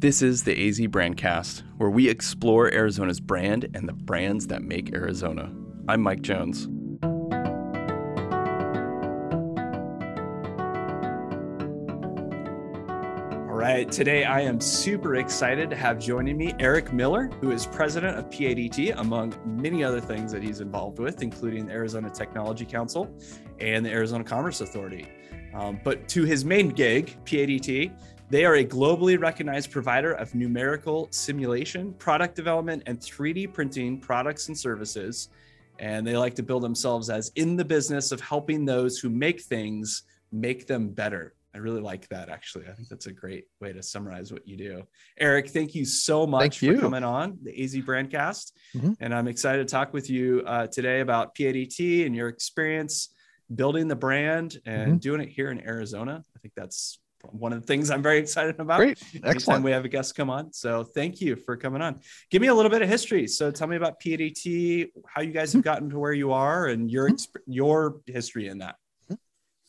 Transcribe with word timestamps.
This 0.00 0.22
is 0.22 0.44
the 0.44 0.52
AZ 0.68 0.78
Brandcast, 0.78 1.64
where 1.76 1.90
we 1.90 2.08
explore 2.08 2.72
Arizona's 2.72 3.18
brand 3.18 3.68
and 3.74 3.88
the 3.88 3.92
brands 3.92 4.46
that 4.46 4.62
make 4.62 4.94
Arizona. 4.94 5.52
I'm 5.88 6.02
Mike 6.02 6.22
Jones. 6.22 6.68
All 13.42 13.56
right, 13.56 13.90
today 13.90 14.22
I 14.22 14.42
am 14.42 14.60
super 14.60 15.16
excited 15.16 15.68
to 15.70 15.74
have 15.74 15.98
joining 15.98 16.36
me 16.36 16.54
Eric 16.60 16.92
Miller, 16.92 17.28
who 17.40 17.50
is 17.50 17.66
president 17.66 18.16
of 18.16 18.30
PADT, 18.30 18.96
among 19.00 19.34
many 19.44 19.82
other 19.82 20.00
things 20.00 20.30
that 20.30 20.44
he's 20.44 20.60
involved 20.60 21.00
with, 21.00 21.24
including 21.24 21.66
the 21.66 21.72
Arizona 21.72 22.08
Technology 22.08 22.64
Council 22.64 23.12
and 23.58 23.84
the 23.84 23.90
Arizona 23.90 24.22
Commerce 24.22 24.60
Authority. 24.60 25.08
Um, 25.54 25.80
but 25.82 26.06
to 26.10 26.22
his 26.22 26.44
main 26.44 26.68
gig, 26.68 27.16
PADT, 27.24 27.90
they 28.30 28.44
are 28.44 28.56
a 28.56 28.64
globally 28.64 29.18
recognized 29.18 29.70
provider 29.70 30.12
of 30.12 30.34
numerical 30.34 31.08
simulation, 31.10 31.94
product 31.94 32.34
development, 32.34 32.82
and 32.86 33.00
3D 33.00 33.52
printing 33.52 33.98
products 33.98 34.48
and 34.48 34.58
services. 34.58 35.30
And 35.78 36.06
they 36.06 36.16
like 36.16 36.34
to 36.34 36.42
build 36.42 36.62
themselves 36.62 37.08
as 37.08 37.30
in 37.36 37.56
the 37.56 37.64
business 37.64 38.12
of 38.12 38.20
helping 38.20 38.64
those 38.64 38.98
who 38.98 39.08
make 39.08 39.40
things 39.42 40.02
make 40.30 40.66
them 40.66 40.90
better. 40.90 41.34
I 41.54 41.58
really 41.58 41.80
like 41.80 42.06
that 42.08 42.28
actually. 42.28 42.66
I 42.68 42.72
think 42.72 42.88
that's 42.88 43.06
a 43.06 43.12
great 43.12 43.46
way 43.60 43.72
to 43.72 43.82
summarize 43.82 44.30
what 44.30 44.46
you 44.46 44.56
do. 44.56 44.82
Eric, 45.18 45.48
thank 45.48 45.74
you 45.74 45.86
so 45.86 46.26
much 46.26 46.58
thank 46.58 46.76
for 46.76 46.80
coming 46.80 47.04
on 47.04 47.38
the 47.42 47.64
AZ 47.64 47.74
Brandcast. 47.76 48.52
Mm-hmm. 48.76 48.92
And 49.00 49.14
I'm 49.14 49.28
excited 49.28 49.66
to 49.66 49.72
talk 49.72 49.94
with 49.94 50.10
you 50.10 50.42
uh, 50.46 50.66
today 50.66 51.00
about 51.00 51.34
PADT 51.34 52.04
and 52.04 52.14
your 52.14 52.28
experience 52.28 53.08
building 53.54 53.88
the 53.88 53.96
brand 53.96 54.58
and 54.66 54.88
mm-hmm. 54.88 54.96
doing 54.98 55.20
it 55.22 55.30
here 55.30 55.50
in 55.50 55.66
Arizona. 55.66 56.22
I 56.36 56.38
think 56.40 56.52
that's 56.54 56.98
one 57.30 57.52
of 57.52 57.60
the 57.60 57.66
things 57.66 57.90
I'm 57.90 58.02
very 58.02 58.18
excited 58.18 58.58
about. 58.58 58.78
Great. 58.78 58.98
Excellent. 59.14 59.26
Anytime 59.26 59.62
we 59.62 59.70
have 59.72 59.84
a 59.84 59.88
guest 59.88 60.14
come 60.14 60.30
on. 60.30 60.52
So 60.52 60.84
thank 60.84 61.20
you 61.20 61.36
for 61.36 61.56
coming 61.56 61.82
on. 61.82 62.00
Give 62.30 62.40
me 62.42 62.48
a 62.48 62.54
little 62.54 62.70
bit 62.70 62.82
of 62.82 62.88
history. 62.88 63.26
So 63.26 63.50
tell 63.50 63.66
me 63.66 63.76
about 63.76 64.00
PADT, 64.00 64.90
how 65.06 65.22
you 65.22 65.32
guys 65.32 65.52
have 65.52 65.60
mm-hmm. 65.60 65.64
gotten 65.64 65.90
to 65.90 65.98
where 65.98 66.12
you 66.12 66.32
are 66.32 66.66
and 66.66 66.90
your, 66.90 67.10
mm-hmm. 67.10 67.52
your 67.52 68.00
history 68.06 68.48
in 68.48 68.58
that. 68.58 68.76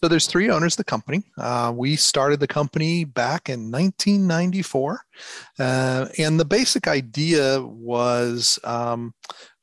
So 0.02 0.08
there's 0.08 0.28
three 0.28 0.50
owners 0.50 0.74
of 0.74 0.78
the 0.78 0.84
company. 0.86 1.24
Uh, 1.38 1.74
we 1.76 1.98
started 1.98 2.40
the 2.40 2.48
company 2.48 3.04
back 3.04 3.50
in 3.50 3.70
1994, 3.70 5.02
uh, 5.60 6.08
and 6.18 6.40
the 6.40 6.46
basic 6.46 6.88
idea 6.88 7.62
was 7.62 8.60
um, 8.64 9.14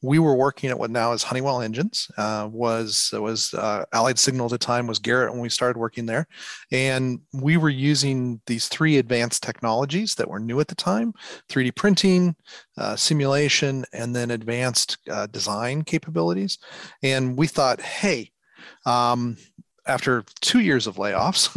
we 0.03 0.19
were 0.19 0.35
working 0.35 0.71
at 0.71 0.79
what 0.79 0.91
now 0.91 1.13
is 1.13 1.23
Honeywell 1.23 1.63
Engines. 1.63 2.11
Uh, 2.17 2.49
was 2.51 3.13
was 3.15 3.55
uh, 3.55 3.85
Allied 3.93 4.19
Signal 4.19 4.47
at 4.47 4.53
the 4.53 4.59
time 4.59 4.87
was 4.87 4.99
Garrett 4.99 5.33
when 5.33 5.41
we 5.41 5.49
started 5.49 5.79
working 5.79 6.07
there, 6.07 6.27
and 6.71 7.21
we 7.33 7.57
were 7.57 7.71
using 7.71 8.41
these 8.47 8.69
three 8.69 8.99
advanced 8.99 9.43
technologies 9.43 10.15
that 10.17 10.29
were 10.29 10.41
new 10.41 10.61
at 10.61 10.69
the 10.69 10.75
time: 10.75 11.15
3D 11.49 11.75
printing, 11.75 12.37
uh, 12.79 12.97
simulation, 12.97 13.85
and 13.93 14.15
then 14.15 14.31
advanced 14.31 14.99
uh, 15.11 15.27
design 15.27 15.83
capabilities. 15.83 16.59
And 17.03 17.37
we 17.37 17.47
thought, 17.47 17.81
hey. 17.81 18.31
Um, 18.85 19.37
after 19.89 20.25
two 20.41 20.59
years 20.59 20.89
of 20.89 20.97
layoffs, 20.97 21.49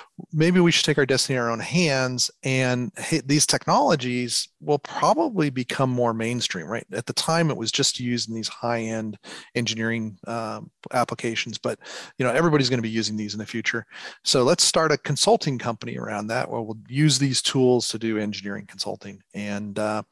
maybe 0.32 0.60
we 0.60 0.70
should 0.70 0.84
take 0.84 0.98
our 0.98 1.06
destiny 1.06 1.36
in 1.36 1.42
our 1.42 1.50
own 1.50 1.60
hands. 1.60 2.30
And 2.42 2.92
hey, 2.96 3.20
these 3.24 3.46
technologies 3.46 4.48
will 4.60 4.78
probably 4.78 5.50
become 5.50 5.90
more 5.90 6.14
mainstream, 6.14 6.66
right? 6.66 6.86
At 6.92 7.06
the 7.06 7.12
time, 7.12 7.50
it 7.50 7.56
was 7.56 7.72
just 7.72 8.00
used 8.00 8.28
in 8.28 8.34
these 8.34 8.48
high-end 8.48 9.18
engineering 9.54 10.18
uh, 10.26 10.60
applications, 10.92 11.58
but 11.58 11.78
you 12.18 12.24
know 12.24 12.32
everybody's 12.32 12.68
going 12.68 12.78
to 12.78 12.82
be 12.82 12.90
using 12.90 13.16
these 13.16 13.34
in 13.34 13.38
the 13.38 13.46
future. 13.46 13.86
So 14.24 14.42
let's 14.42 14.64
start 14.64 14.92
a 14.92 14.98
consulting 14.98 15.58
company 15.58 15.96
around 15.96 16.28
that, 16.28 16.50
where 16.50 16.60
we'll 16.60 16.78
use 16.88 17.18
these 17.18 17.42
tools 17.42 17.88
to 17.88 17.98
do 17.98 18.18
engineering 18.18 18.66
consulting. 18.66 19.22
And 19.34 19.78
uh, 19.78 20.02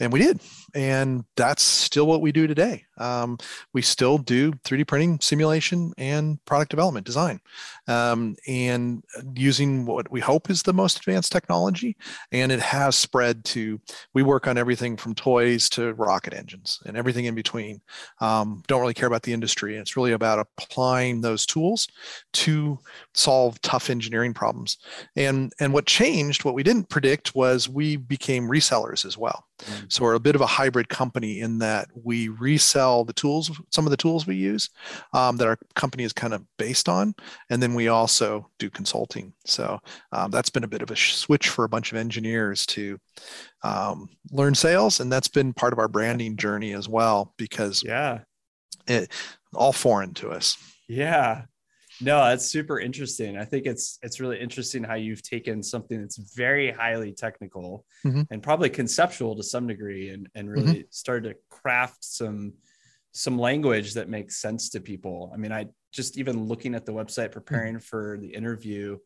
and 0.00 0.12
we 0.12 0.20
did 0.20 0.40
and 0.74 1.24
that's 1.36 1.62
still 1.62 2.06
what 2.06 2.20
we 2.20 2.32
do 2.32 2.46
today 2.46 2.84
um, 2.98 3.38
we 3.72 3.82
still 3.82 4.18
do 4.18 4.52
3d 4.52 4.86
printing 4.86 5.20
simulation 5.20 5.92
and 5.98 6.44
product 6.44 6.70
development 6.70 7.06
design 7.06 7.40
um, 7.86 8.36
and 8.46 9.02
using 9.38 9.86
what 9.86 10.10
we 10.10 10.20
hope 10.20 10.50
is 10.50 10.62
the 10.62 10.72
most 10.72 10.98
advanced 10.98 11.32
technology 11.32 11.96
and 12.32 12.50
it 12.52 12.60
has 12.60 12.96
spread 12.96 13.44
to 13.44 13.80
we 14.14 14.22
work 14.22 14.46
on 14.46 14.58
everything 14.58 14.96
from 14.96 15.14
toys 15.14 15.68
to 15.70 15.94
rocket 15.94 16.34
engines 16.34 16.80
and 16.86 16.96
everything 16.96 17.24
in 17.26 17.34
between. 17.34 17.80
Um, 18.20 18.62
don't 18.66 18.80
really 18.80 18.94
care 18.94 19.08
about 19.08 19.22
the 19.22 19.32
industry. 19.32 19.76
It's 19.76 19.96
really 19.96 20.12
about 20.12 20.38
applying 20.38 21.20
those 21.20 21.46
tools 21.46 21.88
to 22.34 22.78
solve 23.14 23.60
tough 23.62 23.90
engineering 23.90 24.34
problems. 24.34 24.78
And 25.16 25.52
and 25.60 25.72
what 25.72 25.86
changed 25.86 26.44
what 26.44 26.54
we 26.54 26.62
didn't 26.62 26.88
predict 26.88 27.34
was 27.34 27.68
we 27.68 27.96
became 27.96 28.48
resellers 28.48 29.04
as 29.04 29.16
well. 29.16 29.47
So 29.88 30.04
we're 30.04 30.14
a 30.14 30.20
bit 30.20 30.34
of 30.34 30.40
a 30.40 30.46
hybrid 30.46 30.88
company 30.88 31.40
in 31.40 31.58
that 31.58 31.88
we 31.94 32.28
resell 32.28 33.04
the 33.04 33.12
tools, 33.12 33.50
some 33.70 33.86
of 33.86 33.90
the 33.90 33.96
tools 33.96 34.26
we 34.26 34.36
use 34.36 34.70
um, 35.12 35.36
that 35.36 35.48
our 35.48 35.58
company 35.74 36.04
is 36.04 36.12
kind 36.12 36.34
of 36.34 36.44
based 36.58 36.88
on, 36.88 37.14
and 37.50 37.62
then 37.62 37.74
we 37.74 37.88
also 37.88 38.48
do 38.58 38.70
consulting. 38.70 39.32
So 39.44 39.78
um, 40.12 40.30
that's 40.30 40.50
been 40.50 40.64
a 40.64 40.68
bit 40.68 40.82
of 40.82 40.90
a 40.90 40.96
switch 40.96 41.48
for 41.48 41.64
a 41.64 41.68
bunch 41.68 41.92
of 41.92 41.98
engineers 41.98 42.66
to 42.66 42.98
um, 43.62 44.08
learn 44.30 44.54
sales, 44.54 45.00
and 45.00 45.10
that's 45.10 45.28
been 45.28 45.52
part 45.52 45.72
of 45.72 45.78
our 45.78 45.88
branding 45.88 46.36
journey 46.36 46.72
as 46.72 46.88
well 46.88 47.34
because 47.36 47.82
yeah, 47.82 48.20
it 48.86 49.10
all 49.54 49.72
foreign 49.72 50.14
to 50.14 50.30
us. 50.30 50.56
Yeah, 50.88 51.42
no, 52.00 52.24
that's 52.24 52.46
super 52.46 52.78
interesting. 52.78 53.36
I 53.36 53.44
think 53.44 53.66
it's 53.66 53.98
it's 54.02 54.20
really 54.20 54.38
interesting 54.38 54.84
how 54.84 54.94
you've 54.94 55.22
taken 55.22 55.62
something 55.62 56.00
that's 56.00 56.16
very 56.16 56.70
highly 56.70 57.12
technical 57.12 57.84
mm-hmm. 58.04 58.22
and 58.30 58.42
probably 58.42 58.70
conceptual 58.70 59.36
to 59.36 59.42
some 59.42 59.66
degree 59.66 60.10
and 60.10 60.28
and 60.34 60.50
really 60.50 60.74
mm-hmm. 60.74 60.90
started 60.90 61.30
to 61.30 61.36
craft 61.50 62.04
some 62.04 62.54
some 63.12 63.38
language 63.38 63.94
that 63.94 64.08
makes 64.08 64.40
sense 64.40 64.70
to 64.70 64.80
people. 64.80 65.30
I 65.34 65.38
mean, 65.38 65.52
I 65.52 65.66
just 65.92 66.18
even 66.18 66.44
looking 66.44 66.74
at 66.74 66.86
the 66.86 66.92
website 66.92 67.26
mm-hmm. 67.26 67.32
preparing 67.32 67.74
mm-hmm. 67.74 67.82
for 67.82 68.18
the 68.20 68.28
interview 68.28 68.98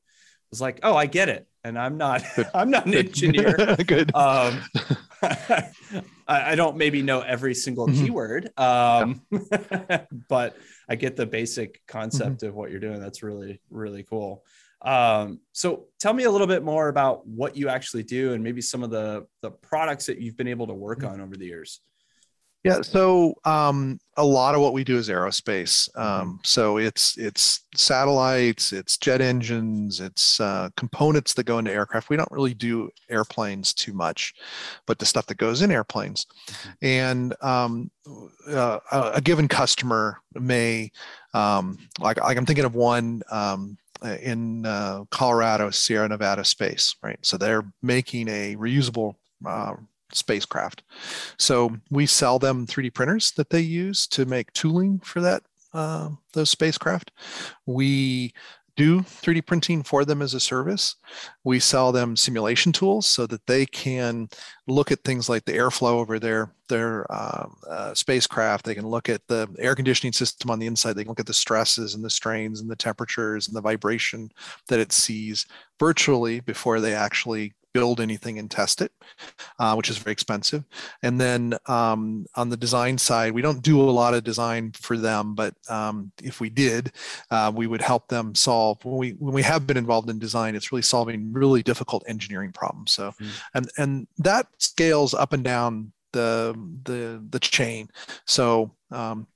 was 0.52 0.60
like, 0.60 0.78
"Oh, 0.84 0.94
I 0.94 1.06
get 1.06 1.28
it." 1.28 1.48
And 1.64 1.76
I'm 1.78 1.96
not 1.96 2.22
I'm 2.54 2.70
not 2.70 2.86
an 2.86 2.94
engineer. 2.94 3.76
Good. 3.86 4.14
Um, 4.14 4.62
I, 6.28 6.54
don't 6.54 6.76
maybe 6.76 7.02
know 7.02 7.20
every 7.20 7.54
single 7.54 7.86
mm-hmm. 7.86 8.04
keyword, 8.04 8.50
um, 8.58 9.22
yeah. 9.30 10.04
but 10.28 10.56
I 10.88 10.96
get 10.96 11.16
the 11.16 11.26
basic 11.26 11.80
concept 11.86 12.38
mm-hmm. 12.38 12.48
of 12.48 12.54
what 12.54 12.70
you're 12.70 12.80
doing. 12.80 13.00
That's 13.00 13.22
really, 13.22 13.60
really 13.70 14.02
cool. 14.02 14.44
Um, 14.80 15.40
so 15.52 15.86
tell 16.00 16.12
me 16.12 16.24
a 16.24 16.30
little 16.30 16.46
bit 16.46 16.64
more 16.64 16.88
about 16.88 17.26
what 17.26 17.56
you 17.56 17.68
actually 17.68 18.02
do 18.02 18.32
and 18.32 18.42
maybe 18.42 18.60
some 18.60 18.82
of 18.82 18.90
the, 18.90 19.26
the 19.42 19.50
products 19.50 20.06
that 20.06 20.20
you've 20.20 20.36
been 20.36 20.48
able 20.48 20.66
to 20.66 20.74
work 20.74 21.00
mm-hmm. 21.00 21.12
on 21.12 21.20
over 21.20 21.36
the 21.36 21.46
years. 21.46 21.80
Yeah, 22.64 22.80
so 22.82 23.34
um, 23.44 23.98
a 24.16 24.24
lot 24.24 24.54
of 24.54 24.60
what 24.60 24.72
we 24.72 24.84
do 24.84 24.96
is 24.96 25.08
aerospace. 25.08 25.88
Um, 25.98 26.38
so 26.44 26.78
it's 26.78 27.18
it's 27.18 27.62
satellites, 27.74 28.72
it's 28.72 28.96
jet 28.98 29.20
engines, 29.20 29.98
it's 29.98 30.38
uh, 30.38 30.68
components 30.76 31.34
that 31.34 31.44
go 31.44 31.58
into 31.58 31.72
aircraft. 31.72 32.08
We 32.08 32.16
don't 32.16 32.30
really 32.30 32.54
do 32.54 32.90
airplanes 33.10 33.74
too 33.74 33.92
much, 33.92 34.34
but 34.86 35.00
the 35.00 35.06
stuff 35.06 35.26
that 35.26 35.38
goes 35.38 35.60
in 35.60 35.72
airplanes. 35.72 36.26
And 36.80 37.34
um, 37.42 37.90
uh, 38.48 38.78
a, 38.92 39.20
given 39.20 39.48
customer 39.48 40.18
may, 40.34 40.92
um, 41.34 41.78
like, 41.98 42.20
like 42.20 42.36
I'm 42.36 42.46
thinking 42.46 42.64
of 42.64 42.76
one 42.76 43.22
um, 43.32 43.76
in 44.20 44.66
uh, 44.66 45.04
Colorado, 45.10 45.70
Sierra 45.70 46.08
Nevada 46.08 46.44
space, 46.44 46.94
right? 47.02 47.18
So 47.22 47.36
they're 47.36 47.64
making 47.82 48.28
a 48.28 48.54
reusable 48.54 49.16
uh, 49.44 49.74
spacecraft. 50.14 50.82
So 51.38 51.76
we 51.90 52.06
sell 52.06 52.38
them 52.38 52.66
3D 52.66 52.94
printers 52.94 53.32
that 53.32 53.50
they 53.50 53.60
use 53.60 54.06
to 54.08 54.24
make 54.24 54.52
tooling 54.52 54.98
for 55.00 55.20
that 55.20 55.42
uh, 55.74 56.10
those 56.34 56.50
spacecraft. 56.50 57.12
We 57.66 58.34
do 58.76 59.00
3D 59.00 59.46
printing 59.46 59.82
for 59.82 60.04
them 60.04 60.22
as 60.22 60.32
a 60.32 60.40
service. 60.40 60.96
We 61.44 61.58
sell 61.58 61.92
them 61.92 62.16
simulation 62.16 62.72
tools 62.72 63.06
so 63.06 63.26
that 63.26 63.46
they 63.46 63.66
can 63.66 64.28
look 64.66 64.90
at 64.90 65.04
things 65.04 65.28
like 65.28 65.44
the 65.44 65.52
airflow 65.52 65.92
over 65.92 66.18
their 66.18 66.54
their 66.68 67.10
um, 67.12 67.56
uh, 67.68 67.92
spacecraft. 67.92 68.64
They 68.64 68.74
can 68.74 68.86
look 68.86 69.10
at 69.10 69.26
the 69.28 69.46
air 69.58 69.74
conditioning 69.74 70.12
system 70.12 70.50
on 70.50 70.58
the 70.58 70.66
inside. 70.66 70.94
They 70.94 71.02
can 71.02 71.10
look 71.10 71.20
at 71.20 71.26
the 71.26 71.34
stresses 71.34 71.94
and 71.94 72.02
the 72.02 72.10
strains 72.10 72.60
and 72.60 72.70
the 72.70 72.76
temperatures 72.76 73.46
and 73.46 73.56
the 73.56 73.60
vibration 73.60 74.30
that 74.68 74.80
it 74.80 74.92
sees 74.92 75.46
virtually 75.78 76.40
before 76.40 76.80
they 76.80 76.94
actually 76.94 77.52
build 77.72 78.00
anything 78.00 78.38
and 78.38 78.50
test 78.50 78.82
it, 78.82 78.92
uh, 79.58 79.74
which 79.74 79.90
is 79.90 79.98
very 79.98 80.12
expensive. 80.12 80.64
And 81.02 81.20
then 81.20 81.54
um, 81.66 82.26
on 82.34 82.48
the 82.48 82.56
design 82.56 82.98
side, 82.98 83.32
we 83.32 83.42
don't 83.42 83.62
do 83.62 83.80
a 83.80 83.90
lot 83.90 84.14
of 84.14 84.24
design 84.24 84.72
for 84.72 84.96
them, 84.96 85.34
but 85.34 85.54
um, 85.68 86.12
if 86.22 86.40
we 86.40 86.50
did, 86.50 86.92
uh, 87.30 87.52
we 87.54 87.66
would 87.66 87.82
help 87.82 88.08
them 88.08 88.34
solve. 88.34 88.84
When 88.84 88.96
we 88.96 89.10
when 89.18 89.34
we 89.34 89.42
have 89.42 89.66
been 89.66 89.76
involved 89.76 90.10
in 90.10 90.18
design, 90.18 90.54
it's 90.54 90.72
really 90.72 90.82
solving 90.82 91.32
really 91.32 91.62
difficult 91.62 92.04
engineering 92.06 92.52
problems. 92.52 92.92
So, 92.92 93.10
mm-hmm. 93.10 93.28
and 93.54 93.70
and 93.78 94.06
that 94.18 94.46
scales 94.58 95.14
up 95.14 95.32
and 95.32 95.44
down 95.44 95.92
the 96.12 96.54
the 96.84 97.24
the 97.30 97.40
chain. 97.40 97.88
So 98.26 98.74
um, 98.90 99.26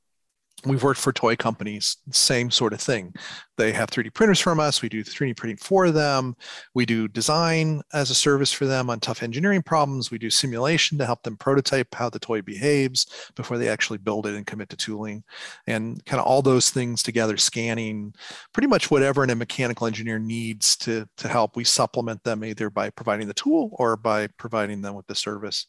We've 0.67 0.83
worked 0.83 1.01
for 1.01 1.13
toy 1.13 1.37
companies, 1.37 1.99
same 2.11 2.51
sort 2.51 2.73
of 2.73 2.81
thing. 2.81 3.15
They 3.57 3.73
have 3.73 3.89
3D 3.89 4.13
printers 4.13 4.41
from 4.41 4.59
us. 4.59 4.83
We 4.83 4.89
do 4.89 5.05
3D 5.05 5.37
printing 5.37 5.59
for 5.59 5.91
them. 5.91 6.35
We 6.75 6.85
do 6.85 7.07
design 7.07 7.83
as 7.93 8.11
a 8.11 8.15
service 8.15 8.53
for 8.53 8.67
them 8.67 8.91
on 8.91 8.99
tough 8.99 9.23
engineering 9.23 9.63
problems. 9.63 10.11
We 10.11 10.19
do 10.19 10.29
simulation 10.29 10.99
to 10.99 11.07
help 11.07 11.23
them 11.23 11.37
prototype 11.37 11.95
how 11.95 12.11
the 12.11 12.19
toy 12.19 12.43
behaves 12.43 13.07
before 13.37 13.59
they 13.59 13.69
actually 13.69 13.99
build 13.99 14.27
it 14.27 14.35
and 14.35 14.47
commit 14.47 14.69
to 14.71 14.77
tooling. 14.77 15.23
And 15.67 16.05
kind 16.05 16.21
of 16.21 16.27
all 16.27 16.43
those 16.43 16.71
things 16.71 17.03
together, 17.03 17.37
scanning 17.37 18.15
pretty 18.53 18.67
much 18.67 18.91
whatever 18.91 19.23
a 19.23 19.35
mechanical 19.35 19.87
engineer 19.87 20.19
needs 20.19 20.77
to, 20.79 21.09
to 21.19 21.29
help. 21.29 21.57
We 21.57 21.65
supplement 21.65 22.25
them 22.25 22.45
either 22.45 22.71
by 22.71 22.91
providing 22.91 23.29
the 23.29 23.35
tool 23.35 23.71
or 23.73 23.97
by 23.97 24.27
providing 24.37 24.83
them 24.83 24.95
with 24.95 25.07
the 25.07 25.15
service. 25.15 25.67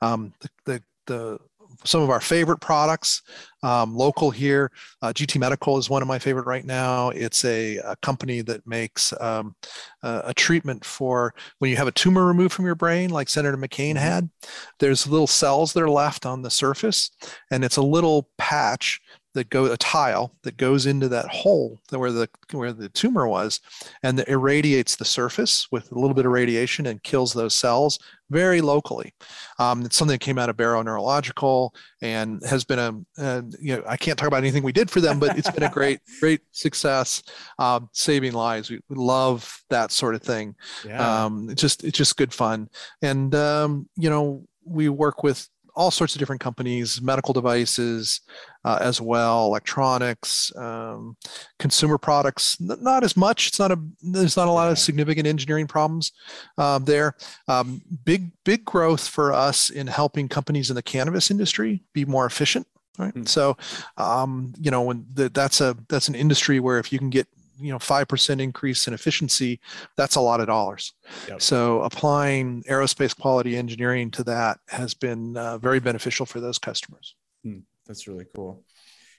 Um, 0.00 0.32
the, 0.40 0.48
the, 0.64 0.82
the 1.06 1.38
some 1.84 2.02
of 2.02 2.10
our 2.10 2.20
favorite 2.20 2.60
products 2.60 3.22
um, 3.62 3.94
local 3.94 4.30
here. 4.30 4.70
Uh, 5.02 5.08
GT 5.08 5.38
Medical 5.38 5.78
is 5.78 5.90
one 5.90 6.02
of 6.02 6.08
my 6.08 6.18
favorite 6.18 6.46
right 6.46 6.64
now. 6.64 7.10
It's 7.10 7.44
a, 7.44 7.76
a 7.78 7.96
company 7.96 8.40
that 8.42 8.66
makes 8.66 9.12
um, 9.20 9.54
a, 10.02 10.22
a, 10.26 10.34
treatment 10.34 10.84
for 10.84 11.34
when 11.58 11.70
you 11.70 11.76
have 11.76 11.88
a 11.88 11.92
tumor 11.92 12.26
removed 12.26 12.52
from 12.52 12.66
your 12.66 12.74
brain, 12.74 13.10
like 13.10 13.28
Senator 13.28 13.56
McCain 13.56 13.94
mm-hmm. 13.94 13.98
had. 13.98 14.30
There's 14.78 15.06
little 15.06 15.26
cells 15.26 15.72
that 15.72 15.82
are 15.82 15.90
left 15.90 16.26
on 16.26 16.42
the 16.42 16.50
surface, 16.50 17.10
and 17.50 17.64
it's 17.64 17.76
a 17.76 17.82
little 17.82 18.28
patch 18.38 19.00
that 19.38 19.50
go 19.50 19.66
a 19.66 19.76
tile 19.76 20.34
that 20.42 20.56
goes 20.56 20.84
into 20.84 21.08
that 21.08 21.28
hole 21.28 21.80
where 21.90 22.10
the 22.10 22.28
where 22.52 22.72
the 22.72 22.88
tumor 22.88 23.28
was 23.28 23.60
and 24.02 24.18
that 24.18 24.28
irradiates 24.28 24.96
the 24.96 25.04
surface 25.04 25.68
with 25.70 25.90
a 25.92 25.98
little 25.98 26.14
bit 26.14 26.26
of 26.26 26.32
radiation 26.32 26.86
and 26.86 27.02
kills 27.04 27.32
those 27.32 27.54
cells 27.54 27.98
very 28.30 28.60
locally. 28.60 29.14
Um, 29.58 29.82
it's 29.84 29.96
something 29.96 30.14
that 30.14 30.20
came 30.20 30.38
out 30.38 30.50
of 30.50 30.56
barrow 30.56 30.82
neurological 30.82 31.74
and 32.02 32.42
has 32.44 32.64
been 32.64 32.78
a, 32.78 33.22
a, 33.22 33.44
you 33.60 33.76
know 33.76 33.82
i 33.86 33.96
can't 33.96 34.18
talk 34.18 34.28
about 34.28 34.38
anything 34.38 34.62
we 34.62 34.72
did 34.72 34.90
for 34.90 35.00
them 35.00 35.18
but 35.18 35.38
it's 35.38 35.50
been 35.50 35.62
a 35.62 35.70
great 35.70 36.00
great 36.20 36.40
success 36.52 37.22
um, 37.58 37.88
saving 37.92 38.32
lives. 38.32 38.70
We, 38.70 38.80
we, 38.88 38.96
love 38.96 39.62
that 39.70 39.92
sort 39.92 40.14
of 40.14 40.22
thing. 40.22 40.54
Yeah. 40.84 41.24
um, 41.24 41.48
it's 41.50 41.60
just 41.60 41.84
it's 41.84 41.96
just 41.96 42.16
good 42.16 42.34
fun. 42.34 42.68
And 43.02 43.34
um, 43.34 43.88
you 43.96 44.10
know 44.10 44.46
we 44.64 44.88
work 44.88 45.22
with 45.22 45.48
all 45.78 45.92
sorts 45.92 46.14
of 46.14 46.18
different 46.18 46.40
companies, 46.40 47.00
medical 47.00 47.32
devices 47.32 48.20
uh, 48.64 48.78
as 48.80 49.00
well, 49.00 49.46
electronics, 49.46 50.54
um, 50.56 51.16
consumer 51.58 51.96
products. 51.96 52.60
Not 52.60 53.04
as 53.04 53.16
much. 53.16 53.46
It's 53.46 53.60
not 53.60 53.70
a. 53.70 53.78
There's 54.02 54.36
not 54.36 54.48
a 54.48 54.52
lot 54.52 54.70
of 54.70 54.78
significant 54.78 55.26
engineering 55.26 55.68
problems 55.68 56.12
uh, 56.58 56.80
there. 56.80 57.14
Um, 57.46 57.80
big 58.04 58.32
big 58.44 58.64
growth 58.64 59.06
for 59.06 59.32
us 59.32 59.70
in 59.70 59.86
helping 59.86 60.28
companies 60.28 60.68
in 60.68 60.76
the 60.76 60.82
cannabis 60.82 61.30
industry 61.30 61.84
be 61.94 62.04
more 62.04 62.26
efficient. 62.26 62.66
Right. 62.98 63.14
Mm-hmm. 63.14 63.26
So, 63.26 63.56
um, 63.96 64.52
you 64.58 64.72
know, 64.72 64.82
when 64.82 65.06
the, 65.14 65.28
that's 65.28 65.60
a 65.60 65.76
that's 65.88 66.08
an 66.08 66.16
industry 66.16 66.58
where 66.58 66.80
if 66.80 66.92
you 66.92 66.98
can 66.98 67.10
get 67.10 67.28
you 67.60 67.72
know 67.72 67.78
5% 67.78 68.40
increase 68.40 68.86
in 68.86 68.94
efficiency 68.94 69.60
that's 69.96 70.16
a 70.16 70.20
lot 70.20 70.40
of 70.40 70.46
dollars 70.46 70.92
yep. 71.28 71.40
so 71.42 71.82
applying 71.82 72.62
aerospace 72.64 73.18
quality 73.18 73.56
engineering 73.56 74.10
to 74.12 74.24
that 74.24 74.58
has 74.68 74.94
been 74.94 75.36
uh, 75.36 75.58
very 75.58 75.80
beneficial 75.80 76.26
for 76.26 76.40
those 76.40 76.58
customers 76.58 77.14
hmm. 77.44 77.58
that's 77.86 78.06
really 78.06 78.26
cool 78.34 78.64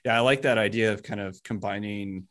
yeah 0.04 0.16
i 0.16 0.20
like 0.20 0.42
that 0.42 0.58
idea 0.58 0.92
of 0.92 1.02
kind 1.02 1.20
of 1.20 1.42
combining 1.42 2.26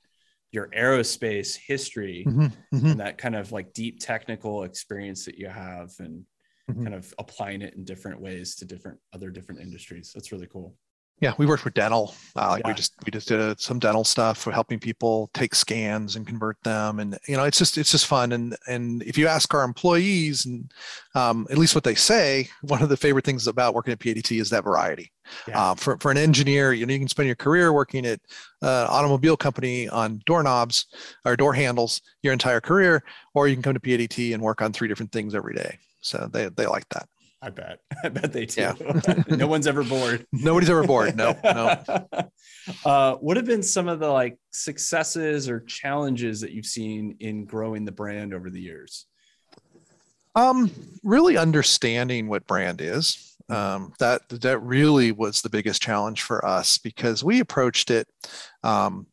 your 0.52 0.68
aerospace 0.70 1.56
history 1.56 2.26
mm-hmm. 2.28 2.46
Mm-hmm. 2.76 2.86
and 2.86 3.00
that 3.00 3.18
kind 3.18 3.36
of 3.36 3.52
like 3.52 3.74
deep 3.74 4.00
technical 4.00 4.64
experience 4.64 5.26
that 5.26 5.38
you 5.38 5.48
have 5.48 5.92
and 6.00 6.26
mm-hmm. 6.70 6.84
kind 6.84 6.96
of 6.96 7.14
applying 7.20 7.62
it 7.62 7.76
in 7.76 7.84
different 7.84 8.20
ways 8.20 8.56
to 8.56 8.66
different 8.66 8.98
other 9.14 9.30
different 9.30 9.62
industries 9.62 10.12
that's 10.14 10.32
really 10.32 10.48
cool 10.48 10.76
yeah, 11.22 11.34
we 11.38 11.46
worked 11.46 11.64
for 11.64 11.70
dental. 11.72 12.16
Uh, 12.36 12.50
like 12.50 12.64
yeah. 12.64 12.70
we 12.70 12.74
just 12.74 12.94
we 13.06 13.12
just 13.12 13.28
did 13.28 13.40
a, 13.40 13.56
some 13.60 13.78
dental 13.78 14.06
stuff 14.06 14.38
for 14.38 14.52
helping 14.52 14.80
people 14.80 15.30
take 15.34 15.54
scans 15.54 16.16
and 16.16 16.26
convert 16.26 16.62
them, 16.64 17.00
and 17.00 17.18
you 17.28 17.36
know 17.36 17.44
it's 17.44 17.58
just 17.58 17.78
it's 17.78 17.92
just 17.92 18.08
fun. 18.08 18.32
And 18.32 18.56
and 18.68 19.04
if 19.04 19.18
you 19.18 19.28
ask 19.28 19.54
our 19.54 19.64
employees, 19.64 20.46
and 20.46 20.72
um, 21.16 21.46
at 21.52 21.58
least 21.58 21.76
what 21.76 21.84
they 21.84 21.96
say, 21.96 22.48
one 22.62 22.82
of 22.82 22.88
the 22.88 22.96
favorite 22.96 23.26
things 23.26 23.48
about 23.48 23.74
working 23.74 23.92
at 23.92 24.00
PADT 24.00 24.40
is 24.40 24.50
that 24.52 24.64
variety. 24.64 25.12
Yeah. 25.48 25.72
Uh, 25.72 25.76
for 25.76 25.98
for 25.98 26.10
an 26.10 26.18
engineer, 26.18 26.72
you 26.72 26.86
know 26.86 26.94
you 26.94 27.00
can 27.00 27.10
spend 27.10 27.28
your 27.28 27.36
career 27.36 27.74
working 27.74 28.06
at 28.06 28.22
an 28.62 28.88
automobile 28.90 29.36
company 29.36 29.90
on 29.90 30.22
doorknobs 30.26 30.86
or 31.26 31.36
door 31.36 31.54
handles 31.54 32.02
your 32.24 32.32
entire 32.32 32.62
career, 32.62 33.04
or 33.34 33.50
you 33.50 33.56
can 33.56 33.64
come 33.64 33.74
to 33.74 33.80
PADT 33.80 34.34
and 34.34 34.42
work 34.42 34.62
on 34.62 34.72
three 34.72 34.88
different 34.88 35.12
things 35.12 35.36
every 35.36 35.54
day. 35.54 35.80
So 36.00 36.30
they 36.32 36.48
they 36.48 36.66
like 36.66 36.88
that. 36.90 37.10
I 37.42 37.50
bet. 37.50 37.80
I 38.04 38.10
bet 38.10 38.34
they 38.34 38.46
do. 38.46 38.62
Yeah. 38.62 38.74
no 39.28 39.48
one's 39.48 39.68
ever 39.68 39.84
bored. 39.84 40.26
Nobody's 40.34 40.70
ever 40.70 40.84
bored. 40.84 41.16
No, 41.16 41.38
no. 41.44 41.84
Uh, 42.86 43.16
what 43.16 43.38
have 43.38 43.46
been 43.46 43.64
some 43.64 43.88
of 43.88 44.00
the 44.00 44.10
like 44.10 44.38
successes 44.52 45.50
or 45.50 45.62
challenges 45.62 46.42
that 46.42 46.52
you've 46.52 46.66
seen 46.66 47.18
in 47.20 47.46
growing 47.46 47.86
the 47.86 47.92
brand 47.92 48.34
over 48.34 48.50
the 48.50 48.62
years? 48.62 49.06
Um, 50.36 50.72
really 51.04 51.38
understanding 51.38 52.28
what 52.28 52.46
brand 52.46 52.82
is. 52.82 53.26
Um, 53.50 53.94
that 53.98 54.30
that 54.30 54.60
really 54.60 55.12
was 55.12 55.42
the 55.42 55.50
biggest 55.50 55.82
challenge 55.82 56.22
for 56.22 56.46
us 56.46 56.78
because 56.78 57.24
we 57.24 57.40
approached 57.40 57.90
it 57.90 58.08
um, 58.64 59.08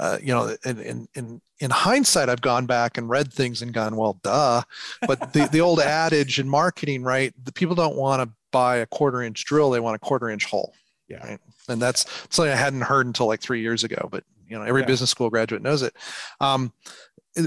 uh, 0.00 0.16
you 0.22 0.32
know, 0.32 0.56
in, 0.64 0.78
in, 0.78 1.08
in, 1.14 1.40
in 1.58 1.70
hindsight, 1.70 2.30
I've 2.30 2.40
gone 2.40 2.64
back 2.64 2.96
and 2.96 3.10
read 3.10 3.30
things 3.30 3.60
and 3.60 3.70
gone, 3.70 3.96
well, 3.96 4.18
duh. 4.22 4.62
But 5.06 5.34
the, 5.34 5.46
the 5.52 5.60
old 5.60 5.78
adage 5.78 6.40
in 6.40 6.48
marketing, 6.48 7.02
right? 7.02 7.34
The 7.44 7.52
people 7.52 7.74
don't 7.74 7.96
want 7.96 8.22
to 8.22 8.34
buy 8.50 8.78
a 8.78 8.86
quarter 8.86 9.22
inch 9.22 9.44
drill; 9.44 9.70
they 9.70 9.78
want 9.78 9.96
a 9.96 9.98
quarter 9.98 10.30
inch 10.30 10.46
hole. 10.46 10.72
Yeah. 11.08 11.26
Right? 11.26 11.38
And 11.68 11.82
that's 11.82 12.06
something 12.30 12.50
I 12.50 12.56
hadn't 12.56 12.80
heard 12.80 13.06
until 13.06 13.26
like 13.26 13.42
three 13.42 13.60
years 13.60 13.84
ago. 13.84 14.08
But 14.10 14.24
you 14.48 14.58
know, 14.58 14.64
every 14.64 14.80
yeah. 14.80 14.86
business 14.86 15.10
school 15.10 15.28
graduate 15.28 15.60
knows 15.60 15.82
it. 15.82 15.94
Um, 16.40 16.72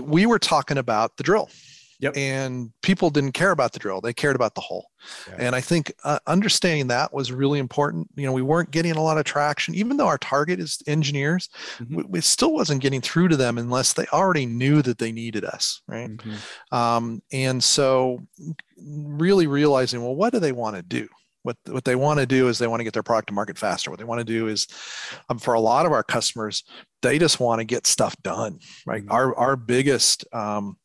we 0.03 0.27
were 0.27 0.39
talking 0.39 0.77
about 0.77 1.17
the 1.17 1.23
drill 1.23 1.49
Yep. 1.99 2.17
And 2.17 2.71
people 2.81 3.09
didn't 3.09 3.33
care 3.33 3.51
about 3.51 3.73
the 3.73 3.79
drill; 3.79 4.01
they 4.01 4.13
cared 4.13 4.35
about 4.35 4.55
the 4.55 4.61
hole. 4.61 4.87
Yeah. 5.27 5.35
And 5.39 5.55
I 5.55 5.61
think 5.61 5.93
uh, 6.03 6.19
understanding 6.27 6.87
that 6.87 7.13
was 7.13 7.31
really 7.31 7.59
important. 7.59 8.07
You 8.15 8.25
know, 8.25 8.33
we 8.33 8.41
weren't 8.41 8.71
getting 8.71 8.93
a 8.93 9.01
lot 9.01 9.17
of 9.17 9.25
traction, 9.25 9.75
even 9.75 9.97
though 9.97 10.07
our 10.07 10.17
target 10.17 10.59
is 10.59 10.81
engineers. 10.87 11.49
Mm-hmm. 11.77 11.95
We, 11.95 12.03
we, 12.03 12.21
still 12.21 12.53
wasn't 12.53 12.81
getting 12.81 13.01
through 13.01 13.27
to 13.29 13.37
them 13.37 13.57
unless 13.57 13.93
they 13.93 14.05
already 14.07 14.45
knew 14.45 14.81
that 14.81 14.97
they 14.97 15.11
needed 15.11 15.45
us, 15.45 15.81
right? 15.87 16.09
Mm-hmm. 16.09 16.75
Um, 16.75 17.21
and 17.31 17.63
so, 17.63 18.19
really 18.77 19.47
realizing, 19.47 20.01
well, 20.01 20.15
what 20.15 20.33
do 20.33 20.39
they 20.39 20.51
want 20.51 20.75
to 20.75 20.81
do? 20.81 21.07
What 21.43 21.57
what 21.69 21.83
they 21.83 21.95
want 21.95 22.19
to 22.19 22.25
do 22.25 22.47
is 22.47 22.57
they 22.57 22.67
want 22.67 22.79
to 22.79 22.83
get 22.83 22.93
their 22.93 23.03
product 23.03 23.27
to 23.27 23.33
market 23.33 23.57
faster. 23.57 23.89
What 23.89 23.99
they 23.99 24.05
want 24.05 24.19
to 24.19 24.25
do 24.25 24.47
is 24.47 24.67
um, 25.29 25.37
for 25.37 25.53
a 25.53 25.59
lot 25.59 25.85
of 25.85 25.91
our 25.91 26.03
customers 26.03 26.63
they 27.01 27.19
just 27.19 27.39
want 27.39 27.59
to 27.59 27.65
get 27.65 27.85
stuff 27.85 28.15
done 28.23 28.59
right? 28.85 29.03
Mm-hmm. 29.03 29.11
our 29.11 29.35
our 29.35 29.55
biggest 29.55 30.25
um, 30.33 30.77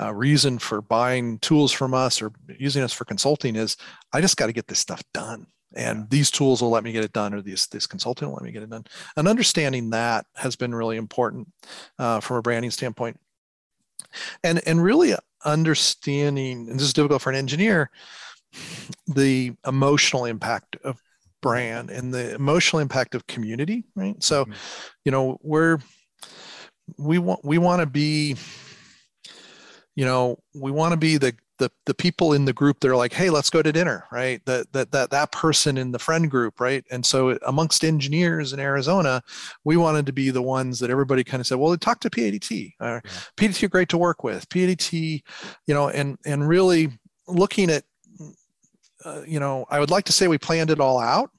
uh, 0.00 0.12
reason 0.12 0.58
for 0.58 0.82
buying 0.82 1.38
tools 1.38 1.72
from 1.72 1.94
us 1.94 2.20
or 2.20 2.32
using 2.58 2.82
us 2.82 2.92
for 2.92 3.04
consulting 3.04 3.56
is 3.56 3.76
i 4.12 4.20
just 4.20 4.36
got 4.36 4.46
to 4.46 4.52
get 4.52 4.66
this 4.66 4.78
stuff 4.78 5.02
done. 5.14 5.46
And 5.76 6.10
these 6.10 6.32
tools 6.32 6.60
will 6.60 6.70
let 6.70 6.82
me 6.82 6.90
get 6.90 7.04
it 7.04 7.12
done 7.12 7.32
or 7.32 7.42
this 7.42 7.68
this 7.68 7.86
consultant 7.86 8.30
will 8.30 8.36
let 8.36 8.44
me 8.44 8.50
get 8.50 8.64
it 8.64 8.70
done. 8.70 8.84
And 9.16 9.28
understanding 9.28 9.90
that 9.90 10.26
has 10.34 10.56
been 10.56 10.74
really 10.74 10.96
important 10.96 11.48
uh, 11.98 12.18
from 12.18 12.38
a 12.38 12.42
branding 12.42 12.72
standpoint. 12.72 13.18
And 14.42 14.60
and 14.66 14.82
really 14.82 15.14
understanding 15.44 16.68
and 16.68 16.78
this 16.78 16.86
is 16.86 16.92
difficult 16.92 17.22
for 17.22 17.30
an 17.30 17.36
engineer 17.36 17.90
the 19.06 19.52
emotional 19.66 20.24
impact 20.24 20.76
of 20.84 21.00
brand 21.42 21.90
and 21.90 22.12
the 22.12 22.34
emotional 22.34 22.80
impact 22.80 23.14
of 23.14 23.26
community 23.26 23.84
right 23.96 24.22
so 24.22 24.44
mm-hmm. 24.44 24.52
you 25.04 25.12
know 25.12 25.38
we're 25.42 25.78
we 26.98 27.18
want 27.18 27.40
we 27.44 27.58
want 27.58 27.80
to 27.80 27.86
be 27.86 28.36
you 29.96 30.04
know 30.04 30.38
we 30.54 30.70
want 30.70 30.92
to 30.92 30.96
be 30.96 31.16
the 31.16 31.34
the, 31.58 31.70
the 31.84 31.92
people 31.92 32.32
in 32.32 32.46
the 32.46 32.54
group 32.54 32.80
that 32.80 32.88
are 32.88 32.96
like 32.96 33.12
hey 33.12 33.28
let's 33.28 33.50
go 33.50 33.60
to 33.62 33.70
dinner 33.70 34.06
right 34.10 34.40
that, 34.46 34.72
that 34.72 34.90
that 34.92 35.10
that 35.10 35.30
person 35.30 35.76
in 35.76 35.92
the 35.92 35.98
friend 35.98 36.30
group 36.30 36.58
right 36.58 36.84
and 36.90 37.04
so 37.04 37.38
amongst 37.46 37.84
engineers 37.84 38.54
in 38.54 38.60
arizona 38.60 39.22
we 39.64 39.76
wanted 39.76 40.06
to 40.06 40.12
be 40.12 40.30
the 40.30 40.42
ones 40.42 40.78
that 40.78 40.90
everybody 40.90 41.22
kind 41.22 41.40
of 41.40 41.46
said 41.46 41.58
well 41.58 41.76
talk 41.76 42.00
to 42.00 42.08
padt 42.08 42.34
uh, 42.34 42.54
yeah. 42.80 43.00
padt 43.36 43.62
are 43.62 43.68
great 43.68 43.90
to 43.90 43.98
work 43.98 44.24
with 44.24 44.48
padt 44.48 44.92
you 44.92 45.20
know 45.68 45.90
and 45.90 46.16
and 46.24 46.48
really 46.48 46.88
looking 47.28 47.70
at 47.70 47.84
uh, 49.04 49.22
you 49.26 49.40
know, 49.40 49.66
I 49.70 49.80
would 49.80 49.90
like 49.90 50.04
to 50.04 50.12
say 50.12 50.28
we 50.28 50.38
planned 50.38 50.70
it 50.70 50.80
all 50.80 50.98
out, 50.98 51.30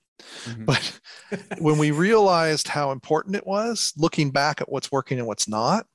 mm-hmm. 0.46 0.66
but 0.66 1.00
when 1.60 1.78
we 1.78 1.92
realized 1.92 2.68
how 2.68 2.92
important 2.92 3.36
it 3.36 3.46
was, 3.46 3.94
looking 3.98 4.32
back 4.32 4.62
at 4.62 4.72
what's 4.72 4.92
working 4.92 5.20
and 5.20 5.28
what's 5.28 5.48
not, 5.48 5.86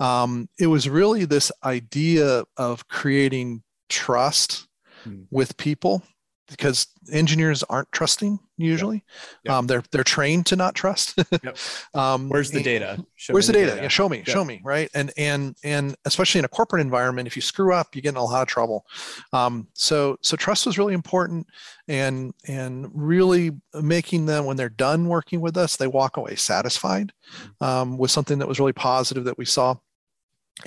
um, 0.00 0.48
it 0.58 0.66
was 0.66 0.88
really 0.88 1.24
this 1.24 1.52
idea 1.64 2.44
of 2.56 2.88
creating 2.88 3.62
trust 3.88 4.68
mm-hmm. 5.04 5.22
with 5.30 5.56
people 5.56 6.02
because 6.48 6.86
engineers 7.12 7.62
aren't 7.64 7.90
trusting 7.92 8.38
usually. 8.56 9.04
Yep. 9.44 9.54
Um, 9.54 9.66
they're 9.66 9.82
they're 9.90 10.04
trained 10.04 10.46
to 10.46 10.56
not 10.56 10.74
trust. 10.74 11.18
yep. 11.42 11.56
um, 11.94 12.28
where's 12.28 12.50
the 12.50 12.62
data? 12.62 13.04
Show 13.16 13.32
where's 13.32 13.46
the, 13.46 13.52
data? 13.52 13.70
data? 13.70 13.82
Yeah, 13.82 13.88
show 13.88 14.08
me, 14.08 14.18
yep. 14.18 14.26
show 14.26 14.44
me, 14.44 14.60
right? 14.64 14.90
And 14.94 15.12
and 15.16 15.56
and 15.62 15.96
especially 16.04 16.40
in 16.40 16.44
a 16.44 16.48
corporate 16.48 16.82
environment, 16.82 17.26
if 17.26 17.36
you 17.36 17.42
screw 17.42 17.72
up, 17.72 17.94
you 17.94 18.02
get 18.02 18.10
in 18.10 18.16
a 18.16 18.24
lot 18.24 18.42
of 18.42 18.48
trouble. 18.48 18.84
Um, 19.32 19.68
so 19.74 20.16
so 20.22 20.36
trust 20.36 20.66
was 20.66 20.78
really 20.78 20.94
important, 20.94 21.46
and 21.86 22.34
and 22.46 22.88
really 22.92 23.52
making 23.80 24.26
them 24.26 24.44
when 24.44 24.56
they're 24.56 24.68
done 24.68 25.06
working 25.06 25.40
with 25.40 25.56
us, 25.56 25.76
they 25.76 25.86
walk 25.86 26.16
away 26.16 26.34
satisfied 26.34 27.12
mm-hmm. 27.32 27.64
um, 27.64 27.98
with 27.98 28.10
something 28.10 28.38
that 28.38 28.48
was 28.48 28.58
really 28.58 28.72
positive 28.72 29.24
that 29.24 29.38
we 29.38 29.44
saw. 29.44 29.76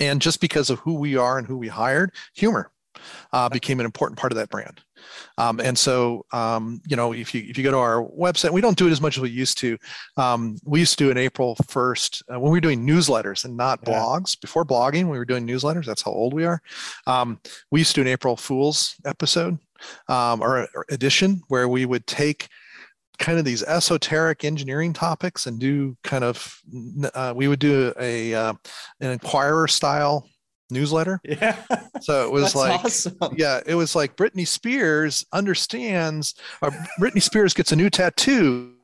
And 0.00 0.22
just 0.22 0.40
because 0.40 0.70
of 0.70 0.78
who 0.78 0.94
we 0.94 1.16
are 1.16 1.36
and 1.36 1.46
who 1.46 1.58
we 1.58 1.68
hired, 1.68 2.12
humor 2.34 2.71
uh, 3.32 3.48
became 3.48 3.80
an 3.80 3.86
important 3.86 4.18
part 4.18 4.32
of 4.32 4.36
that 4.38 4.50
brand. 4.50 4.80
Um, 5.38 5.60
and 5.60 5.76
so, 5.76 6.24
um, 6.32 6.80
you 6.86 6.96
know, 6.96 7.12
if 7.12 7.34
you 7.34 7.44
if 7.48 7.58
you 7.58 7.64
go 7.64 7.70
to 7.70 7.78
our 7.78 8.04
website, 8.04 8.50
we 8.50 8.60
don't 8.60 8.78
do 8.78 8.86
it 8.86 8.92
as 8.92 9.00
much 9.00 9.16
as 9.16 9.22
we 9.22 9.30
used 9.30 9.58
to. 9.58 9.78
Um, 10.16 10.58
we 10.64 10.80
used 10.80 10.98
to 10.98 11.04
do 11.04 11.10
in 11.10 11.16
April 11.16 11.56
first 11.68 12.22
uh, 12.32 12.38
when 12.38 12.52
we 12.52 12.56
were 12.56 12.60
doing 12.60 12.86
newsletters 12.86 13.44
and 13.44 13.56
not 13.56 13.80
yeah. 13.86 13.94
blogs. 13.94 14.40
Before 14.40 14.64
blogging, 14.64 15.04
we 15.04 15.18
were 15.18 15.24
doing 15.24 15.46
newsletters. 15.46 15.86
That's 15.86 16.02
how 16.02 16.12
old 16.12 16.34
we 16.34 16.44
are. 16.44 16.60
Um, 17.06 17.40
we 17.70 17.80
used 17.80 17.94
to 17.94 17.96
do 17.96 18.02
an 18.02 18.12
April 18.12 18.36
Fool's 18.36 18.94
episode 19.04 19.58
um, 20.08 20.42
or, 20.42 20.68
or 20.74 20.86
edition 20.90 21.42
where 21.48 21.68
we 21.68 21.86
would 21.86 22.06
take 22.06 22.48
kind 23.18 23.38
of 23.38 23.44
these 23.44 23.62
esoteric 23.62 24.44
engineering 24.44 24.92
topics 24.92 25.46
and 25.46 25.58
do 25.58 25.96
kind 26.02 26.24
of 26.24 26.60
uh, 27.14 27.32
we 27.34 27.46
would 27.46 27.60
do 27.60 27.92
a 27.98 28.34
uh, 28.34 28.52
an 29.00 29.10
Enquirer 29.10 29.68
style 29.68 30.26
newsletter. 30.72 31.20
Yeah. 31.24 31.56
So 32.00 32.24
it 32.24 32.32
was 32.32 32.54
like, 32.54 32.84
awesome. 32.84 33.16
yeah, 33.36 33.60
it 33.66 33.74
was 33.74 33.94
like 33.94 34.16
Britney 34.16 34.46
Spears 34.46 35.24
understands, 35.32 36.34
or 36.60 36.70
Britney 37.00 37.22
Spears 37.22 37.54
gets 37.54 37.72
a 37.72 37.76
new 37.76 37.90
tattoo. 37.90 38.74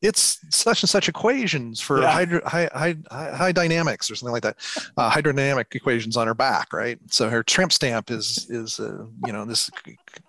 It's 0.00 0.38
such 0.50 0.82
and 0.82 0.90
such 0.90 1.08
equations 1.08 1.80
for 1.80 2.00
yeah. 2.00 2.10
hydro, 2.10 2.40
high, 2.44 2.68
high, 2.72 2.96
high 3.10 3.52
dynamics 3.52 4.10
or 4.10 4.16
something 4.16 4.32
like 4.32 4.42
that, 4.42 4.56
uh, 4.96 5.10
hydrodynamic 5.10 5.74
equations 5.74 6.16
on 6.16 6.26
her 6.26 6.34
back, 6.34 6.72
right? 6.72 6.98
So 7.08 7.28
her 7.28 7.42
tramp 7.42 7.72
stamp 7.72 8.10
is 8.10 8.50
is 8.50 8.80
uh, 8.80 9.04
you 9.24 9.32
know 9.32 9.44
this 9.44 9.70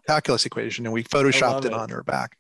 calculus 0.06 0.46
equation, 0.46 0.86
and 0.86 0.94
we 0.94 1.04
photoshopped 1.04 1.66
it, 1.66 1.72
it 1.72 1.74
on 1.74 1.90
her 1.90 2.04
back. 2.04 2.38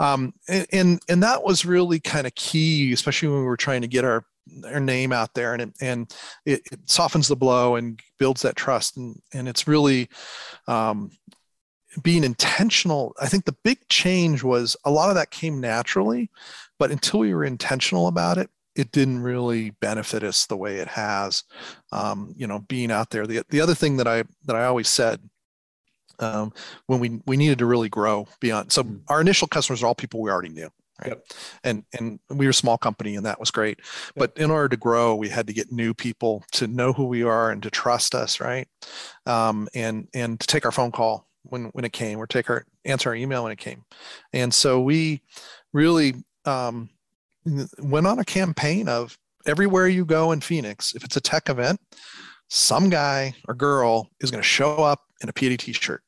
Um, 0.00 0.34
and, 0.48 0.66
and 0.72 1.02
and 1.08 1.22
that 1.22 1.42
was 1.44 1.64
really 1.64 1.98
kind 1.98 2.26
of 2.26 2.34
key, 2.34 2.92
especially 2.92 3.28
when 3.28 3.38
we 3.38 3.46
were 3.46 3.56
trying 3.56 3.82
to 3.82 3.88
get 3.88 4.04
our 4.04 4.24
their 4.60 4.80
name 4.80 5.12
out 5.12 5.34
there 5.34 5.52
and 5.52 5.62
it, 5.62 5.72
and 5.80 6.14
it, 6.44 6.62
it, 6.72 6.80
softens 6.90 7.28
the 7.28 7.36
blow 7.36 7.76
and 7.76 8.00
builds 8.18 8.42
that 8.42 8.56
trust. 8.56 8.96
And 8.96 9.20
and 9.32 9.48
it's 9.48 9.68
really 9.68 10.08
um, 10.66 11.10
being 12.02 12.24
intentional. 12.24 13.14
I 13.20 13.26
think 13.26 13.44
the 13.44 13.56
big 13.64 13.88
change 13.88 14.42
was 14.42 14.76
a 14.84 14.90
lot 14.90 15.08
of 15.08 15.14
that 15.16 15.30
came 15.30 15.60
naturally 15.60 16.30
but 16.78 16.90
until 16.90 17.20
we 17.20 17.34
were 17.34 17.44
intentional 17.44 18.06
about 18.06 18.38
it 18.38 18.50
it 18.74 18.92
didn't 18.92 19.22
really 19.22 19.70
benefit 19.70 20.22
us 20.22 20.46
the 20.46 20.56
way 20.56 20.76
it 20.76 20.86
has. 20.86 21.42
Um, 21.90 22.32
you 22.36 22.46
know 22.46 22.60
being 22.60 22.92
out 22.92 23.10
there. 23.10 23.26
The, 23.26 23.44
the 23.50 23.60
other 23.60 23.74
thing 23.74 23.96
that 23.96 24.06
i 24.06 24.22
that 24.44 24.56
i 24.56 24.64
always 24.64 24.88
said 24.88 25.20
um, 26.20 26.52
when 26.86 27.00
we 27.00 27.20
we 27.26 27.36
needed 27.36 27.58
to 27.58 27.66
really 27.66 27.88
grow 27.88 28.26
beyond 28.40 28.72
so 28.72 28.84
mm. 28.84 29.00
our 29.08 29.20
initial 29.20 29.48
customers 29.48 29.82
are 29.82 29.86
all 29.86 29.94
people 29.94 30.20
we 30.20 30.30
already 30.30 30.48
knew 30.48 30.70
Right? 31.00 31.10
Yep. 31.10 31.26
And 31.64 31.84
and 31.96 32.18
we 32.28 32.46
were 32.46 32.50
a 32.50 32.54
small 32.54 32.78
company 32.78 33.16
and 33.16 33.24
that 33.26 33.38
was 33.38 33.50
great. 33.50 33.78
Yep. 33.78 33.86
But 34.16 34.36
in 34.36 34.50
order 34.50 34.68
to 34.68 34.76
grow, 34.76 35.14
we 35.14 35.28
had 35.28 35.46
to 35.46 35.52
get 35.52 35.70
new 35.70 35.94
people 35.94 36.44
to 36.52 36.66
know 36.66 36.92
who 36.92 37.04
we 37.04 37.22
are 37.22 37.50
and 37.50 37.62
to 37.62 37.70
trust 37.70 38.14
us, 38.14 38.40
right? 38.40 38.66
Um, 39.26 39.68
and 39.74 40.08
and 40.14 40.40
to 40.40 40.46
take 40.46 40.64
our 40.64 40.72
phone 40.72 40.92
call 40.92 41.28
when 41.44 41.66
when 41.66 41.84
it 41.84 41.92
came, 41.92 42.18
or 42.18 42.26
take 42.26 42.50
our 42.50 42.64
answer 42.84 43.10
our 43.10 43.14
email 43.14 43.44
when 43.44 43.52
it 43.52 43.58
came. 43.58 43.84
And 44.32 44.52
so 44.52 44.80
we 44.80 45.22
really 45.72 46.14
um, 46.44 46.90
went 47.78 48.06
on 48.06 48.18
a 48.18 48.24
campaign 48.24 48.88
of 48.88 49.16
everywhere 49.46 49.88
you 49.88 50.04
go 50.04 50.32
in 50.32 50.40
Phoenix, 50.40 50.94
if 50.94 51.04
it's 51.04 51.16
a 51.16 51.20
tech 51.20 51.48
event, 51.48 51.80
some 52.48 52.90
guy 52.90 53.34
or 53.46 53.54
girl 53.54 54.08
is 54.20 54.30
going 54.30 54.42
to 54.42 54.48
show 54.48 54.76
up 54.76 55.02
in 55.20 55.28
a 55.28 55.32
PAD 55.32 55.58
t-shirt. 55.58 56.02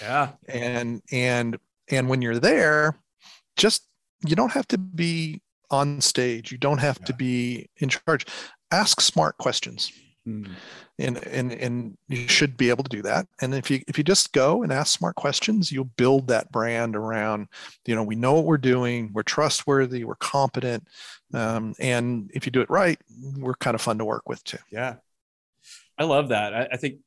Yeah. 0.00 0.30
And 0.48 1.02
and 1.12 1.58
and 1.90 2.08
when 2.08 2.22
you're 2.22 2.38
there, 2.38 2.96
just 3.60 3.86
you 4.26 4.34
don't 4.34 4.52
have 4.52 4.66
to 4.68 4.78
be 4.78 5.42
on 5.70 6.00
stage. 6.00 6.50
You 6.50 6.58
don't 6.58 6.78
have 6.78 6.98
yeah. 7.00 7.06
to 7.06 7.14
be 7.14 7.70
in 7.76 7.88
charge. 7.88 8.26
Ask 8.72 9.00
smart 9.00 9.36
questions. 9.38 9.92
Mm. 10.28 10.50
and 10.98 11.16
and 11.26 11.50
and 11.50 11.96
you 12.08 12.28
should 12.28 12.58
be 12.58 12.68
able 12.68 12.84
to 12.84 12.94
do 12.94 13.00
that. 13.02 13.26
And 13.40 13.54
if 13.54 13.70
you 13.70 13.80
if 13.88 13.96
you 13.96 14.04
just 14.04 14.32
go 14.32 14.62
and 14.62 14.70
ask 14.70 14.98
smart 14.98 15.16
questions 15.16 15.72
you'll 15.72 15.90
build 15.96 16.28
that 16.28 16.52
brand 16.52 16.94
around 16.94 17.48
you 17.86 17.94
know 17.94 18.02
we 18.02 18.16
know 18.16 18.34
what 18.34 18.44
we're 18.44 18.58
doing. 18.58 19.10
We're 19.14 19.22
trustworthy. 19.22 20.04
We're 20.04 20.16
competent. 20.16 20.86
Um, 21.32 21.74
and 21.78 22.30
if 22.34 22.44
you 22.44 22.52
do 22.52 22.60
it 22.60 22.68
right 22.68 23.00
we're 23.38 23.54
kind 23.54 23.74
of 23.74 23.80
fun 23.80 23.96
to 23.96 24.04
work 24.04 24.28
with 24.28 24.44
too. 24.44 24.58
Yeah. 24.70 24.96
I 25.96 26.04
love 26.04 26.28
that. 26.28 26.52
I, 26.54 26.68
I 26.72 26.76
think 26.76 26.98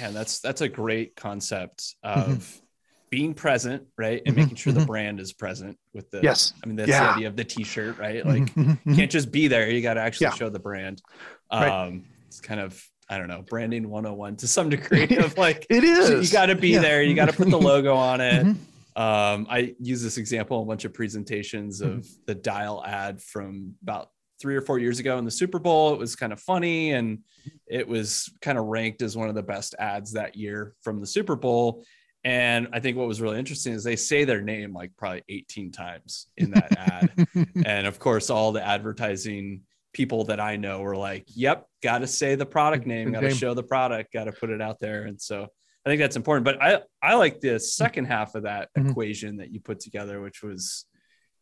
man 0.00 0.12
that's 0.12 0.40
that's 0.40 0.60
a 0.60 0.68
great 0.68 1.14
concept 1.14 1.94
of 2.02 2.26
mm-hmm 2.26 2.64
being 3.10 3.34
present, 3.34 3.84
right, 3.96 4.22
and 4.24 4.34
mm-hmm, 4.34 4.42
making 4.42 4.56
sure 4.56 4.72
mm-hmm. 4.72 4.80
the 4.80 4.86
brand 4.86 5.20
is 5.20 5.32
present 5.32 5.78
with 5.94 6.10
the. 6.10 6.20
Yes. 6.22 6.52
I 6.62 6.66
mean, 6.66 6.76
that's 6.76 6.88
yeah. 6.88 7.04
the 7.04 7.10
idea 7.14 7.28
of 7.28 7.36
the 7.36 7.44
T-shirt, 7.44 7.98
right? 7.98 8.24
Like, 8.24 8.42
mm-hmm, 8.42 8.72
mm-hmm. 8.72 8.90
you 8.90 8.96
can't 8.96 9.10
just 9.10 9.30
be 9.30 9.48
there; 9.48 9.70
you 9.70 9.82
got 9.82 9.94
to 9.94 10.00
actually 10.00 10.26
yeah. 10.26 10.34
show 10.34 10.48
the 10.48 10.58
brand. 10.58 11.02
Um, 11.50 11.62
right. 11.62 12.02
It's 12.26 12.40
kind 12.40 12.60
of 12.60 12.82
I 13.10 13.16
don't 13.16 13.28
know, 13.28 13.42
branding 13.42 13.88
101 13.88 14.36
to 14.36 14.48
some 14.48 14.68
degree 14.68 15.16
of 15.16 15.36
like 15.38 15.66
it 15.70 15.84
is. 15.84 16.30
You 16.30 16.36
got 16.36 16.46
to 16.46 16.54
be 16.54 16.70
yeah. 16.70 16.80
there. 16.80 17.02
You 17.02 17.14
got 17.14 17.26
to 17.26 17.32
put 17.32 17.48
the 17.48 17.58
logo 17.58 17.94
on 17.94 18.20
it. 18.20 18.44
Mm-hmm. 18.44 19.00
Um, 19.00 19.46
I 19.48 19.74
use 19.78 20.02
this 20.02 20.18
example 20.18 20.58
in 20.58 20.64
a 20.64 20.66
bunch 20.66 20.84
of 20.84 20.92
presentations 20.92 21.80
of 21.80 22.06
the 22.26 22.34
dial 22.34 22.84
ad 22.84 23.22
from 23.22 23.74
about 23.82 24.10
three 24.40 24.56
or 24.56 24.60
four 24.60 24.78
years 24.78 24.98
ago 24.98 25.18
in 25.18 25.24
the 25.24 25.30
Super 25.30 25.60
Bowl. 25.60 25.94
It 25.94 25.98
was 25.98 26.16
kind 26.16 26.32
of 26.32 26.40
funny 26.40 26.92
and 26.92 27.20
it 27.68 27.86
was 27.86 28.28
kind 28.42 28.58
of 28.58 28.64
ranked 28.66 29.02
as 29.02 29.16
one 29.16 29.28
of 29.28 29.36
the 29.36 29.42
best 29.42 29.76
ads 29.78 30.12
that 30.12 30.36
year 30.36 30.74
from 30.82 31.00
the 31.00 31.06
Super 31.06 31.36
Bowl. 31.36 31.84
And 32.28 32.68
I 32.74 32.80
think 32.80 32.98
what 32.98 33.08
was 33.08 33.22
really 33.22 33.38
interesting 33.38 33.72
is 33.72 33.82
they 33.82 33.96
say 33.96 34.24
their 34.24 34.42
name 34.42 34.74
like 34.74 34.94
probably 34.98 35.22
18 35.30 35.72
times 35.72 36.26
in 36.36 36.50
that 36.50 36.76
ad. 36.76 37.26
and 37.64 37.86
of 37.86 37.98
course, 37.98 38.28
all 38.28 38.52
the 38.52 38.62
advertising 38.62 39.62
people 39.94 40.24
that 40.24 40.38
I 40.38 40.56
know 40.56 40.80
were 40.80 40.94
like, 40.94 41.24
yep, 41.28 41.66
got 41.82 42.00
to 42.00 42.06
say 42.06 42.34
the 42.34 42.44
product 42.44 42.84
name, 42.84 43.12
got 43.12 43.20
to 43.20 43.30
show 43.30 43.54
the 43.54 43.62
product, 43.62 44.12
got 44.12 44.24
to 44.24 44.32
put 44.32 44.50
it 44.50 44.60
out 44.60 44.78
there. 44.78 45.04
And 45.04 45.18
so 45.18 45.46
I 45.86 45.88
think 45.88 46.00
that's 46.00 46.16
important. 46.16 46.44
But 46.44 46.62
I, 46.62 46.82
I 47.02 47.14
like 47.14 47.40
the 47.40 47.58
second 47.58 48.04
half 48.04 48.34
of 48.34 48.42
that 48.42 48.68
mm-hmm. 48.76 48.90
equation 48.90 49.38
that 49.38 49.50
you 49.50 49.60
put 49.60 49.80
together, 49.80 50.20
which 50.20 50.42
was, 50.42 50.84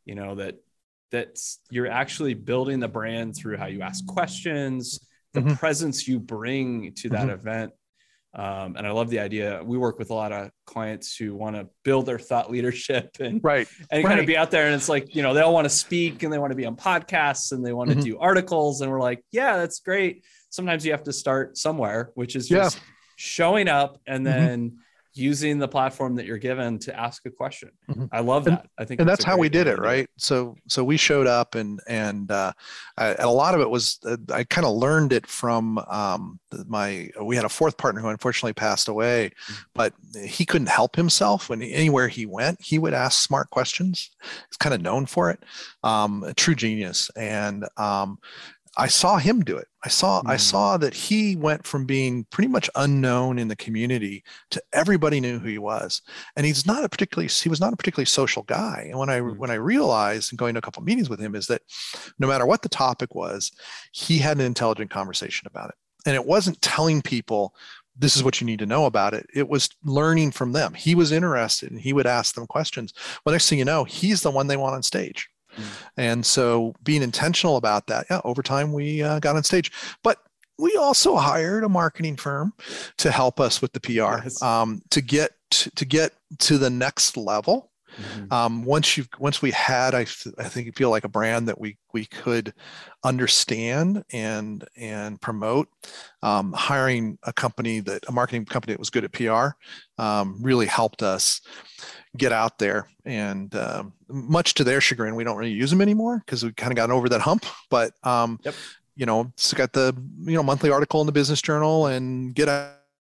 you 0.05 0.14
know, 0.14 0.37
that 0.37 0.55
that's 1.11 1.59
you're 1.69 1.90
actually 1.90 2.35
building 2.35 2.78
the 2.78 2.87
brand 2.87 3.35
through 3.35 3.57
how 3.57 3.66
you 3.66 3.83
ask 3.83 4.07
questions, 4.07 5.00
the 5.33 5.40
mm-hmm. 5.40 5.55
presence 5.55 6.07
you 6.07 6.21
bring 6.21 6.93
to 6.99 7.09
that 7.09 7.23
mm-hmm. 7.23 7.31
event 7.31 7.73
um, 8.37 8.76
and 8.76 8.87
I 8.87 8.90
love 8.90 9.09
the 9.09 9.19
idea. 9.19 9.62
We 9.64 9.78
work 9.78 9.99
with 9.99 10.11
a 10.11 10.14
lot 10.14 10.31
of 10.31 10.50
clients 10.66 11.16
who 11.16 11.35
want 11.35 11.57
to 11.57 11.69
build 11.85 12.05
their 12.05 12.19
thought 12.19 12.50
leadership 12.50 13.16
and 13.21 13.43
right 13.43 13.66
and 13.90 14.05
right. 14.05 14.11
kind 14.11 14.21
of 14.21 14.26
be 14.26 14.37
out 14.37 14.50
there. 14.50 14.66
And 14.66 14.75
it's 14.75 14.90
like 14.90 15.14
you 15.14 15.23
know 15.23 15.33
they 15.33 15.40
all 15.40 15.55
want 15.55 15.64
to 15.64 15.71
speak 15.71 16.23
and 16.23 16.31
they 16.31 16.38
want 16.38 16.50
to 16.50 16.57
be 16.57 16.66
on 16.66 16.76
podcasts 16.76 17.52
and 17.52 17.64
they 17.64 17.73
want 17.73 17.90
to 17.90 17.97
mm-hmm. 17.97 18.05
do 18.05 18.19
articles. 18.19 18.83
And 18.83 18.93
we're 18.93 19.00
like, 19.00 19.25
yeah, 19.33 19.57
that's 19.57 19.81
great. 19.81 20.25
Sometimes 20.50 20.85
you 20.85 20.93
have 20.93 21.05
to 21.05 21.12
start 21.12 21.57
somewhere, 21.57 22.11
which 22.14 22.37
is 22.37 22.47
just 22.47 22.76
yeah. 22.76 22.83
showing 23.16 23.69
up 23.69 23.99
and 24.07 24.25
mm-hmm. 24.26 24.38
then. 24.38 24.71
Mm-hmm 24.71 24.81
using 25.16 25.58
the 25.58 25.68
platform 25.68 26.14
that 26.16 26.26
you're 26.26 26.38
given 26.38 26.78
to 26.80 26.99
ask 26.99 27.25
a 27.26 27.30
question. 27.30 27.70
Mm-hmm. 27.88 28.06
I 28.12 28.20
love 28.20 28.44
that. 28.44 28.61
And, 28.61 28.68
I 28.78 28.85
think, 28.85 29.00
and 29.00 29.08
that's 29.08 29.25
how 29.25 29.37
we 29.37 29.49
did 29.49 29.66
it, 29.66 29.78
right? 29.78 30.08
So, 30.16 30.56
so 30.68 30.85
we 30.85 30.96
showed 30.96 31.26
up, 31.26 31.54
and 31.54 31.80
and, 31.88 32.30
uh, 32.30 32.52
I, 32.99 33.14
a 33.14 33.30
lot 33.30 33.54
of 33.54 33.61
it 33.61 33.70
was 33.70 33.99
uh, 34.04 34.16
I 34.32 34.44
kind 34.44 34.66
of 34.66 34.75
learned 34.75 35.12
it 35.12 35.26
from 35.26 35.78
um, 35.78 36.38
my. 36.66 37.11
We 37.20 37.37
had 37.37 37.44
a 37.44 37.50
fourth 37.50 37.76
partner 37.76 38.00
who 38.00 38.08
unfortunately 38.08 38.54
passed 38.54 38.88
away, 38.88 39.30
mm-hmm. 39.49 39.62
but 39.75 39.92
he 40.25 40.44
couldn't 40.44 40.68
help 40.68 40.96
himself 40.96 41.49
when 41.49 41.62
anywhere 41.62 42.08
he 42.08 42.26
went, 42.26 42.61
he 42.62 42.78
would 42.78 42.94
ask 42.94 43.23
smart 43.23 43.50
questions. 43.50 44.11
He's 44.23 44.56
kind 44.58 44.75
of 44.75 44.80
known 44.80 45.06
for 45.06 45.30
it. 45.30 45.42
Um, 45.82 46.25
a 46.25 46.35
true 46.35 46.54
genius, 46.54 47.11
and 47.16 47.66
um, 47.76 48.18
I 48.76 48.88
saw 48.88 49.16
him 49.16 49.42
do 49.42 49.56
it. 49.56 49.68
I 49.85 49.88
saw 49.88 50.23
mm. 50.23 50.30
I 50.30 50.37
saw 50.37 50.76
that 50.76 50.95
he 50.95 51.37
went 51.37 51.66
from 51.66 51.87
being 51.87 52.26
pretty 52.30 52.49
much 52.49 52.68
unknown 52.75 53.38
in 53.38 53.49
the 53.49 53.56
community 53.56 54.23
to 54.50 54.62
everybody 54.73 55.21
knew 55.21 55.38
who 55.38 55.49
he 55.49 55.59
was. 55.59 56.02
And 56.37 56.45
he's 56.45 56.66
not 56.66 56.85
a 56.85 56.88
particularly 56.88 57.28
he 57.28 57.49
was 57.49 57.61
not 57.61 57.73
a 57.73 57.76
particularly 57.76 58.06
social 58.06 58.42
guy. 58.42 58.87
And 58.90 58.99
when 58.99 59.09
I 59.09 59.21
mm. 59.21 59.37
when 59.37 59.50
I 59.50 59.54
realized 59.54 60.33
and 60.33 60.38
going 60.38 60.54
to 60.54 60.59
a 60.59 60.62
couple 60.62 60.83
meetings 60.83 61.09
with 61.09 61.21
him 61.21 61.35
is 61.35 61.47
that 61.47 61.62
no 62.18 62.26
matter 62.26 62.47
what 62.47 62.62
the 62.62 62.68
topic 62.68 63.14
was, 63.14 63.52
he 63.92 64.18
had 64.18 64.38
an 64.38 64.45
intelligent 64.45 64.90
conversation 64.90 65.47
about 65.47 65.71
it. 65.71 65.76
And 66.04 66.14
it 66.14 66.26
wasn't 66.26 66.61
telling 66.62 67.02
people 67.02 67.54
this 67.99 68.16
is 68.16 68.23
what 68.23 68.40
you 68.40 68.47
need 68.47 68.59
to 68.59 68.66
know 68.66 68.85
about 68.85 69.14
it. 69.14 69.26
It 69.35 69.49
was 69.49 69.71
learning 69.83 70.33
from 70.33 70.52
them. 70.52 70.75
He 70.75 70.95
was 70.95 71.12
interested 71.12 71.71
and 71.71 71.80
he 71.80 71.92
would 71.92 72.06
ask 72.06 72.35
them 72.35 72.47
questions. 72.47 72.92
Well, 73.25 73.33
next 73.33 73.49
thing 73.49 73.59
you 73.59 73.64
know, 73.64 73.85
he's 73.85 74.21
the 74.21 74.30
one 74.30 74.47
they 74.47 74.56
want 74.56 74.75
on 74.75 74.83
stage. 74.83 75.28
And 75.97 76.25
so 76.25 76.75
being 76.83 77.03
intentional 77.03 77.57
about 77.57 77.87
that, 77.89 78.07
yeah, 78.11 78.21
over 78.25 78.43
time 78.43 78.73
we 78.73 79.03
uh, 79.03 79.19
got 79.21 79.37
on 79.37 79.43
stage. 79.45 79.73
But 80.03 80.19
we 80.59 80.75
also 80.77 81.17
hired 81.17 81.65
a 81.65 81.69
marketing 81.69 82.17
firm 82.17 82.53
to 82.99 83.11
help 83.11 83.41
us 83.41 83.61
with 83.61 83.73
the 83.73 83.81
PR 83.81 84.23
yes. 84.25 84.41
um, 84.43 84.83
to 84.91 85.01
get 85.01 85.33
to, 85.51 85.71
to 85.71 85.85
get 85.85 86.13
to 86.39 86.59
the 86.59 86.71
next 86.71 87.17
level 87.17 87.71
Mhm. 87.99 88.33
um, 88.33 88.65
once 88.65 88.97
you 88.97 89.05
once 89.19 89.41
we 89.43 89.50
had 89.50 89.95
I, 89.95 90.00
I 90.38 90.49
think 90.49 90.67
you 90.67 90.73
feel 90.73 90.91
like 90.91 91.05
a 91.05 91.09
brand 91.09 91.49
that 91.49 91.61
we 91.61 91.79
we 91.93 92.05
could 92.07 92.53
understand 93.05 94.05
and 94.12 94.67
and 94.76 95.21
promote 95.21 95.69
um, 96.23 96.53
hiring 96.53 97.19
a 97.23 97.33
company 97.33 97.81
that 97.81 98.05
a 98.09 98.12
marketing 98.12 98.45
company 98.45 98.73
that 98.75 98.79
was 98.79 98.91
good 98.91 99.05
at 99.05 99.12
PR 99.12 99.57
um, 100.03 100.38
really 100.41 100.67
helped 100.67 101.03
us 101.03 101.41
get 102.17 102.33
out 102.33 102.59
there 102.59 102.88
and 103.05 103.55
um, 103.55 103.93
much 104.09 104.55
to 104.55 104.65
their 104.65 104.81
chagrin 104.81 105.15
we 105.15 105.25
don't 105.25 105.37
really 105.37 105.53
use 105.53 105.71
them 105.71 105.81
anymore 105.81 106.19
because 106.25 106.45
we 106.45 106.53
kind 106.53 106.73
of 106.73 106.76
gotten 106.76 106.95
over 106.95 107.09
that 107.09 107.21
hump 107.21 107.45
but 107.71 107.93
um, 108.05 108.38
Yep. 108.45 108.55
you 108.97 109.07
know 109.07 109.21
it's 109.35 109.53
got 109.55 109.73
the 109.73 109.95
you 110.25 110.35
know 110.35 110.43
monthly 110.43 110.71
article 110.71 111.00
in 111.00 111.07
the 111.07 111.12
business 111.12 111.43
journal 111.43 111.87
and 111.87 112.35
get 112.35 112.49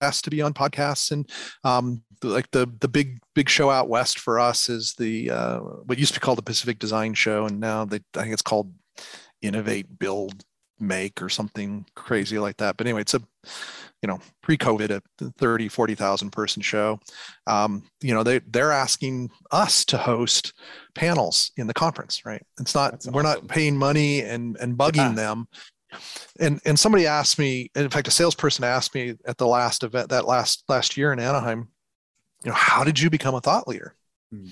asked 0.02 0.24
to 0.26 0.30
be 0.30 0.42
on 0.42 0.54
podcasts 0.54 1.12
and 1.12 1.30
um, 1.64 2.02
like 2.24 2.50
the 2.52 2.70
the 2.80 2.88
big 2.88 3.20
big 3.36 3.50
show 3.50 3.70
out 3.70 3.90
west 3.90 4.20
for 4.20 4.40
us 4.40 4.70
is 4.70 4.94
the 4.96 5.30
uh, 5.30 5.60
what 5.60 5.98
used 6.00 6.14
to 6.14 6.20
be 6.20 6.24
called 6.24 6.38
the 6.38 6.44
Pacific 6.44 6.80
Design 6.80 7.14
Show, 7.14 7.46
and 7.46 7.60
now 7.60 7.86
they 7.86 8.00
I 8.16 8.22
think 8.22 8.34
it's 8.34 8.42
called 8.42 8.74
Innovate, 9.42 10.00
Build, 10.00 10.44
Make 10.80 11.22
or 11.22 11.30
something 11.30 11.86
crazy 11.96 12.40
like 12.40 12.58
that. 12.58 12.78
But 12.78 12.88
anyway, 12.88 13.02
it's 13.02 13.14
a 13.14 13.22
you 14.02 14.08
know 14.08 14.20
pre-COVID 14.42 14.90
a 15.22 15.32
30 15.38 15.70
40,000 15.70 16.30
person 16.32 16.62
show. 16.62 17.00
Um, 17.48 17.84
you 18.02 18.14
know 18.14 18.24
they 18.24 18.40
they're 18.40 18.72
asking 18.72 19.30
us 19.52 19.86
to 19.86 19.98
host 19.98 20.54
panels 20.96 21.52
in 21.58 21.68
the 21.68 21.74
conference, 21.74 22.26
right? 22.26 22.42
It's 22.60 22.76
not 22.76 22.92
That's 22.92 23.08
we're 23.08 23.22
not 23.24 23.48
paying 23.48 23.78
money 23.78 24.22
and 24.22 24.58
and 24.60 24.78
bugging 24.78 24.96
Yeah. 24.96 25.14
them 25.14 25.48
and 26.40 26.60
and 26.66 26.80
somebody 26.80 27.06
asked 27.06 27.38
me 27.38 27.70
in 27.76 27.90
fact 27.90 28.08
a 28.08 28.12
salesperson 28.12 28.64
asked 28.64 28.96
me 28.96 29.16
at 29.26 29.38
the 29.38 29.48
last 29.48 29.84
event 29.84 30.10
that 30.10 30.26
last 30.26 30.64
last 30.68 30.98
year 30.98 31.14
in 31.14 31.20
anaheim 31.20 31.68
you 32.44 32.50
know 32.52 32.56
how 32.56 32.84
did 32.84 33.00
you 33.00 33.10
become 33.10 33.36
a 33.36 33.42
thought 33.42 33.68
leader 33.68 33.96
Hmm. 34.32 34.48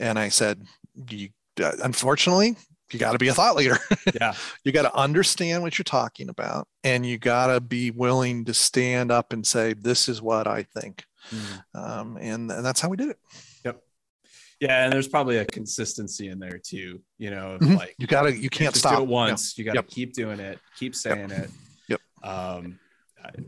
and 0.00 0.18
i 0.18 0.28
said 0.28 0.62
you 1.08 1.28
uh, 1.62 1.72
unfortunately 1.82 2.56
you 2.92 2.98
got 2.98 3.12
to 3.12 3.18
be 3.18 3.28
a 3.28 3.34
thought 3.34 3.56
leader 3.56 3.78
Yeah. 4.20 4.34
you 4.64 4.72
got 4.72 4.82
to 4.82 4.94
understand 4.94 5.62
what 5.62 5.78
you're 5.78 5.84
talking 5.84 6.28
about 6.28 6.66
and 6.82 7.06
you 7.06 7.16
got 7.18 7.46
to 7.48 7.60
be 7.60 7.90
willing 7.92 8.44
to 8.46 8.54
stand 8.54 9.10
up 9.12 9.32
and 9.32 9.46
say 9.46 9.72
this 9.74 10.08
is 10.08 10.20
what 10.22 10.46
i 10.46 10.62
think 10.62 11.04
Mhm. 11.30 11.64
um, 11.74 12.18
and, 12.20 12.50
and 12.52 12.64
that's 12.64 12.80
how 12.80 12.88
we 12.90 12.96
did 12.98 13.08
it 13.10 13.18
Yep. 13.64 13.80
Yeah, 14.60 14.84
and 14.84 14.92
there's 14.92 15.08
probably 15.08 15.38
a 15.38 15.44
consistency 15.46 16.28
in 16.28 16.38
there 16.38 16.58
too. 16.62 17.00
You 17.18 17.30
know, 17.30 17.58
Mhm. 17.60 17.76
like 17.78 17.94
you 17.98 18.06
gotta 18.06 18.36
you 18.36 18.48
can't 18.50 18.74
stop 18.76 19.06
once. 19.06 19.56
You 19.58 19.64
got 19.64 19.72
to 19.72 19.78
Yep. 19.78 19.88
keep 19.88 20.12
doing 20.12 20.38
it. 20.38 20.58
Keep 20.78 20.94
saying 20.94 21.30
it. 21.30 21.50
Yep. 21.88 22.00
Um, 22.22 22.78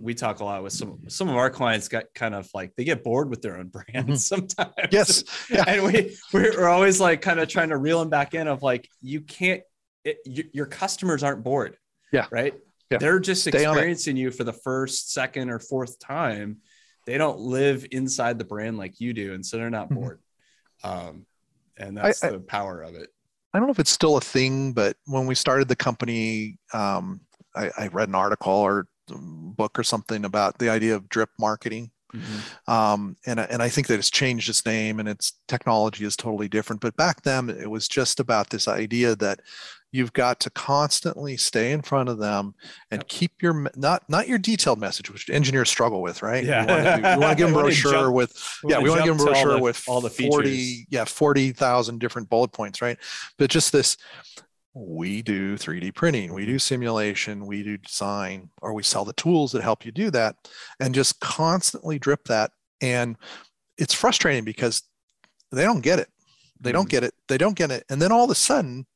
we 0.01 0.15
talk 0.15 0.41
a 0.41 0.45
lot 0.45 0.63
with 0.63 0.73
some 0.73 0.99
some 1.09 1.29
of 1.29 1.37
our 1.37 1.51
clients. 1.51 1.89
Got 1.89 2.05
kind 2.15 2.35
of 2.35 2.49
like 2.55 2.75
they 2.77 2.85
get 2.85 3.05
bored 3.05 3.29
with 3.29 3.43
their 3.43 3.59
own 3.59 3.69
brands 3.69 4.25
sometimes. 4.27 4.71
Mm-hmm. 4.79 4.89
yes 4.91 5.25
yeah. 5.51 5.65
and 5.67 5.85
we 5.85 6.17
we're 6.33 6.69
always 6.69 7.01
like 7.01 7.23
kind 7.23 7.41
of 7.41 7.49
trying 7.49 7.69
to 7.71 7.77
reel 7.77 7.99
them 7.99 8.09
back 8.11 8.35
in 8.35 8.49
of 8.49 8.63
like 8.63 8.89
you 9.01 9.21
can't. 9.21 9.63
It, 10.05 10.19
your 10.25 10.67
customers 10.67 11.23
aren't 11.25 11.43
bored. 11.43 11.77
Yeah. 12.13 12.27
Right. 12.31 12.55
Yeah. 12.91 12.99
They're 12.99 13.19
just 13.19 13.43
Stay 13.43 13.65
experiencing 13.65 14.17
you 14.17 14.31
for 14.31 14.45
the 14.45 14.53
first, 14.53 15.13
second, 15.13 15.51
or 15.51 15.59
fourth 15.59 15.99
time. 15.99 16.59
They 17.07 17.19
don't 17.19 17.41
live 17.41 17.85
inside 17.91 18.39
the 18.39 18.45
brand 18.45 18.79
like 18.79 19.01
you 19.01 19.13
do, 19.13 19.35
and 19.35 19.45
so 19.45 19.57
they're 19.57 19.69
not 19.71 19.91
Mhm. 19.91 19.95
bored. 19.97 20.21
Um, 20.85 21.27
and 21.77 21.97
that's 21.97 22.23
I- 22.23 22.31
the 22.31 22.39
power 22.41 22.83
of 22.83 22.95
it. 22.95 23.11
I 23.53 23.59
don't 23.59 23.67
know 23.67 23.73
if 23.73 23.79
it's 23.81 23.91
still 23.91 24.17
a 24.17 24.21
thing, 24.21 24.73
but 24.73 24.97
when 25.07 25.27
we 25.27 25.35
started 25.35 25.67
the 25.67 25.77
company, 25.77 26.59
um, 26.73 27.21
I, 27.55 27.71
I 27.77 27.87
read 27.89 28.09
an 28.09 28.15
article 28.15 28.53
or 28.53 28.87
book 29.57 29.79
or 29.79 29.83
something 29.83 30.25
about 30.25 30.59
the 30.59 30.69
idea 30.69 30.95
of 30.95 31.09
drip 31.09 31.31
marketing. 31.39 31.91
Um, 32.67 33.17
and, 33.27 33.41
I- 33.41 33.45
and 33.51 33.63
I 33.63 33.69
think 33.69 33.89
that 33.89 33.99
it's 33.99 34.11
changed 34.11 34.49
its 34.49 34.65
name 34.65 35.01
and 35.01 35.09
its 35.09 35.33
technology 35.49 36.05
is 36.05 36.17
totally 36.17 36.49
different. 36.49 36.81
But 36.81 36.97
back 36.97 37.23
then, 37.23 37.51
it 37.51 37.69
was 37.71 37.89
just 37.89 38.21
about 38.21 38.49
this 38.51 38.69
idea 38.69 39.15
that 39.17 39.41
you've 39.93 40.13
got 40.13 40.41
to 40.41 40.51
constantly 40.51 41.37
stay 41.37 41.73
in 41.73 41.83
front 41.83 42.09
of 42.09 42.19
them 42.19 42.55
and 42.91 43.01
Yep. 43.01 43.09
keep 43.09 43.33
your 43.43 43.71
not 43.77 44.03
not 44.09 44.29
your 44.29 44.39
detailed 44.39 44.79
message, 44.81 45.11
which 45.11 45.29
engineers 45.31 45.69
struggle 45.69 46.01
with, 46.03 46.23
right? 46.23 46.45
Yeah. 46.45 46.63
you 46.63 46.67
want 46.69 46.85
to, 47.05 47.11
you 47.13 47.21
want 47.21 47.39
to 47.39 47.45
give 47.45 47.49
them 47.51 47.59
a 47.59 47.63
brochure 47.63 47.93
jump- 47.93 48.15
with 48.15 48.59
yeah, 48.65 48.79
we 48.79 48.89
want 48.91 49.03
to 49.03 49.07
give 49.07 49.19
them 49.19 49.27
a 49.27 49.31
jump 49.31 49.37
all 49.37 49.43
brochure 49.45 49.59
the- 49.59 49.63
with 49.63 49.85
all 49.89 50.01
the 50.01 50.11
40, 50.11 50.51
features. 50.51 50.87
yeah, 50.91 51.05
40,000 51.05 51.99
different 51.99 52.29
bullet 52.29 52.53
points, 52.53 52.81
right? 52.83 52.99
But 53.39 53.51
just 53.51 53.73
this, 53.73 53.97
we 54.79 55.23
do 55.23 55.57
3D 55.57 55.95
printing, 55.95 56.35
we 56.35 56.45
do 56.45 56.59
simulation, 56.59 57.47
we 57.47 57.63
do 57.63 57.79
design, 57.79 58.51
or 58.61 58.75
we 58.75 58.83
sell 58.83 59.07
the 59.07 59.15
tools 59.15 59.53
that 59.53 59.63
help 59.63 59.87
you 59.87 59.91
do 59.91 60.11
that, 60.11 60.37
and 60.81 60.95
just 60.95 61.19
constantly 61.21 61.99
drip 61.99 62.25
that. 62.25 62.51
And 62.83 63.17
it's 63.79 63.95
frustrating 63.95 64.45
because 64.45 64.83
they 65.51 65.63
don't 65.63 65.81
get 65.81 65.99
it. 65.99 66.09
They 66.61 66.73
don't 66.73 66.87
Mhm. 66.87 66.91
get 66.91 67.05
it. 67.05 67.15
They 67.27 67.39
don't 67.39 67.57
get 67.57 67.71
it. 67.71 67.85
And 67.89 68.03
then 68.03 68.13
all 68.13 68.25
of 68.25 68.31
a 68.31 68.35
sudden, 68.35 68.87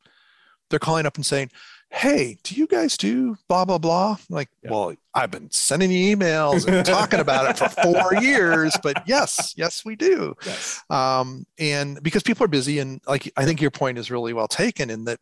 they're 0.69 0.79
calling 0.79 1.07
up 1.07 1.17
and 1.17 1.25
saying, 1.25 1.51
Hey, 1.93 2.39
do 2.45 2.55
you 2.55 2.69
guys 2.69 2.97
do 2.97 3.37
blah, 3.49 3.65
blah, 3.65 3.79
blah? 3.79 4.17
Like, 4.29 4.49
Yeah. 4.63 4.71
well, 4.71 4.95
I've 5.13 5.31
been 5.33 5.51
sending 5.51 5.91
you 5.91 6.17
emails 6.17 6.67
and 6.67 6.87
talking 6.87 7.19
about 7.19 7.51
it 7.51 7.59
for 7.59 7.69
four 7.83 8.15
years, 8.15 8.77
but 8.81 9.03
yes, 9.09 9.55
yes, 9.57 9.85
we 9.85 9.97
do 9.97 10.35
Yes. 10.47 10.81
um, 10.89 11.45
and 11.59 12.01
because 12.03 12.23
people 12.23 12.45
are 12.45 12.49
busy 12.49 12.79
and 12.79 13.01
like 13.09 13.31
i 13.37 13.45
think 13.45 13.61
your 13.61 13.73
point 13.73 13.99
is 13.99 14.11
really 14.11 14.33
well 14.33 14.47
taken 14.49 14.89
in 14.89 15.05
that 15.05 15.19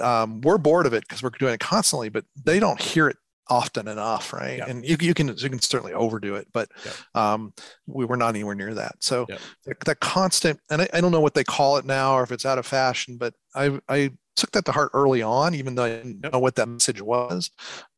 um, 0.00 0.40
we're 0.40 0.56
bored 0.58 0.86
of 0.86 0.94
it 0.94 1.02
because 1.06 1.22
we're 1.22 1.30
doing 1.38 1.52
it 1.54 1.60
constantly 1.60 2.08
but 2.08 2.24
they 2.42 2.58
don't 2.58 2.80
hear 2.80 3.08
it 3.08 3.16
often 3.48 3.88
enough 3.88 4.32
right 4.32 4.58
Yeah. 4.58 4.66
and 4.68 4.84
you, 4.84 4.96
you 5.00 5.14
can 5.14 5.28
you 5.28 5.48
can 5.48 5.60
certainly 5.60 5.92
overdo 5.94 6.34
it 6.34 6.46
but 6.52 6.68
Yeah. 6.84 6.92
um, 7.32 7.52
we 7.86 8.04
were 8.04 8.16
not 8.16 8.30
anywhere 8.30 8.54
near 8.54 8.74
that 8.74 8.96
so 9.00 9.26
Yeah. 9.28 9.38
that, 9.66 9.80
that 9.80 10.00
constant 10.00 10.60
and 10.70 10.82
I, 10.82 10.88
I 10.92 11.00
don't 11.00 11.12
know 11.12 11.20
what 11.20 11.34
they 11.34 11.44
call 11.44 11.76
it 11.78 11.84
now 11.84 12.14
or 12.14 12.22
if 12.22 12.32
it's 12.32 12.46
out 12.46 12.58
of 12.58 12.66
fashion 12.66 13.16
but 13.16 13.34
i 13.54 13.78
i 13.88 14.10
took 14.36 14.50
that 14.52 14.64
to 14.66 14.72
heart 14.72 14.90
early 14.94 15.22
on 15.22 15.54
even 15.54 15.74
though 15.74 15.84
i 15.84 15.88
didn't 15.90 16.20
know 16.32 16.38
what 16.38 16.54
that 16.56 16.68
message 16.68 17.00
was 17.02 17.50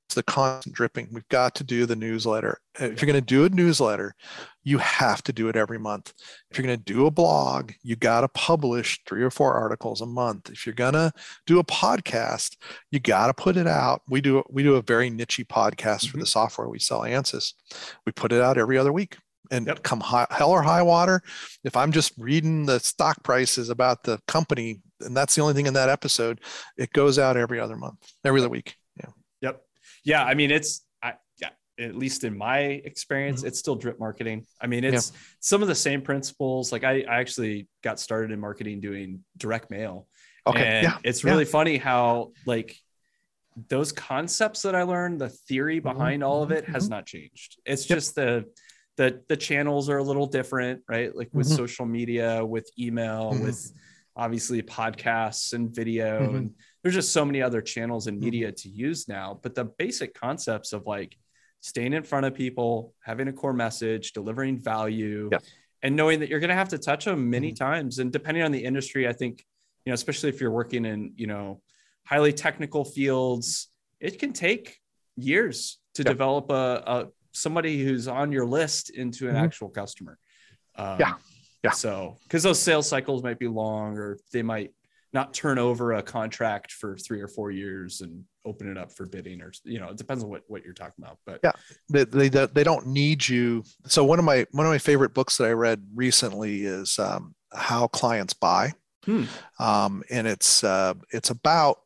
it's 0.06 0.14
the 0.14 0.22
constant 0.22 0.74
dripping 0.74 1.08
we've 1.12 1.28
got 1.28 1.54
to 1.56 1.64
do 1.64 1.86
the 1.86 1.96
newsletter 1.96 2.58
if 2.80 3.00
you're 3.02 3.10
going 3.10 3.14
to 3.14 3.20
do 3.20 3.44
a 3.44 3.48
newsletter 3.48 4.14
you 4.62 4.78
have 4.78 5.22
to 5.22 5.32
do 5.32 5.48
it 5.48 5.56
every 5.56 5.78
month 5.78 6.12
if 6.50 6.58
you're 6.58 6.66
going 6.66 6.78
to 6.78 6.84
do 6.92 7.06
a 7.06 7.10
blog, 7.10 7.72
you 7.82 7.96
got 7.96 8.20
to 8.22 8.28
publish 8.28 9.00
three 9.06 9.22
or 9.22 9.30
four 9.30 9.54
articles 9.54 10.00
a 10.00 10.06
month. 10.06 10.50
If 10.50 10.66
you're 10.66 10.74
going 10.74 10.92
to 10.94 11.12
do 11.46 11.58
a 11.58 11.64
podcast, 11.64 12.56
you 12.90 13.00
got 13.00 13.28
to 13.28 13.34
put 13.34 13.56
it 13.56 13.66
out. 13.66 14.02
We 14.08 14.20
do 14.20 14.42
we 14.50 14.62
do 14.62 14.76
a 14.76 14.82
very 14.82 15.10
nichey 15.10 15.46
podcast 15.46 16.08
for 16.08 16.16
Mhm. 16.18 16.20
the 16.20 16.26
software 16.26 16.68
we 16.68 16.78
sell, 16.78 17.00
Ansys. 17.00 17.54
We 18.04 18.12
put 18.12 18.32
it 18.32 18.42
out 18.42 18.58
every 18.58 18.76
other 18.78 18.92
week. 18.92 19.16
And 19.52 19.66
Yep. 19.66 19.82
come 19.82 20.00
high, 20.00 20.28
hell 20.30 20.50
or 20.50 20.62
high 20.62 20.82
water, 20.82 21.22
if 21.64 21.76
I'm 21.76 21.90
just 21.90 22.12
reading 22.16 22.66
the 22.66 22.78
stock 22.78 23.22
prices 23.24 23.68
about 23.68 24.04
the 24.04 24.20
company, 24.28 24.80
and 25.00 25.16
that's 25.16 25.34
the 25.34 25.42
only 25.42 25.54
thing 25.54 25.66
in 25.66 25.74
that 25.74 25.88
episode, 25.88 26.40
it 26.76 26.92
goes 26.92 27.18
out 27.18 27.36
every 27.36 27.58
other 27.58 27.76
month, 27.76 27.98
every 28.24 28.40
other 28.40 28.48
week. 28.48 28.76
Yeah. 28.96 29.10
Yep. 29.40 29.62
Yeah. 30.04 30.24
I 30.24 30.34
mean, 30.34 30.52
it's, 30.52 30.82
at 31.80 31.94
least 31.94 32.24
in 32.24 32.36
my 32.36 32.58
experience, 32.60 33.42
Mhm. 33.42 33.46
it's 33.48 33.58
still 33.58 33.74
drip 33.76 33.98
marketing. 33.98 34.46
I 34.60 34.66
mean, 34.66 34.84
it's 34.84 35.12
some 35.40 35.62
of 35.62 35.68
the 35.68 35.74
same 35.74 36.02
principles. 36.02 36.72
Like 36.72 36.84
I, 36.84 37.00
I 37.02 37.18
actually 37.20 37.68
got 37.82 37.98
started 37.98 38.30
in 38.30 38.40
marketing 38.40 38.80
doing 38.80 39.24
direct 39.36 39.70
mail. 39.70 40.06
Okay. 40.46 40.64
And 40.64 40.84
yeah. 40.84 40.98
it's 41.04 41.24
yeah. 41.24 41.30
really 41.30 41.44
funny 41.44 41.76
how 41.76 42.32
like 42.46 42.76
those 43.68 43.92
concepts 43.92 44.62
that 44.62 44.74
I 44.74 44.82
learned, 44.84 45.20
the 45.20 45.28
theory 45.28 45.80
behind 45.80 46.22
all 46.22 46.42
of 46.42 46.50
it 46.52 46.64
has 46.66 46.88
not 46.88 47.06
changed. 47.06 47.58
It's 47.64 47.84
Mm-hmm. 47.84 47.92
Yep. 47.92 47.96
just 47.96 48.14
the 48.14 48.44
the 48.96 49.22
the 49.28 49.36
channels 49.36 49.88
are 49.88 49.98
a 49.98 50.02
little 50.02 50.26
different, 50.26 50.82
right? 50.88 51.14
Like 51.14 51.30
with 51.32 51.48
Mhm. 51.48 51.56
social 51.56 51.86
media, 51.86 52.44
with 52.44 52.70
email, 52.78 53.30
with 53.30 53.72
obviously 54.16 54.60
podcasts 54.60 55.52
and 55.54 55.74
video 55.74 56.34
and 56.34 56.52
there's 56.82 56.94
just 56.96 57.12
so 57.12 57.24
many 57.24 57.40
other 57.40 57.62
channels 57.62 58.06
and 58.08 58.18
media 58.18 58.50
to 58.50 58.68
use 58.68 59.06
now 59.08 59.38
but 59.40 59.54
the 59.54 59.64
basic 59.78 60.12
concepts 60.14 60.72
of 60.72 60.84
like 60.84 61.16
staying 61.60 61.92
in 61.92 62.02
front 62.02 62.26
of 62.26 62.34
people 62.34 62.94
having 63.04 63.28
a 63.28 63.32
core 63.32 63.52
message 63.52 64.12
delivering 64.12 64.58
value 64.58 65.28
and 65.82 65.94
knowing 65.94 66.20
that 66.20 66.28
you're 66.28 66.40
going 66.40 66.48
to 66.48 66.54
have 66.54 66.68
to 66.70 66.78
touch 66.78 67.04
them 67.04 67.28
many 67.30 67.52
Mhm. 67.52 67.56
times 67.56 67.98
and 67.98 68.12
depending 68.12 68.42
on 68.42 68.50
the 68.52 68.62
industry 68.64 69.06
i 69.06 69.12
think 69.12 69.44
you 69.84 69.90
know 69.90 69.94
especially 69.94 70.28
if 70.30 70.40
you're 70.40 70.50
working 70.50 70.84
in 70.84 71.12
you 71.16 71.26
know 71.26 71.60
highly 72.06 72.32
technical 72.32 72.84
fields 72.84 73.68
it 74.00 74.18
can 74.18 74.32
take 74.32 74.78
years 75.16 75.78
to 75.94 76.02
develop 76.04 76.50
a, 76.50 76.82
a 76.86 77.08
somebody 77.32 77.84
who's 77.84 78.08
on 78.08 78.32
your 78.32 78.46
list 78.46 78.90
into 78.90 79.28
an 79.28 79.34
Mhm. 79.36 79.42
actual 79.44 79.68
customer 79.68 80.18
um, 80.76 80.96
Yeah. 80.98 81.14
Yeah. 81.62 81.70
so 81.72 82.16
because 82.22 82.42
those 82.42 82.58
sales 82.60 82.88
cycles 82.88 83.22
might 83.22 83.38
be 83.38 83.48
long 83.48 83.98
or 83.98 84.16
they 84.32 84.42
might 84.42 84.72
not 85.12 85.34
turn 85.34 85.58
over 85.58 85.92
a 85.94 86.02
contract 86.02 86.72
for 86.72 86.96
three 86.96 87.20
or 87.20 87.28
four 87.28 87.50
years 87.50 88.00
and 88.00 88.24
open 88.46 88.70
it 88.70 88.78
up 88.78 88.92
for 88.92 89.06
bidding 89.06 89.40
or 89.42 89.52
you 89.64 89.78
know 89.78 89.88
it 89.88 89.96
depends 89.96 90.22
on 90.24 90.30
what 90.30 90.42
what 90.48 90.64
you're 90.64 90.72
talking 90.72 91.04
about 91.04 91.18
but 91.26 91.40
Yeah. 91.42 91.52
they, 91.90 92.04
they 92.04 92.28
they 92.46 92.64
don't 92.64 92.86
need 92.86 93.28
you 93.28 93.62
so 93.86 94.04
one 94.04 94.18
of 94.18 94.24
my 94.24 94.46
one 94.52 94.64
of 94.66 94.70
my 94.72 94.78
favorite 94.78 95.12
books 95.12 95.36
that 95.36 95.44
i 95.48 95.52
read 95.52 95.82
recently 95.94 96.62
is 96.62 96.98
um, 96.98 97.34
how 97.52 97.86
clients 97.88 98.32
buy 98.34 98.72
Hmm. 99.06 99.24
um, 99.58 100.02
and 100.10 100.26
it's 100.26 100.62
uh, 100.62 100.92
it's 101.10 101.30
about 101.30 101.80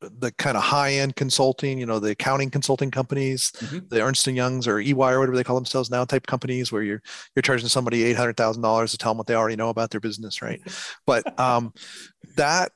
the 0.00 0.32
kind 0.32 0.56
of 0.56 0.62
high 0.62 0.92
end 0.92 1.16
consulting, 1.16 1.78
you 1.78 1.86
know, 1.86 1.98
the 1.98 2.10
accounting 2.10 2.50
consulting 2.50 2.90
companies, 2.90 3.50
mm-hmm. 3.52 3.78
the 3.88 4.00
Ernst 4.00 4.26
and 4.26 4.36
Youngs 4.36 4.68
or 4.68 4.78
EY 4.78 4.92
or 4.92 5.18
whatever 5.18 5.36
they 5.36 5.44
call 5.44 5.56
themselves 5.56 5.90
now 5.90 6.04
type 6.04 6.26
companies 6.26 6.70
where 6.70 6.82
you're 6.82 7.02
you're 7.34 7.42
charging 7.42 7.68
somebody 7.68 8.04
eight 8.04 8.16
hundred 8.16 8.36
thousand 8.36 8.62
dollars 8.62 8.92
to 8.92 8.98
tell 8.98 9.12
them 9.12 9.18
what 9.18 9.26
they 9.26 9.34
already 9.34 9.56
know 9.56 9.70
about 9.70 9.90
their 9.90 10.00
business, 10.00 10.42
right? 10.42 10.60
but 11.06 11.38
um, 11.38 11.72
that 12.36 12.72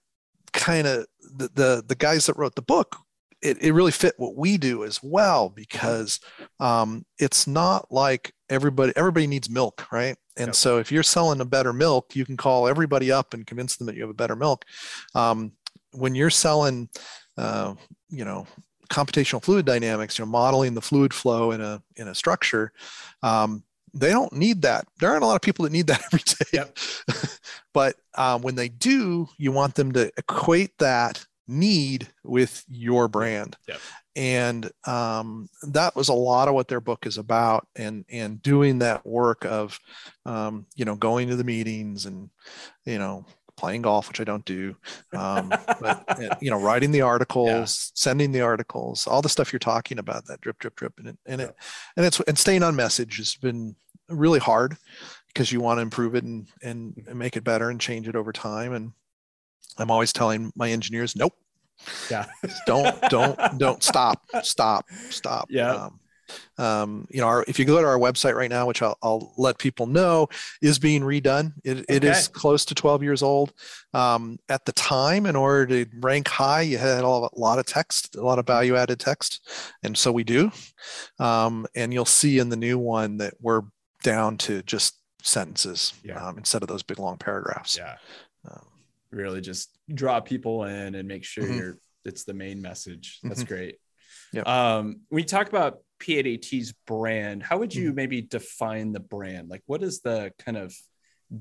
kind 0.53 0.87
of 0.87 1.07
the, 1.37 1.49
the 1.55 1.85
the 1.87 1.95
guys 1.95 2.27
that 2.27 2.37
wrote 2.37 2.55
the 2.55 2.63
book 2.63 2.97
it, 3.43 3.61
it 3.61 3.73
really 3.73 3.91
fit 3.91 4.15
what 4.19 4.37
we 4.37 4.57
do 4.57 4.85
as 4.85 5.03
well 5.03 5.49
because 5.49 6.21
um, 6.61 7.05
it's 7.19 7.47
not 7.47 7.91
like 7.91 8.33
everybody 8.49 8.93
everybody 8.97 9.27
needs 9.27 9.51
milk 9.51 9.91
right 9.91 10.17
and 10.37 10.49
yep. 10.49 10.55
so 10.55 10.79
if 10.79 10.93
you're 10.93 11.03
selling 11.03 11.41
a 11.41 11.45
better 11.45 11.73
milk 11.73 12.15
you 12.15 12.25
can 12.25 12.37
call 12.37 12.69
everybody 12.69 13.11
up 13.11 13.35
and 13.35 13.47
convince 13.47 13.77
them 13.77 13.87
that 13.87 13.97
you 13.97 14.03
have 14.03 14.11
a 14.11 14.15
better 14.15 14.37
milk 14.37 14.65
um, 15.15 15.53
when 15.93 16.15
you're 16.15 16.31
selling 16.31 16.89
uh, 17.37 17.75
you 18.11 18.25
know 18.25 18.47
computational 18.91 19.43
fluid 19.43 19.65
dynamics 19.65 20.19
you 20.19 20.25
know 20.25 20.31
modeling 20.31 20.75
the 20.75 20.83
fluid 20.83 21.15
flow 21.15 21.53
in 21.53 21.61
a 21.61 21.83
in 21.97 22.09
a 22.09 22.15
structure 22.15 22.73
um, 23.23 23.63
they 23.95 24.11
don't 24.11 24.33
need 24.33 24.63
that 24.63 24.87
there 25.01 25.11
aren't 25.11 25.23
a 25.23 25.27
lot 25.27 25.37
of 25.37 25.43
people 25.43 25.63
that 25.65 25.73
need 25.73 25.87
that 25.87 26.03
every 26.07 26.21
day 26.21 26.45
yep. 26.53 26.77
but 27.75 27.97
um, 28.15 28.43
when 28.43 28.55
they 28.55 28.69
do 28.69 29.27
you 29.39 29.53
want 29.53 29.75
them 29.75 29.93
to 29.93 30.11
equate 30.19 30.77
that 30.79 31.25
need 31.49 32.09
with 32.25 32.65
your 32.69 33.09
brand. 33.09 33.57
Yep. 33.69 33.81
And 34.15 34.71
um, 34.87 35.49
that 35.63 35.97
was 35.97 36.09
a 36.09 36.15
lot 36.15 36.49
of 36.49 36.55
what 36.55 36.69
their 36.69 36.81
book 36.81 37.07
is 37.07 37.17
about, 37.17 37.67
and 37.77 38.05
and 38.11 38.43
doing 38.43 38.81
that 38.81 39.07
work 39.07 39.47
of, 39.47 39.81
um, 40.27 40.67
you 40.75 40.85
know, 40.85 40.97
going 40.97 41.29
to 41.29 41.37
the 41.37 41.45
meetings 41.45 42.05
and, 42.05 42.29
you 42.85 42.99
know, 42.99 43.25
playing 43.63 43.83
golf, 43.83 44.09
which 44.09 44.21
I 44.21 44.25
don't 44.25 44.45
do, 44.45 44.77
um, 45.13 45.49
but 45.81 46.39
you 46.43 46.51
know, 46.51 46.61
writing 46.61 46.91
the 46.91 47.03
articles, 47.03 47.49
yeah. 47.49 47.93
sending 47.95 48.33
the 48.33 48.41
articles, 48.41 49.07
all 49.07 49.23
the 49.23 49.29
stuff 49.29 49.53
you're 49.53 49.61
talking 49.61 49.99
about, 49.99 50.27
that 50.27 50.41
drip, 50.41 50.59
drip, 50.59 50.75
drip, 50.75 50.99
and 50.99 51.09
it, 51.09 51.19
and 51.27 51.41
it, 51.41 51.55
and 51.97 52.05
it's 52.05 52.19
and 52.21 52.37
staying 52.37 52.63
on 52.63 52.75
message 52.75 53.19
has 53.19 53.37
been 53.37 53.77
really 54.09 54.41
hard 54.41 54.77
because 55.29 55.53
you 55.53 55.61
want 55.61 55.79
to 55.79 55.83
improve 55.83 56.15
it 56.15 56.25
and, 56.25 56.49
and 56.63 56.95
and 57.07 57.19
make 57.19 57.37
it 57.37 57.45
better 57.45 57.71
and 57.71 57.81
change 57.81 58.09
it 58.09 58.17
over 58.17 58.33
time. 58.33 58.73
And 58.73 58.93
I'm 59.79 59.91
always 59.91 60.13
telling 60.13 60.53
my 60.57 60.71
engineers, 60.71 61.15
nope, 61.15 61.35
yeah 62.11 62.27
don't 62.67 63.01
don't 63.09 63.39
don't 63.59 63.83
stop 63.91 64.23
stop 64.43 64.87
stop 65.11 65.47
yeah 65.51 65.73
um, 65.73 66.01
um, 66.59 67.07
you 67.11 67.21
know, 67.21 67.27
our, 67.27 67.45
if 67.49 67.59
you 67.59 67.65
go 67.65 67.81
to 67.81 67.87
our 67.87 67.99
website 67.99 68.35
right 68.35 68.51
now, 68.51 68.67
which 68.67 68.83
I'll, 68.83 68.97
I'll 69.03 69.33
let 69.37 69.59
people 69.59 69.87
know, 69.87 70.29
is 70.61 70.79
being 70.79 71.03
redone. 71.03 71.53
It, 71.65 71.79
okay. 71.79 71.97
it 71.97 72.05
is 72.05 72.29
close 72.29 72.65
to 72.67 72.75
12 72.75 73.03
years 73.03 73.23
old. 73.23 73.53
Um, 73.95 74.39
at 74.49 74.65
the 74.65 74.73
time, 74.73 75.27
in 75.27 75.37
order 75.37 75.85
to 75.85 75.91
rank 76.01 76.29
high, 76.29 76.63
you 76.63 76.79
had 76.79 77.05
a 77.05 77.09
lot 77.09 77.59
of 77.59 77.67
text, 77.67 78.17
a 78.17 78.23
lot 78.23 78.39
of 78.39 78.47
value 78.47 78.77
added 78.77 79.01
text, 79.01 79.49
and 79.83 79.97
so 79.97 80.13
we 80.13 80.25
do. 80.25 80.51
Um, 81.19 81.67
and 81.75 81.93
you'll 81.93 82.05
see 82.05 82.39
in 82.39 82.49
the 82.49 82.57
new 82.57 82.79
one 82.79 83.19
that 83.19 83.35
we're 83.41 83.63
down 84.03 84.37
to 84.37 84.63
just 84.63 84.97
sentences 85.23 85.95
yeah. 86.05 86.25
Um, 86.25 86.39
instead 86.39 86.63
of 86.63 86.69
those 86.69 86.83
big 86.83 86.99
long 86.99 87.17
paragraphs. 87.17 87.79
Yeah. 87.79 87.97
Um, 88.51 88.67
really 89.11 89.41
just 89.41 89.71
draw 89.95 90.21
people 90.21 90.65
in 90.65 90.95
and 90.95 91.07
make 91.07 91.25
sure 91.25 91.45
mm-hmm. 91.45 91.59
you're 91.59 91.79
it's 92.05 92.25
the 92.25 92.35
main 92.35 92.61
message. 92.61 93.21
That's 93.23 93.45
mm-hmm. 93.45 93.55
great. 93.55 93.77
Yeah. 94.33 94.43
Um, 94.43 95.03
you 95.11 95.25
talk 95.25 95.49
about 95.49 95.79
PADT's 96.03 96.73
brand, 96.87 97.43
how 97.43 97.59
would 97.59 97.75
you 97.75 97.89
mm-hmm. 97.89 97.97
maybe 97.97 98.23
define 98.23 98.93
the 98.93 99.01
brand? 99.01 99.49
Like, 99.49 99.63
what 99.67 99.83
is 99.83 100.01
the 100.01 100.33
kind 100.39 100.57
of 100.57 100.75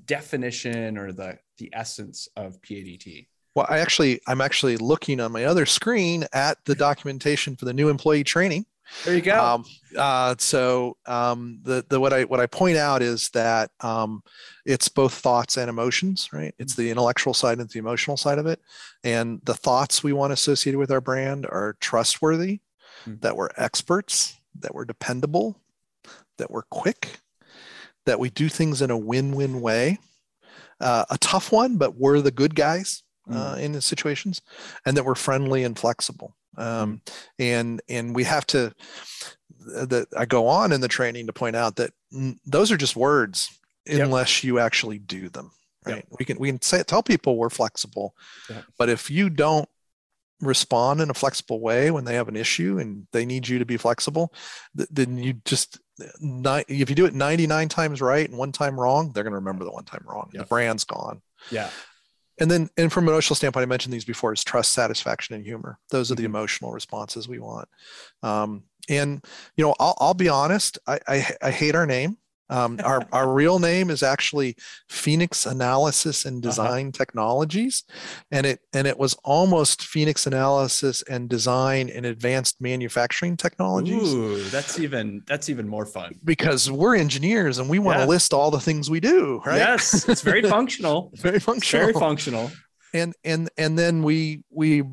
definition 0.05 0.97
or 0.97 1.11
the 1.11 1.37
the 1.57 1.69
essence 1.73 2.27
of 2.35 2.61
P8AT? 2.61 3.27
Well, 3.53 3.65
I 3.69 3.79
actually, 3.79 4.21
I'm 4.27 4.39
actually 4.39 4.77
looking 4.77 5.19
on 5.19 5.31
my 5.33 5.43
other 5.43 5.65
screen 5.65 6.25
at 6.31 6.57
the 6.63 6.75
documentation 6.75 7.57
for 7.57 7.65
the 7.65 7.73
new 7.73 7.89
employee 7.89 8.23
training. 8.23 8.65
There 9.05 9.15
you 9.15 9.21
go. 9.21 9.43
Um, 9.43 9.65
uh, 9.97 10.35
so 10.37 10.97
um, 11.05 11.59
the 11.63 11.85
the 11.87 11.99
what 11.99 12.13
I 12.13 12.23
what 12.25 12.39
I 12.39 12.45
point 12.45 12.77
out 12.77 13.01
is 13.01 13.29
that 13.29 13.71
um, 13.79 14.21
it's 14.65 14.89
both 14.89 15.13
thoughts 15.13 15.57
and 15.57 15.69
emotions, 15.69 16.29
right? 16.33 16.53
It's 16.59 16.75
the 16.75 16.91
intellectual 16.91 17.33
side 17.33 17.59
and 17.59 17.69
the 17.69 17.79
emotional 17.79 18.17
side 18.17 18.37
of 18.37 18.47
it, 18.47 18.59
and 19.03 19.39
the 19.43 19.53
thoughts 19.53 20.03
we 20.03 20.13
want 20.13 20.33
associated 20.33 20.77
with 20.77 20.91
our 20.91 20.99
brand 20.99 21.45
are 21.45 21.77
trustworthy, 21.79 22.59
mm-hmm. 23.05 23.15
that 23.21 23.37
we're 23.37 23.49
experts, 23.55 24.40
that 24.59 24.73
we're 24.73 24.85
dependable, 24.85 25.59
that 26.37 26.51
we're 26.51 26.63
quick, 26.63 27.19
that 28.05 28.19
we 28.19 28.29
do 28.29 28.49
things 28.49 28.81
in 28.81 28.91
a 28.91 28.97
win-win 28.97 29.61
way. 29.61 29.99
Uh, 30.79 31.05
a 31.09 31.17
tough 31.19 31.51
one, 31.51 31.77
but 31.77 31.95
we're 31.95 32.21
the 32.21 32.31
good 32.31 32.55
guys 32.55 33.03
uh, 33.29 33.55
mm. 33.55 33.61
in 33.61 33.71
the 33.71 33.81
situations, 33.81 34.41
and 34.85 34.97
that 34.97 35.05
we're 35.05 35.13
friendly 35.13 35.63
and 35.63 35.77
flexible 35.77 36.35
um, 36.57 37.01
and 37.39 37.81
and 37.89 38.15
we 38.15 38.23
have 38.23 38.45
to 38.47 38.73
that 39.65 40.07
i 40.17 40.25
go 40.25 40.47
on 40.47 40.71
in 40.71 40.81
the 40.81 40.87
training 40.87 41.27
to 41.27 41.33
point 41.33 41.55
out 41.55 41.75
that 41.75 41.91
those 42.45 42.71
are 42.71 42.77
just 42.77 42.95
words 42.95 43.59
unless 43.87 44.43
you 44.43 44.59
actually 44.59 44.99
do 44.99 45.29
them 45.29 45.51
right 45.85 45.97
yep. 45.97 46.05
we 46.19 46.25
can 46.25 46.37
we 46.39 46.49
can 46.49 46.61
say 46.61 46.81
tell 46.83 47.03
people 47.03 47.37
we're 47.37 47.49
flexible 47.49 48.15
yep. 48.49 48.63
but 48.77 48.89
if 48.89 49.09
you 49.09 49.29
don't 49.29 49.69
respond 50.41 51.01
in 51.01 51.09
a 51.09 51.13
flexible 51.13 51.59
way 51.59 51.91
when 51.91 52.03
they 52.03 52.15
have 52.15 52.27
an 52.27 52.35
issue 52.35 52.79
and 52.79 53.07
they 53.11 53.25
need 53.25 53.47
you 53.47 53.59
to 53.59 53.65
be 53.65 53.77
flexible 53.77 54.33
then 54.73 55.17
you 55.17 55.33
just 55.45 55.79
if 56.67 56.89
you 56.89 56.95
do 56.95 57.05
it 57.05 57.13
99 57.13 57.69
times 57.69 58.01
right 58.01 58.27
and 58.27 58.37
one 58.37 58.51
time 58.51 58.79
wrong 58.79 59.11
they're 59.11 59.23
going 59.23 59.31
to 59.31 59.37
remember 59.37 59.63
the 59.63 59.71
one 59.71 59.83
time 59.83 60.03
wrong. 60.05 60.29
The 60.33 60.45
brand's 60.45 60.83
gone. 60.83 61.21
Yeah. 61.51 61.69
And 62.39 62.49
then 62.49 62.69
and 62.77 62.91
from 62.91 63.05
an 63.05 63.09
emotional 63.09 63.35
standpoint 63.35 63.63
i 63.63 63.67
mentioned 63.67 63.93
these 63.93 64.05
before 64.05 64.33
is 64.33 64.43
trust 64.43 64.73
satisfaction 64.73 65.35
and 65.35 65.45
humor. 65.45 65.77
Those 65.89 66.11
are 66.11 66.15
the 66.15 66.23
mm-hmm. 66.23 66.35
emotional 66.35 66.71
responses 66.71 67.27
we 67.27 67.39
want. 67.39 67.69
Um, 68.23 68.63
and 68.89 69.23
you 69.55 69.63
know 69.63 69.75
i'll, 69.79 69.95
I'll 69.99 70.13
be 70.15 70.29
honest 70.29 70.79
I, 70.87 70.99
I, 71.07 71.35
I 71.41 71.51
hate 71.51 71.75
our 71.75 71.85
name 71.85 72.17
um, 72.51 72.79
our, 72.83 73.05
our 73.11 73.33
real 73.33 73.57
name 73.57 73.89
is 73.89 74.03
actually 74.03 74.55
Phoenix 74.89 75.45
Analysis 75.45 76.25
and 76.25 76.43
uh-huh. 76.43 76.49
Design 76.49 76.87
uh-huh. 76.87 76.97
Technologies, 76.97 77.83
and 78.29 78.45
it 78.45 78.59
and 78.73 78.85
it 78.85 78.99
was 78.99 79.15
almost 79.23 79.83
Phoenix 79.83 80.27
Analysis 80.27 81.01
and 81.03 81.29
Design 81.29 81.89
and 81.89 82.05
Advanced 82.05 82.61
Manufacturing 82.61 83.37
Technologies. 83.37 84.13
Ooh, 84.13 84.43
that's 84.45 84.79
even 84.79 85.23
that's 85.25 85.49
even 85.49 85.67
more 85.67 85.85
fun 85.85 86.19
because 86.23 86.69
we're 86.69 86.95
engineers 86.95 87.57
and 87.57 87.69
we 87.69 87.79
want 87.79 87.97
yeah. 87.97 88.05
to 88.05 88.09
list 88.09 88.33
all 88.33 88.51
the 88.51 88.59
things 88.59 88.89
we 88.89 88.99
do. 88.99 89.41
Right? 89.45 89.57
Yes, 89.57 90.07
it's 90.07 90.21
very 90.21 90.43
functional. 90.43 91.11
very 91.15 91.39
functional. 91.39 91.89
It's 91.89 91.93
very 91.97 92.05
functional. 92.07 92.51
And 92.93 93.15
and 93.23 93.49
and 93.57 93.79
then 93.79 94.03
we 94.03 94.43
we 94.49 94.83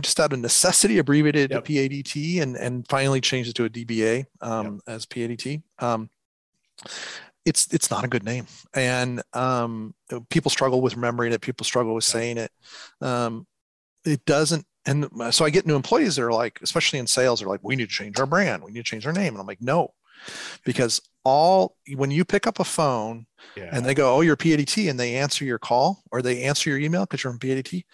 just 0.00 0.18
out 0.18 0.32
of 0.32 0.38
necessity 0.38 0.98
abbreviated 0.98 1.50
yep. 1.50 1.64
to 1.64 1.72
PADT 1.72 2.42
and 2.42 2.56
and 2.56 2.86
finally 2.88 3.20
changed 3.20 3.50
it 3.50 3.54
to 3.54 3.64
a 3.64 3.70
DBA 3.70 4.24
um, 4.40 4.80
yep. 4.86 4.96
as 4.96 5.06
PADT. 5.06 5.62
Um, 5.78 6.10
it's 7.44 7.72
it's 7.72 7.90
not 7.90 8.04
a 8.04 8.08
good 8.08 8.24
name, 8.24 8.46
and 8.74 9.22
um, 9.32 9.94
people 10.30 10.50
struggle 10.50 10.80
with 10.80 10.96
remembering 10.96 11.32
it. 11.32 11.40
People 11.40 11.64
struggle 11.64 11.94
with 11.94 12.04
saying 12.04 12.38
it. 12.38 12.50
Um, 13.00 13.46
it 14.04 14.24
doesn't, 14.24 14.66
and 14.84 15.08
so 15.30 15.44
I 15.44 15.50
get 15.50 15.66
new 15.66 15.76
employees 15.76 16.16
that 16.16 16.22
are 16.22 16.32
like, 16.32 16.58
especially 16.62 16.98
in 16.98 17.06
sales, 17.06 17.42
are 17.42 17.48
like, 17.48 17.60
we 17.62 17.76
need 17.76 17.88
to 17.88 17.94
change 17.94 18.18
our 18.18 18.26
brand. 18.26 18.62
We 18.64 18.72
need 18.72 18.84
to 18.84 18.90
change 18.90 19.06
our 19.06 19.12
name, 19.12 19.34
and 19.34 19.40
I'm 19.40 19.46
like, 19.46 19.62
no, 19.62 19.94
because 20.64 21.00
all 21.24 21.76
when 21.94 22.10
you 22.10 22.24
pick 22.24 22.46
up 22.46 22.60
a 22.60 22.64
phone 22.64 23.26
yeah. 23.56 23.70
and 23.72 23.84
they 23.84 23.94
go, 23.94 24.16
oh, 24.16 24.20
you're 24.20 24.36
PADT, 24.36 24.90
and 24.90 24.98
they 24.98 25.16
answer 25.16 25.44
your 25.44 25.58
call 25.58 26.02
or 26.10 26.22
they 26.22 26.42
answer 26.42 26.70
your 26.70 26.78
email 26.78 27.02
because 27.02 27.22
you're 27.22 27.32
from 27.32 27.40
PADT, 27.40 27.84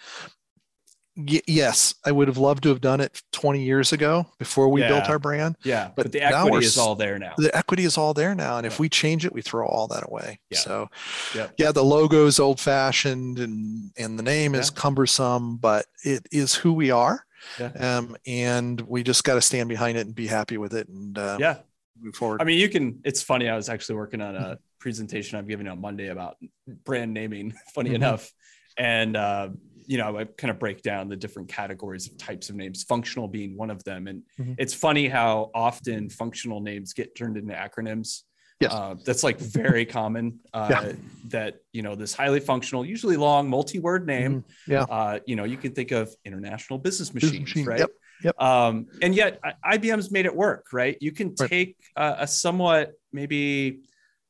y- 1.15 1.41
yes, 1.47 1.95
I 2.05 2.11
would 2.11 2.27
have 2.27 2.37
loved 2.37 2.63
to 2.63 2.69
have 2.69 2.81
done 2.81 3.01
it 3.01 3.21
20 3.31 3.63
years 3.63 3.93
ago 3.93 4.27
before 4.39 4.69
we 4.69 4.81
yeah. 4.81 4.87
built 4.89 5.09
our 5.09 5.19
brand. 5.19 5.55
Yeah, 5.63 5.91
but, 5.95 6.03
but 6.03 6.11
the 6.11 6.21
equity 6.21 6.65
is 6.65 6.77
all 6.77 6.95
there 6.95 7.19
now. 7.19 7.33
The 7.37 7.55
equity 7.55 7.83
is 7.83 7.97
all 7.97 8.13
there 8.13 8.35
now, 8.35 8.57
and 8.57 8.65
yeah. 8.65 8.71
if 8.71 8.79
we 8.79 8.89
change 8.89 9.25
it, 9.25 9.33
we 9.33 9.41
throw 9.41 9.67
all 9.67 9.87
that 9.87 10.03
away. 10.07 10.39
Yeah. 10.49 10.59
So, 10.59 10.89
yeah, 11.35 11.47
yeah, 11.57 11.71
the 11.71 11.83
logo 11.83 12.25
is 12.25 12.39
old 12.39 12.59
fashioned, 12.59 13.39
and 13.39 13.91
and 13.97 14.17
the 14.17 14.23
name 14.23 14.55
is 14.55 14.69
cumbersome, 14.69 15.57
but 15.57 15.85
it 16.03 16.27
is 16.31 16.55
who 16.55 16.73
we 16.73 16.91
are. 16.91 17.25
Yeah. 17.59 17.97
Um, 17.97 18.15
and 18.25 18.79
we 18.81 19.03
just 19.03 19.23
got 19.23 19.35
to 19.35 19.41
stand 19.41 19.69
behind 19.69 19.97
it 19.97 20.05
and 20.05 20.15
be 20.15 20.27
happy 20.27 20.57
with 20.57 20.73
it, 20.73 20.87
and 20.87 21.17
uh, 21.17 21.37
yeah, 21.39 21.57
move 21.99 22.15
forward. 22.15 22.41
I 22.41 22.45
mean, 22.45 22.59
you 22.59 22.69
can. 22.69 22.99
It's 23.03 23.21
funny. 23.21 23.49
I 23.49 23.55
was 23.55 23.69
actually 23.69 23.95
working 23.95 24.21
on 24.21 24.35
a 24.35 24.57
presentation 24.79 25.37
I'm 25.37 25.47
giving 25.47 25.67
on 25.67 25.79
Monday 25.79 26.07
about 26.07 26.37
brand 26.83 27.13
naming. 27.13 27.53
Funny 27.73 27.89
mm-hmm. 27.89 27.95
enough, 27.95 28.31
and 28.77 29.15
uh, 29.15 29.49
you 29.85 29.97
know, 29.97 30.17
I 30.17 30.25
kind 30.25 30.51
of 30.51 30.59
break 30.59 30.81
down 30.81 31.09
the 31.09 31.15
different 31.15 31.49
categories 31.49 32.07
of 32.07 32.17
types 32.17 32.49
of 32.49 32.55
names, 32.55 32.83
functional 32.83 33.27
being 33.27 33.57
one 33.57 33.69
of 33.69 33.83
them. 33.83 34.07
And 34.07 34.23
mm-hmm. 34.39 34.53
it's 34.57 34.73
funny 34.73 35.07
how 35.07 35.51
often 35.53 36.09
functional 36.09 36.61
names 36.61 36.93
get 36.93 37.15
turned 37.15 37.37
into 37.37 37.53
acronyms. 37.53 38.21
Yes. 38.59 38.71
Uh, 38.71 38.95
that's 39.03 39.23
like 39.23 39.39
very 39.39 39.85
common 39.99 40.39
uh, 40.53 40.67
yeah. 40.69 40.91
that, 41.29 41.55
you 41.71 41.81
know, 41.81 41.95
this 41.95 42.13
highly 42.13 42.39
functional, 42.39 42.85
usually 42.85 43.17
long 43.17 43.49
multi-word 43.49 44.07
name, 44.07 44.41
mm-hmm. 44.41 44.71
yeah. 44.71 44.83
Uh, 44.83 45.19
you 45.25 45.35
know, 45.35 45.43
you 45.43 45.57
can 45.57 45.73
think 45.73 45.91
of 45.91 46.13
international 46.23 46.79
business 46.79 47.13
machines, 47.13 47.31
business 47.31 47.55
machine. 47.55 47.65
right? 47.65 47.79
Yep. 47.79 47.89
Yep. 48.23 48.41
Um, 48.41 48.87
and 49.01 49.13
yet 49.13 49.41
IBM's 49.65 50.11
made 50.11 50.25
it 50.25 50.35
work, 50.35 50.67
right? 50.71 50.97
You 51.01 51.11
can 51.11 51.35
take 51.35 51.75
right. 51.97 52.15
a, 52.19 52.27
somewhat 52.27 52.93
maybe 53.11 53.81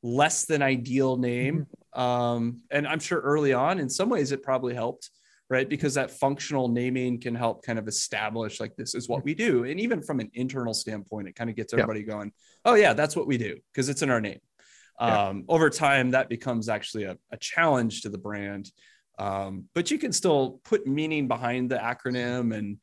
less 0.02 0.46
than 0.46 0.62
ideal 0.62 1.18
name. 1.18 1.68
Mm-hmm. 1.96 2.00
Um, 2.02 2.62
and 2.72 2.88
I'm 2.88 3.00
sure 3.00 3.20
early 3.20 3.54
on, 3.54 3.80
in 3.80 3.90
some 3.90 4.10
ways, 4.10 4.32
it 4.32 4.42
probably 4.42 4.74
helped 4.74 5.12
right? 5.54 5.70
Because 5.70 5.94
that 5.94 6.10
functional 6.10 6.68
naming 6.68 7.22
can 7.22 7.36
help 7.36 7.64
kind 7.64 7.78
of 7.78 7.88
establish 7.88 8.60
like 8.60 8.76
this 8.76 8.96
is 8.96 9.08
what 9.08 9.24
we 9.24 9.36
do. 9.36 9.66
And 9.66 9.80
even 9.80 10.02
from 10.02 10.20
an 10.20 10.32
internal 10.34 10.74
standpoint, 10.74 11.28
it 11.28 11.36
kind 11.36 11.48
of 11.48 11.56
gets 11.56 11.74
everybody 11.74 12.02
going, 12.02 12.32
oh, 12.66 12.74
yeah, 12.74 12.94
that's 12.94 13.16
what 13.16 13.28
we 13.28 13.38
do 13.38 13.58
because 13.72 13.88
it's 13.88 14.02
in 14.02 14.10
our 14.10 14.20
name. 14.20 14.40
Yeah. 15.00 15.28
Um, 15.28 15.46
over 15.48 15.70
time, 15.70 16.12
that 16.12 16.28
becomes 16.28 16.70
actually 16.70 17.04
a, 17.04 17.18
a 17.32 17.38
challenge 17.38 18.02
to 18.02 18.10
the 18.10 18.18
brand. 18.18 18.72
Um, 19.20 19.66
but 19.76 19.92
you 19.92 20.00
can 20.00 20.12
still 20.12 20.60
put 20.64 20.88
meaning 20.88 21.28
behind 21.28 21.70
the 21.70 21.78
acronym 21.78 22.58
and 22.58 22.78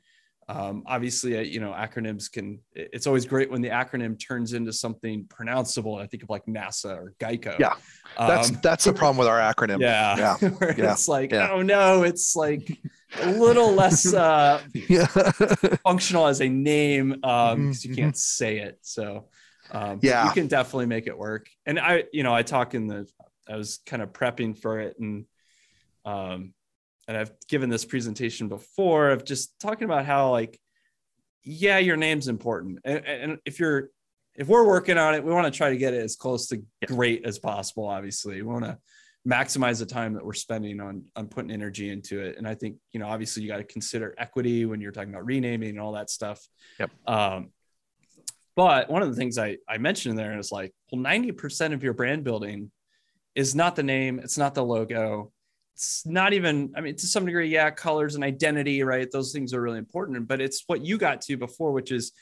um, 0.50 0.82
obviously, 0.86 1.38
uh, 1.38 1.42
you 1.42 1.60
know, 1.60 1.70
acronyms 1.70 2.30
can, 2.30 2.58
it's 2.74 3.06
always 3.06 3.24
great 3.24 3.50
when 3.50 3.62
the 3.62 3.68
acronym 3.68 4.18
turns 4.18 4.52
into 4.52 4.72
something 4.72 5.24
pronounceable. 5.26 6.02
I 6.02 6.06
think 6.06 6.24
of 6.24 6.30
like 6.30 6.44
NASA 6.46 6.96
or 6.96 7.14
Geico. 7.20 7.56
Yeah. 7.58 7.74
That's, 8.18 8.50
um, 8.50 8.58
that's 8.60 8.84
the 8.84 8.92
problem 8.92 9.16
with 9.16 9.28
our 9.28 9.38
acronym. 9.38 9.80
Yeah. 9.80 10.16
Yeah. 10.18 10.36
yeah. 10.76 10.92
It's 10.92 11.06
like, 11.06 11.30
yeah. 11.30 11.50
oh 11.52 11.62
no, 11.62 12.02
it's 12.02 12.34
like 12.34 12.76
a 13.20 13.30
little 13.30 13.72
less 13.72 14.12
uh, 14.14 14.60
yeah. 14.74 15.06
functional 15.84 16.26
as 16.26 16.40
a 16.40 16.48
name 16.48 17.10
because 17.10 17.52
um, 17.52 17.70
mm-hmm. 17.70 17.88
you 17.88 17.96
can't 17.96 18.16
say 18.16 18.58
it. 18.58 18.78
So, 18.82 19.28
um, 19.70 20.00
yeah, 20.02 20.26
you 20.26 20.32
can 20.32 20.48
definitely 20.48 20.86
make 20.86 21.06
it 21.06 21.16
work. 21.16 21.46
And 21.64 21.78
I, 21.78 22.04
you 22.12 22.24
know, 22.24 22.34
I 22.34 22.42
talk 22.42 22.74
in 22.74 22.88
the, 22.88 23.08
I 23.48 23.56
was 23.56 23.78
kind 23.86 24.02
of 24.02 24.12
prepping 24.12 24.58
for 24.58 24.80
it 24.80 24.98
and, 24.98 25.26
um, 26.04 26.54
and 27.10 27.18
I've 27.18 27.32
given 27.48 27.68
this 27.68 27.84
presentation 27.84 28.46
before 28.46 29.10
of 29.10 29.24
just 29.24 29.58
talking 29.58 29.84
about 29.84 30.06
how 30.06 30.30
like, 30.30 30.60
yeah, 31.42 31.78
your 31.78 31.96
name's 31.96 32.28
important. 32.28 32.78
And, 32.84 33.04
and 33.04 33.38
if 33.44 33.58
you're, 33.58 33.88
if 34.36 34.46
we're 34.46 34.64
working 34.64 34.96
on 34.96 35.16
it, 35.16 35.24
we 35.24 35.32
want 35.32 35.52
to 35.52 35.56
try 35.56 35.70
to 35.70 35.76
get 35.76 35.92
it 35.92 36.04
as 36.04 36.14
close 36.14 36.46
to 36.46 36.62
great 36.86 37.26
as 37.26 37.36
possible. 37.36 37.88
Obviously, 37.88 38.36
we 38.36 38.42
want 38.42 38.64
to 38.64 38.78
maximize 39.26 39.80
the 39.80 39.86
time 39.86 40.14
that 40.14 40.24
we're 40.24 40.34
spending 40.34 40.80
on 40.80 41.02
on 41.16 41.26
putting 41.26 41.50
energy 41.50 41.90
into 41.90 42.20
it. 42.20 42.38
And 42.38 42.46
I 42.46 42.54
think 42.54 42.76
you 42.92 43.00
know, 43.00 43.08
obviously, 43.08 43.42
you 43.42 43.48
got 43.48 43.56
to 43.56 43.64
consider 43.64 44.14
equity 44.16 44.64
when 44.66 44.80
you're 44.80 44.92
talking 44.92 45.10
about 45.10 45.26
renaming 45.26 45.70
and 45.70 45.80
all 45.80 45.94
that 45.94 46.10
stuff. 46.10 46.46
Yep. 46.78 46.90
Um, 47.08 47.50
but 48.54 48.88
one 48.88 49.02
of 49.02 49.10
the 49.10 49.16
things 49.16 49.36
I 49.36 49.56
I 49.68 49.78
mentioned 49.78 50.16
there 50.16 50.38
is 50.38 50.52
like, 50.52 50.72
well, 50.92 51.00
ninety 51.02 51.32
percent 51.32 51.74
of 51.74 51.82
your 51.82 51.92
brand 51.92 52.22
building 52.22 52.70
is 53.34 53.56
not 53.56 53.74
the 53.74 53.82
name, 53.82 54.20
it's 54.20 54.38
not 54.38 54.54
the 54.54 54.64
logo, 54.64 55.32
it's 55.74 56.04
not 56.06 56.32
even 56.32 56.72
i 56.76 56.80
mean 56.80 56.94
to 56.94 57.06
some 57.06 57.24
degree 57.24 57.48
yeah 57.48 57.70
colors 57.70 58.14
and 58.14 58.24
identity 58.24 58.82
right 58.82 59.10
those 59.10 59.32
things 59.32 59.54
are 59.54 59.62
really 59.62 59.78
important 59.78 60.26
but 60.28 60.40
it's 60.40 60.64
what 60.66 60.84
you 60.84 60.98
got 60.98 61.20
to 61.20 61.36
before 61.36 61.72
which 61.72 61.92
is 61.92 62.12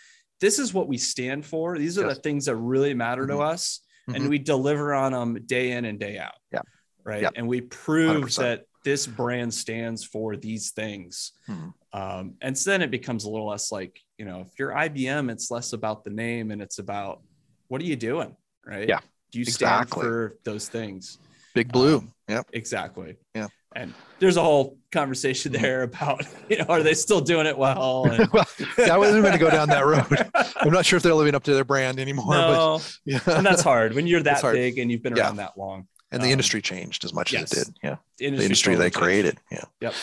this 0.41 0.59
is 0.59 0.73
what 0.73 0.89
we 0.89 0.97
stand 0.97 1.45
for 1.45 1.79
these 1.79 1.99
are 1.99 2.07
yes. 2.07 2.17
the 2.17 2.23
things 2.23 2.47
that 2.47 2.57
really 2.57 2.95
matter 2.95 3.23
mm-hmm. 3.23 3.39
to 3.39 3.43
us 3.43 3.81
mm-hmm. 4.09 4.17
and 4.17 4.29
we 4.29 4.39
deliver 4.39 4.95
on 4.95 5.13
them 5.13 5.43
day 5.47 5.73
in 5.73 5.85
and 5.85 5.99
day 5.99 6.19
out 6.19 6.35
yeah 6.53 6.61
right 7.05 7.23
yeah. 7.23 7.31
and 7.37 7.47
we 7.47 7.61
prove 7.61 8.27
100%. 8.27 8.37
that 8.37 8.65
this 8.85 9.07
brand 9.07 9.53
stands 9.53 10.05
for 10.05 10.37
these 10.37 10.71
things 10.71 11.33
mm-hmm. 11.49 11.69
um, 11.99 12.35
and 12.41 12.57
so 12.57 12.71
then 12.71 12.83
it 12.83 12.91
becomes 12.91 13.25
a 13.25 13.31
little 13.31 13.49
less 13.49 13.73
like 13.73 14.01
you 14.19 14.25
know 14.25 14.41
if 14.41 14.59
you're 14.59 14.71
ibm 14.71 15.31
it's 15.31 15.51
less 15.51 15.73
about 15.73 16.05
the 16.05 16.11
name 16.11 16.51
and 16.51 16.63
it's 16.63 16.79
about 16.79 17.23
what 17.69 17.81
are 17.81 17.87
you 17.87 17.97
doing 17.97 18.35
right 18.65 18.89
yeah 18.89 19.01
do 19.31 19.39
you 19.39 19.45
stand 19.45 19.91
for 19.91 20.39
those 20.45 20.69
things 20.69 21.19
Big 21.55 21.73
Blue. 21.73 21.99
Um, 21.99 22.13
yep. 22.29 22.47
Exactly. 22.53 23.17
Yeah. 23.35 23.49
And 23.75 23.93
there's 24.19 24.37
a 24.37 24.43
whole 24.43 24.79
conversation 24.93 25.53
mm-hmm. 25.53 25.63
there 25.63 25.83
about, 25.83 26.25
you 26.49 26.59
know, 26.59 26.65
are 26.69 26.83
they 26.83 26.95
still 26.95 27.21
doing 27.21 27.47
it 27.47 27.57
well? 27.57 28.07
And... 28.11 28.29
well 28.33 28.47
yeah, 28.79 28.95
I 28.95 28.99
wasn't 28.99 29.23
going 29.23 29.33
to 29.33 29.39
go 29.39 29.51
down 29.51 29.69
that 29.69 29.87
road. 29.87 30.31
I'm 30.61 30.73
not 30.73 30.87
sure 30.87 30.97
if 30.97 31.03
they're 31.03 31.15
living 31.15 31.35
up 31.35 31.45
to 31.45 31.55
their 31.55 31.65
brand 31.65 32.01
anymore. 32.01 32.35
No, 32.35 32.79
but, 32.79 32.99
yeah. 33.05 33.21
and 33.37 33.45
that's 33.45 33.63
hard 33.63 33.95
when 33.95 34.07
you're 34.07 34.23
that 34.23 34.43
big 34.43 34.79
and 34.79 34.91
you've 34.91 35.03
been 35.03 35.19
around 35.19 35.37
yeah. 35.37 35.43
that 35.43 35.59
long. 35.59 35.87
And 36.11 36.23
the 36.23 36.29
um, 36.29 36.33
industry 36.33 36.63
changed 36.63 37.05
as 37.05 37.13
much 37.13 37.35
yes. 37.35 37.53
as 37.53 37.53
it 37.53 37.65
did. 37.65 37.75
Yeah. 37.83 37.97
The 38.17 38.25
industry, 38.25 38.39
the 38.39 38.45
industry 38.45 38.75
they 38.77 38.91
created. 38.91 39.39
Yeah. 39.53 39.65
Yep. 39.83 39.95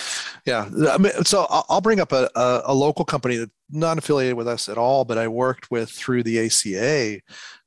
Yeah. 0.45 0.69
I 0.91 0.97
mean, 0.99 1.11
so 1.23 1.47
I'll 1.49 1.81
bring 1.81 1.99
up 1.99 2.11
a, 2.11 2.29
a, 2.35 2.61
a 2.65 2.73
local 2.75 3.05
company 3.05 3.37
that's 3.37 3.51
not 3.71 3.97
affiliated 3.97 4.35
with 4.35 4.47
us 4.47 4.69
at 4.69 4.77
all, 4.77 5.03
but 5.03 5.17
I 5.17 5.27
worked 5.27 5.71
with 5.71 5.89
through 5.89 6.21
the 6.21 6.45
ACA, 6.45 7.21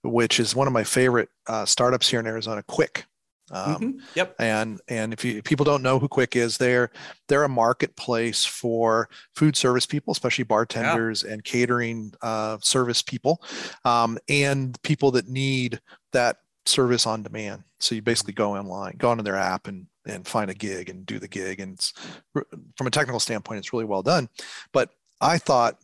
which 0.05 0.39
is 0.39 0.55
one 0.55 0.69
of 0.69 0.73
my 0.73 0.85
favorite 0.85 1.31
uh, 1.49 1.65
startups 1.65 2.09
here 2.09 2.21
in 2.21 2.29
Arizona, 2.29 2.63
Qwick. 2.71 3.05
Um, 3.51 3.75
mm-hmm. 3.75 3.99
Yep. 4.15 4.35
And 4.39 4.81
and 4.89 5.13
if, 5.13 5.25
you, 5.25 5.39
if 5.39 5.45
people 5.45 5.65
don't 5.65 5.83
know 5.83 5.99
who 5.99 6.09
Qwick 6.09 6.37
is, 6.37 6.59
they're 6.59 6.91
they're 7.29 7.45
a 7.45 7.49
marketplace 7.49 8.45
for 8.45 9.09
food 9.35 9.57
service 9.57 9.87
people, 9.87 10.13
especially 10.13 10.45
bartenders 10.45 11.25
yeah. 11.27 11.35
and 11.35 11.45
catering 11.45 12.13
uh, 12.23 12.59
service 12.61 13.03
people, 13.03 13.43
um, 13.85 14.19
and 14.29 14.81
people 14.83 15.11
that 15.13 15.29
need 15.29 15.81
that 16.13 16.39
service 16.67 17.07
on 17.07 17.23
demand. 17.23 17.65
So 17.81 17.95
you 17.95 18.03
basically 18.03 18.35
go 18.35 18.57
online, 18.57 18.97
go 18.99 19.11
onto 19.11 19.23
their 19.23 19.37
app, 19.37 19.67
and 19.67 19.87
and 20.07 20.27
find 20.27 20.51
a 20.51 20.55
gig 20.55 20.89
and 20.89 21.05
do 21.07 21.19
the 21.19 21.29
gig. 21.29 21.61
And 21.61 21.75
it's 21.75 21.93
from 22.33 22.87
a 22.87 22.91
technical 22.91 23.21
standpoint, 23.21 23.59
it's 23.59 23.73
really 23.73 23.85
well 23.85 24.03
done. 24.03 24.29
But 24.73 24.91
I 25.21 25.39
thought 25.39 25.79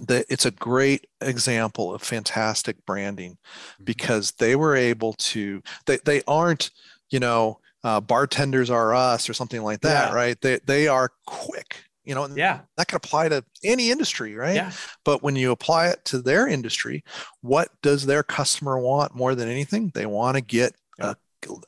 that 0.00 0.26
it's 0.28 0.46
a 0.46 0.50
great 0.50 1.06
example 1.20 1.94
of 1.94 2.02
fantastic 2.02 2.84
branding 2.86 3.32
mm-hmm. 3.32 3.84
because 3.84 4.32
they 4.32 4.56
were 4.56 4.74
able 4.74 5.12
to 5.14 5.62
they, 5.86 5.98
they 6.04 6.22
aren't 6.26 6.70
you 7.10 7.20
know 7.20 7.58
uh, 7.84 8.00
bartenders 8.00 8.70
are 8.70 8.94
us 8.94 9.28
or 9.28 9.34
something 9.34 9.62
like 9.62 9.80
that 9.80 10.10
yeah. 10.10 10.14
right 10.14 10.40
they, 10.40 10.58
they 10.66 10.88
are 10.88 11.10
quick 11.26 11.84
you 12.04 12.14
know 12.14 12.28
yeah 12.34 12.60
that 12.76 12.88
could 12.88 12.96
apply 12.96 13.28
to 13.28 13.44
any 13.64 13.90
industry 13.90 14.34
right 14.34 14.54
yeah. 14.54 14.72
but 15.04 15.22
when 15.22 15.36
you 15.36 15.50
apply 15.50 15.88
it 15.88 16.04
to 16.04 16.20
their 16.20 16.46
industry 16.46 17.04
what 17.40 17.68
does 17.82 18.06
their 18.06 18.22
customer 18.22 18.78
want 18.78 19.14
more 19.14 19.34
than 19.34 19.48
anything 19.48 19.90
they 19.94 20.06
want 20.06 20.36
to 20.36 20.40
get 20.40 20.74
yeah. 20.98 21.14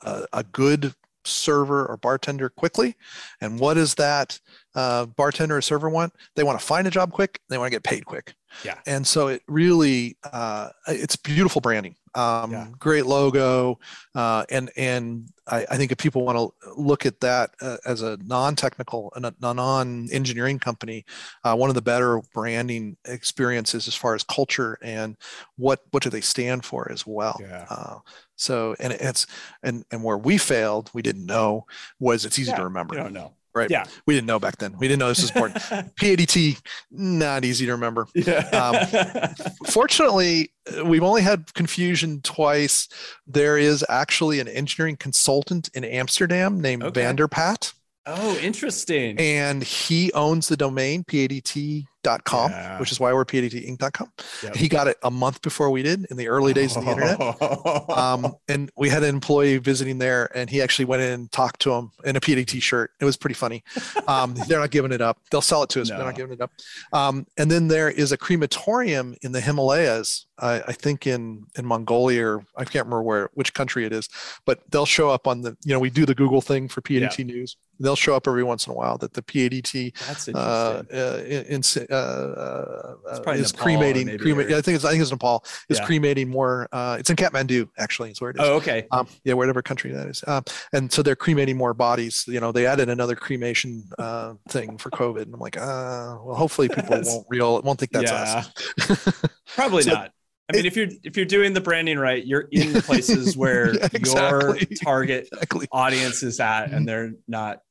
a, 0.03 0.09
a, 0.09 0.27
a 0.33 0.43
good 0.43 0.93
server 1.25 1.85
or 1.85 1.97
bartender 1.97 2.49
quickly 2.49 2.95
and 3.41 3.59
what 3.59 3.77
is 3.77 3.95
that 3.95 4.39
uh, 4.75 5.05
bartender 5.05 5.57
or 5.57 5.61
server 5.61 5.89
want 5.89 6.13
they 6.35 6.43
want 6.43 6.59
to 6.59 6.65
find 6.65 6.87
a 6.87 6.91
job 6.91 7.11
quick 7.11 7.39
they 7.49 7.57
want 7.57 7.67
to 7.67 7.75
get 7.75 7.83
paid 7.83 8.05
quick. 8.05 8.33
Yeah. 8.63 8.79
And 8.85 9.05
so 9.05 9.27
it 9.27 9.41
really 9.47 10.17
uh, 10.31 10.69
it's 10.87 11.15
beautiful 11.15 11.61
branding 11.61 11.95
um, 12.15 12.51
yeah. 12.51 12.67
great 12.79 13.05
logo 13.05 13.79
uh, 14.15 14.45
and 14.49 14.71
and 14.77 15.29
I, 15.47 15.65
I, 15.69 15.77
think 15.77 15.91
if 15.91 15.97
people 15.97 16.25
want 16.25 16.37
to 16.37 16.71
look 16.75 17.05
at 17.05 17.19
that 17.19 17.51
uh, 17.61 17.77
as 17.85 18.01
a 18.01 18.17
non-technical 18.23 19.11
and 19.15 19.25
a 19.25 19.33
non-engineering 19.41 20.59
company 20.59 21.05
uh, 21.43 21.55
one 21.55 21.69
of 21.69 21.75
the 21.75 21.81
better 21.81 22.21
branding 22.33 22.95
experiences 23.05 23.87
as 23.87 23.95
far 23.95 24.15
as 24.15 24.23
culture 24.23 24.77
and 24.81 25.17
what 25.57 25.81
what 25.91 26.03
do 26.03 26.09
they 26.09 26.21
stand 26.21 26.63
for 26.63 26.89
as 26.91 27.05
well. 27.05 27.37
Yeah. 27.41 27.65
Uh, 27.69 27.99
so 28.37 28.75
and 28.79 28.93
it's 28.93 29.27
and 29.61 29.83
and 29.91 30.03
where 30.03 30.17
we 30.17 30.37
failed 30.37 30.89
we 30.93 31.01
didn't 31.01 31.25
know 31.25 31.65
was 31.99 32.25
it's 32.25 32.39
easy 32.39 32.51
yeah, 32.51 32.57
to 32.57 32.63
remember. 32.63 32.95
You 32.95 33.03
don't 33.03 33.13
know 33.13 33.33
right? 33.55 33.69
Yeah. 33.69 33.85
We 34.05 34.13
didn't 34.13 34.27
know 34.27 34.39
back 34.39 34.57
then. 34.57 34.75
We 34.77 34.87
didn't 34.87 34.99
know 34.99 35.07
this 35.07 35.21
was 35.21 35.31
important. 35.31 35.61
PADT, 35.95 36.61
not 36.91 37.45
easy 37.45 37.65
to 37.65 37.71
remember. 37.71 38.07
Yeah. 38.13 38.39
um, 38.49 39.35
fortunately, 39.65 40.51
we've 40.83 41.03
only 41.03 41.21
had 41.21 41.53
confusion 41.53 42.21
twice. 42.21 42.87
There 43.25 43.57
is 43.57 43.85
actually 43.89 44.39
an 44.39 44.47
engineering 44.47 44.97
consultant 44.97 45.69
in 45.73 45.83
Amsterdam 45.83 46.59
named 46.59 46.83
okay. 46.83 47.01
Vanderpat. 47.01 47.73
Oh, 48.05 48.37
interesting. 48.37 49.17
And 49.19 49.63
he 49.63 50.11
owns 50.13 50.47
the 50.47 50.57
domain 50.57 51.03
PADT 51.03 51.85
com, 52.23 52.51
yeah. 52.51 52.79
which 52.79 52.91
is 52.91 52.99
why 52.99 53.13
we're 53.13 53.25
PADTinc.com. 53.25 54.11
Yep. 54.43 54.55
He 54.55 54.67
got 54.67 54.87
it 54.87 54.97
a 55.03 55.11
month 55.11 55.41
before 55.41 55.69
we 55.69 55.81
did 55.81 56.05
in 56.09 56.17
the 56.17 56.27
early 56.27 56.53
days 56.53 56.75
of 56.75 56.85
the 56.85 56.91
internet. 56.91 57.15
Um, 57.95 58.35
and 58.47 58.69
we 58.75 58.89
had 58.89 59.03
an 59.03 59.09
employee 59.09 59.57
visiting 59.57 59.97
there, 59.97 60.29
and 60.35 60.49
he 60.49 60.61
actually 60.61 60.85
went 60.85 61.01
in 61.01 61.11
and 61.11 61.31
talked 61.31 61.61
to 61.61 61.71
him 61.71 61.91
in 62.03 62.15
a 62.15 62.19
PADT 62.19 62.61
shirt. 62.61 62.91
It 62.99 63.05
was 63.05 63.15
pretty 63.15 63.33
funny. 63.33 63.63
Um, 64.07 64.35
they're 64.47 64.59
not 64.59 64.71
giving 64.71 64.91
it 64.91 65.01
up. 65.01 65.17
They'll 65.31 65.41
sell 65.41 65.63
it 65.63 65.69
to 65.71 65.81
us, 65.81 65.89
no. 65.89 65.93
but 65.93 65.97
they're 65.97 66.07
not 66.07 66.15
giving 66.15 66.33
it 66.33 66.41
up. 66.41 66.51
Um, 66.91 67.25
and 67.37 67.49
then 67.49 67.67
there 67.67 67.89
is 67.89 68.11
a 68.11 68.17
crematorium 68.17 69.15
in 69.21 69.31
the 69.31 69.41
Himalayas, 69.41 70.27
I, 70.37 70.61
I 70.67 70.73
think 70.73 71.07
in 71.07 71.45
in 71.57 71.65
Mongolia, 71.65 72.25
or 72.25 72.45
I 72.57 72.65
can't 72.65 72.85
remember 72.85 73.03
where 73.03 73.29
which 73.33 73.53
country 73.53 73.85
it 73.85 73.93
is, 73.93 74.09
but 74.45 74.59
they'll 74.69 74.85
show 74.85 75.09
up 75.09 75.27
on 75.27 75.41
the. 75.41 75.57
You 75.63 75.73
know, 75.73 75.79
we 75.79 75.89
do 75.89 76.05
the 76.05 76.15
Google 76.15 76.41
thing 76.41 76.67
for 76.67 76.81
PADT 76.81 77.17
yeah. 77.17 77.25
News 77.25 77.57
they'll 77.79 77.95
show 77.95 78.15
up 78.15 78.27
every 78.27 78.43
once 78.43 78.67
in 78.67 78.73
a 78.73 78.75
while 78.75 78.97
that 78.97 79.13
the 79.13 79.21
PADT 79.21 79.93
uh, 80.33 80.37
uh, 80.37 81.17
in, 81.23 81.61
uh, 81.89 81.95
uh, 81.95 83.31
is 83.31 83.51
cremating. 83.51 84.17
Crema- 84.17 84.43
yeah, 84.43 84.57
I 84.57 84.61
think 84.61 84.75
it's 84.75 84.85
I 84.85 84.91
think 84.91 85.01
it's 85.01 85.11
Nepal 85.11 85.43
is 85.69 85.79
yeah. 85.79 85.85
cremating 85.85 86.29
more. 86.29 86.67
Uh, 86.71 86.97
it's 86.99 87.09
in 87.09 87.15
Kathmandu 87.15 87.69
actually. 87.77 88.11
It's 88.11 88.21
where 88.21 88.31
it 88.31 88.37
is. 88.37 88.41
Oh, 88.43 88.55
okay. 88.55 88.87
Um, 88.91 89.07
yeah, 89.23 89.33
whatever 89.33 89.61
country 89.61 89.91
that 89.91 90.07
is. 90.07 90.23
Um, 90.27 90.43
and 90.73 90.91
so 90.91 91.01
they're 91.01 91.15
cremating 91.15 91.57
more 91.57 91.73
bodies. 91.73 92.25
You 92.27 92.39
know, 92.39 92.51
they 92.51 92.65
added 92.65 92.89
another 92.89 93.15
cremation 93.15 93.83
uh, 93.97 94.33
thing 94.49 94.77
for 94.77 94.89
COVID, 94.91 95.23
and 95.23 95.33
I'm 95.33 95.39
like, 95.39 95.57
uh, 95.57 96.17
well, 96.23 96.35
hopefully 96.35 96.69
people 96.69 97.01
won't 97.03 97.27
real 97.29 97.61
won't 97.61 97.79
think 97.79 97.91
that's 97.91 98.11
yeah. 98.11 98.43
us. 98.89 99.21
Probably 99.55 99.83
so, 99.83 99.91
not. 99.91 100.11
I 100.51 100.57
mean, 100.57 100.65
if 100.65 100.75
you're 100.75 100.89
if 101.03 101.17
you're 101.17 101.25
doing 101.25 101.53
the 101.53 101.61
branding 101.61 101.97
right, 101.97 102.23
you're 102.23 102.47
in 102.51 102.73
the 102.73 102.81
places 102.85 103.35
where 103.35 103.73
yeah, 103.75 103.87
exactly. 103.93 104.67
your 104.69 104.77
target 104.83 105.27
exactly. 105.31 105.67
audience 105.71 106.21
is 106.21 106.39
at, 106.39 106.65
and 106.65 106.73
mm-hmm. 106.73 106.85
they're 106.85 107.13
not 107.27 107.61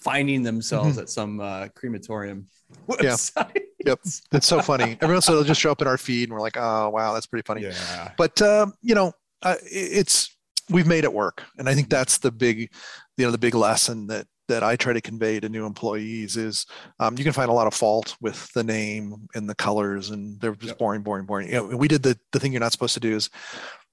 finding 0.00 0.42
themselves 0.42 0.92
mm-hmm. 0.92 1.00
at 1.00 1.08
some 1.08 1.40
uh, 1.40 1.68
crematorium 1.74 2.46
website. 2.88 3.56
Yeah. 3.80 3.92
Yep. 3.92 4.00
It's 4.32 4.46
so 4.46 4.60
funny. 4.60 4.98
Every 5.00 5.14
once 5.14 5.28
in 5.28 5.34
a 5.34 5.36
while, 5.36 5.44
just 5.44 5.60
show 5.60 5.70
up 5.70 5.80
in 5.80 5.86
our 5.86 5.96
feed 5.96 6.24
and 6.24 6.32
we're 6.32 6.40
like, 6.40 6.56
oh, 6.56 6.90
wow, 6.90 7.14
that's 7.14 7.26
pretty 7.26 7.46
funny. 7.46 7.62
Yeah. 7.62 8.10
But, 8.18 8.42
um, 8.42 8.74
you 8.82 8.94
know, 8.94 9.12
uh, 9.42 9.54
it's, 9.62 10.36
we've 10.68 10.86
made 10.86 11.04
it 11.04 11.12
work. 11.12 11.44
And 11.58 11.68
I 11.68 11.74
think 11.74 11.88
that's 11.88 12.18
the 12.18 12.32
big, 12.32 12.72
you 13.16 13.24
know, 13.24 13.30
the 13.30 13.38
big 13.38 13.54
lesson 13.54 14.08
that, 14.08 14.26
that 14.48 14.62
I 14.62 14.76
try 14.76 14.92
to 14.92 15.00
convey 15.00 15.38
to 15.40 15.48
new 15.48 15.64
employees 15.64 16.36
is 16.36 16.66
um, 16.98 17.16
you 17.16 17.24
can 17.24 17.32
find 17.32 17.50
a 17.50 17.54
lot 17.54 17.66
of 17.66 17.74
fault 17.74 18.16
with 18.20 18.50
the 18.52 18.64
name 18.64 19.28
and 19.34 19.48
the 19.48 19.54
colors, 19.54 20.10
and 20.10 20.40
they're 20.40 20.54
just 20.54 20.68
yep. 20.68 20.78
boring, 20.78 21.02
boring, 21.02 21.26
boring. 21.26 21.48
You 21.48 21.54
know, 21.54 21.76
we 21.76 21.86
did 21.86 22.02
the 22.02 22.18
the 22.32 22.40
thing 22.40 22.52
you're 22.52 22.60
not 22.60 22.72
supposed 22.72 22.94
to 22.94 23.00
do 23.00 23.14
is 23.14 23.30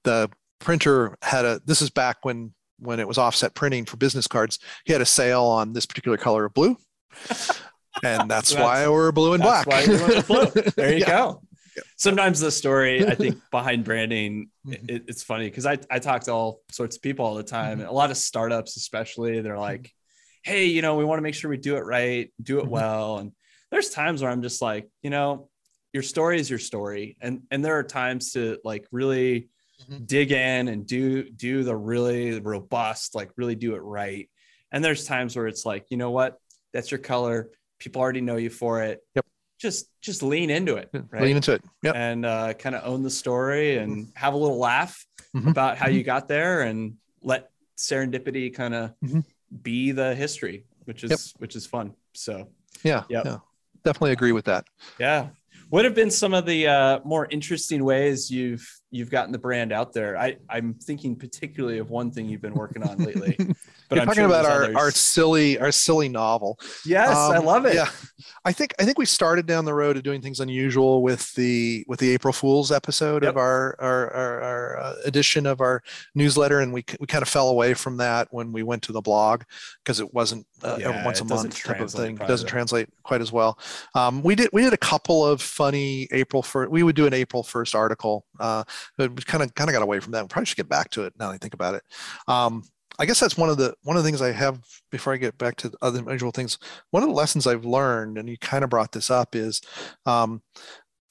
the 0.04 0.30
printer 0.58 1.16
had 1.22 1.44
a. 1.44 1.60
This 1.64 1.82
is 1.82 1.90
back 1.90 2.18
when 2.22 2.52
when 2.78 3.00
it 3.00 3.08
was 3.08 3.18
offset 3.18 3.54
printing 3.54 3.84
for 3.84 3.96
business 3.96 4.26
cards. 4.26 4.58
He 4.84 4.92
had 4.92 5.02
a 5.02 5.06
sale 5.06 5.44
on 5.44 5.72
this 5.72 5.86
particular 5.86 6.16
color 6.16 6.46
of 6.46 6.54
blue. 6.54 6.76
and 8.02 8.30
that's, 8.30 8.50
that's, 8.50 8.54
why 8.54 8.88
we're 8.88 9.12
blue 9.12 9.34
and 9.34 9.42
black. 9.42 9.66
blue. 9.66 10.46
There 10.76 10.92
you 10.92 10.98
yeah. 11.00 11.06
go. 11.06 11.42
Sometimes 11.96 12.40
the 12.40 12.50
story 12.50 13.06
I 13.06 13.14
think 13.16 13.38
behind 13.50 13.84
branding, 13.84 14.50
mm-hmm. 14.66 14.84
it, 14.88 15.04
it's 15.08 15.22
funny 15.22 15.48
because 15.48 15.66
I, 15.66 15.78
I 15.90 15.98
talk 15.98 16.22
to 16.24 16.32
all 16.32 16.60
sorts 16.70 16.96
of 16.96 17.02
people 17.02 17.24
all 17.24 17.34
the 17.34 17.42
time. 17.42 17.78
Mm-hmm. 17.78 17.88
A 17.88 17.92
lot 17.92 18.10
of 18.10 18.16
startups, 18.16 18.76
especially, 18.76 19.40
they're 19.40 19.58
like, 19.58 19.92
"Hey, 20.42 20.66
you 20.66 20.82
know, 20.82 20.96
we 20.96 21.04
want 21.04 21.18
to 21.18 21.22
make 21.22 21.34
sure 21.34 21.50
we 21.50 21.56
do 21.56 21.76
it 21.76 21.84
right, 21.84 22.32
do 22.42 22.58
it 22.58 22.62
mm-hmm. 22.62 22.70
well." 22.70 23.18
And 23.18 23.32
there's 23.70 23.90
times 23.90 24.22
where 24.22 24.30
I'm 24.30 24.42
just 24.42 24.62
like, 24.62 24.88
you 25.02 25.10
know, 25.10 25.48
your 25.92 26.02
story 26.02 26.40
is 26.40 26.48
your 26.48 26.58
story, 26.58 27.16
and 27.20 27.42
and 27.50 27.64
there 27.64 27.78
are 27.78 27.84
times 27.84 28.32
to 28.32 28.58
like 28.64 28.86
really 28.90 29.48
mm-hmm. 29.82 30.04
dig 30.04 30.32
in 30.32 30.68
and 30.68 30.86
do 30.86 31.28
do 31.30 31.64
the 31.64 31.76
really 31.76 32.40
robust, 32.40 33.14
like 33.14 33.30
really 33.36 33.54
do 33.54 33.74
it 33.74 33.80
right. 33.80 34.28
And 34.72 34.84
there's 34.84 35.04
times 35.04 35.36
where 35.36 35.46
it's 35.46 35.64
like, 35.64 35.86
you 35.90 35.96
know 35.96 36.10
what, 36.10 36.38
that's 36.72 36.90
your 36.90 36.98
color. 36.98 37.50
People 37.78 38.00
already 38.00 38.20
know 38.20 38.36
you 38.36 38.50
for 38.50 38.82
it. 38.82 39.00
Yep 39.14 39.26
just 39.58 39.88
just 40.00 40.22
lean 40.22 40.50
into 40.50 40.76
it 40.76 40.90
right? 41.10 41.22
lean 41.22 41.36
into 41.36 41.52
it 41.52 41.62
yep. 41.82 41.94
and 41.94 42.26
uh, 42.26 42.52
kind 42.54 42.74
of 42.74 42.86
own 42.86 43.02
the 43.02 43.10
story 43.10 43.78
and 43.78 43.92
mm-hmm. 43.92 44.10
have 44.14 44.34
a 44.34 44.36
little 44.36 44.58
laugh 44.58 45.06
mm-hmm. 45.34 45.48
about 45.48 45.76
how 45.76 45.88
you 45.88 46.00
mm-hmm. 46.00 46.06
got 46.06 46.28
there 46.28 46.62
and 46.62 46.94
let 47.22 47.50
serendipity 47.76 48.52
kind 48.52 48.74
of 48.74 48.90
mm-hmm. 49.04 49.20
be 49.62 49.92
the 49.92 50.14
history 50.14 50.66
which 50.84 51.04
is 51.04 51.10
yep. 51.10 51.20
which 51.38 51.56
is 51.56 51.66
fun 51.66 51.94
so 52.12 52.48
yeah 52.82 53.04
yep. 53.08 53.24
yeah 53.24 53.38
definitely 53.84 54.12
agree 54.12 54.32
with 54.32 54.44
that 54.44 54.66
yeah 54.98 55.28
what 55.68 55.84
have 55.84 55.94
been 55.94 56.10
some 56.10 56.34
of 56.34 56.46
the 56.46 56.68
uh, 56.68 57.00
more 57.04 57.26
interesting 57.30 57.84
ways 57.84 58.30
you've 58.30 58.68
you've 58.90 59.10
gotten 59.10 59.32
the 59.32 59.38
brand 59.38 59.72
out 59.72 59.92
there? 59.92 60.16
I 60.16 60.36
I'm 60.48 60.74
thinking 60.74 61.16
particularly 61.16 61.78
of 61.78 61.90
one 61.90 62.10
thing 62.10 62.28
you've 62.28 62.42
been 62.42 62.54
working 62.54 62.82
on 62.82 62.98
lately. 62.98 63.36
But 63.88 63.96
You're 63.96 64.02
I'm 64.02 64.06
talking 64.06 64.20
sure 64.22 64.26
about 64.26 64.46
our, 64.46 64.76
our 64.76 64.90
silly 64.90 65.58
our 65.58 65.72
silly 65.72 66.08
novel. 66.08 66.58
Yes, 66.84 67.16
um, 67.16 67.32
I 67.32 67.38
love 67.38 67.66
it. 67.66 67.74
Yeah, 67.74 67.90
I 68.44 68.52
think 68.52 68.74
I 68.78 68.84
think 68.84 68.98
we 68.98 69.06
started 69.06 69.46
down 69.46 69.64
the 69.64 69.74
road 69.74 69.96
of 69.96 70.02
doing 70.02 70.20
things 70.20 70.40
unusual 70.40 71.02
with 71.02 71.32
the 71.34 71.84
with 71.88 72.00
the 72.00 72.10
April 72.10 72.32
Fools 72.32 72.72
episode 72.72 73.22
yep. 73.22 73.30
of 73.30 73.36
our 73.36 73.76
our, 73.78 74.12
our, 74.12 74.40
our 74.42 74.78
uh, 74.78 74.94
edition 75.04 75.46
of 75.46 75.60
our 75.60 75.82
newsletter, 76.14 76.60
and 76.60 76.72
we 76.72 76.84
we 77.00 77.06
kind 77.06 77.22
of 77.22 77.28
fell 77.28 77.48
away 77.48 77.74
from 77.74 77.96
that 77.98 78.28
when 78.30 78.52
we 78.52 78.62
went 78.62 78.82
to 78.82 78.92
the 78.92 79.00
blog 79.00 79.42
because 79.84 80.00
it 80.00 80.12
wasn't 80.14 80.46
uh, 80.62 80.76
yeah, 80.80 81.04
once 81.04 81.20
a 81.20 81.24
month 81.24 81.62
type 81.62 81.80
of 81.80 81.90
thing. 81.90 82.16
It 82.16 82.26
doesn't 82.26 82.48
translate 82.48 82.88
quite 83.02 83.20
as 83.20 83.32
well. 83.32 83.58
Um, 83.94 84.22
we 84.22 84.34
did 84.34 84.50
we 84.52 84.62
did 84.62 84.72
a 84.72 84.78
couple 84.78 85.24
of 85.24 85.40
funny 85.40 86.08
April 86.12 86.42
first. 86.42 86.70
We 86.70 86.82
would 86.82 86.96
do 86.96 87.06
an 87.06 87.14
April 87.14 87.42
first 87.42 87.74
article. 87.74 88.26
Uh, 88.38 88.64
but 88.96 89.14
we 89.14 89.22
kind 89.22 89.42
of 89.42 89.54
kind 89.54 89.70
of 89.70 89.74
got 89.74 89.82
away 89.82 90.00
from 90.00 90.12
that. 90.12 90.22
We 90.22 90.28
probably 90.28 90.46
should 90.46 90.56
get 90.56 90.68
back 90.68 90.90
to 90.90 91.04
it 91.04 91.14
now 91.18 91.28
that 91.28 91.34
I 91.34 91.38
think 91.38 91.54
about 91.54 91.74
it. 91.74 91.82
Um, 92.28 92.62
I 92.98 93.06
guess 93.06 93.20
that's 93.20 93.36
one 93.36 93.48
of 93.48 93.56
the 93.58 93.74
one 93.82 93.96
of 93.96 94.02
the 94.02 94.08
things 94.08 94.22
I 94.22 94.32
have 94.32 94.60
before 94.90 95.12
I 95.12 95.16
get 95.16 95.36
back 95.38 95.56
to 95.56 95.72
other 95.82 96.00
unusual 96.00 96.30
things. 96.30 96.58
One 96.90 97.02
of 97.02 97.08
the 97.08 97.14
lessons 97.14 97.46
I've 97.46 97.64
learned, 97.64 98.18
and 98.18 98.28
you 98.28 98.38
kind 98.38 98.64
of 98.64 98.70
brought 98.70 98.92
this 98.92 99.10
up, 99.10 99.34
is 99.34 99.60
um, 100.06 100.42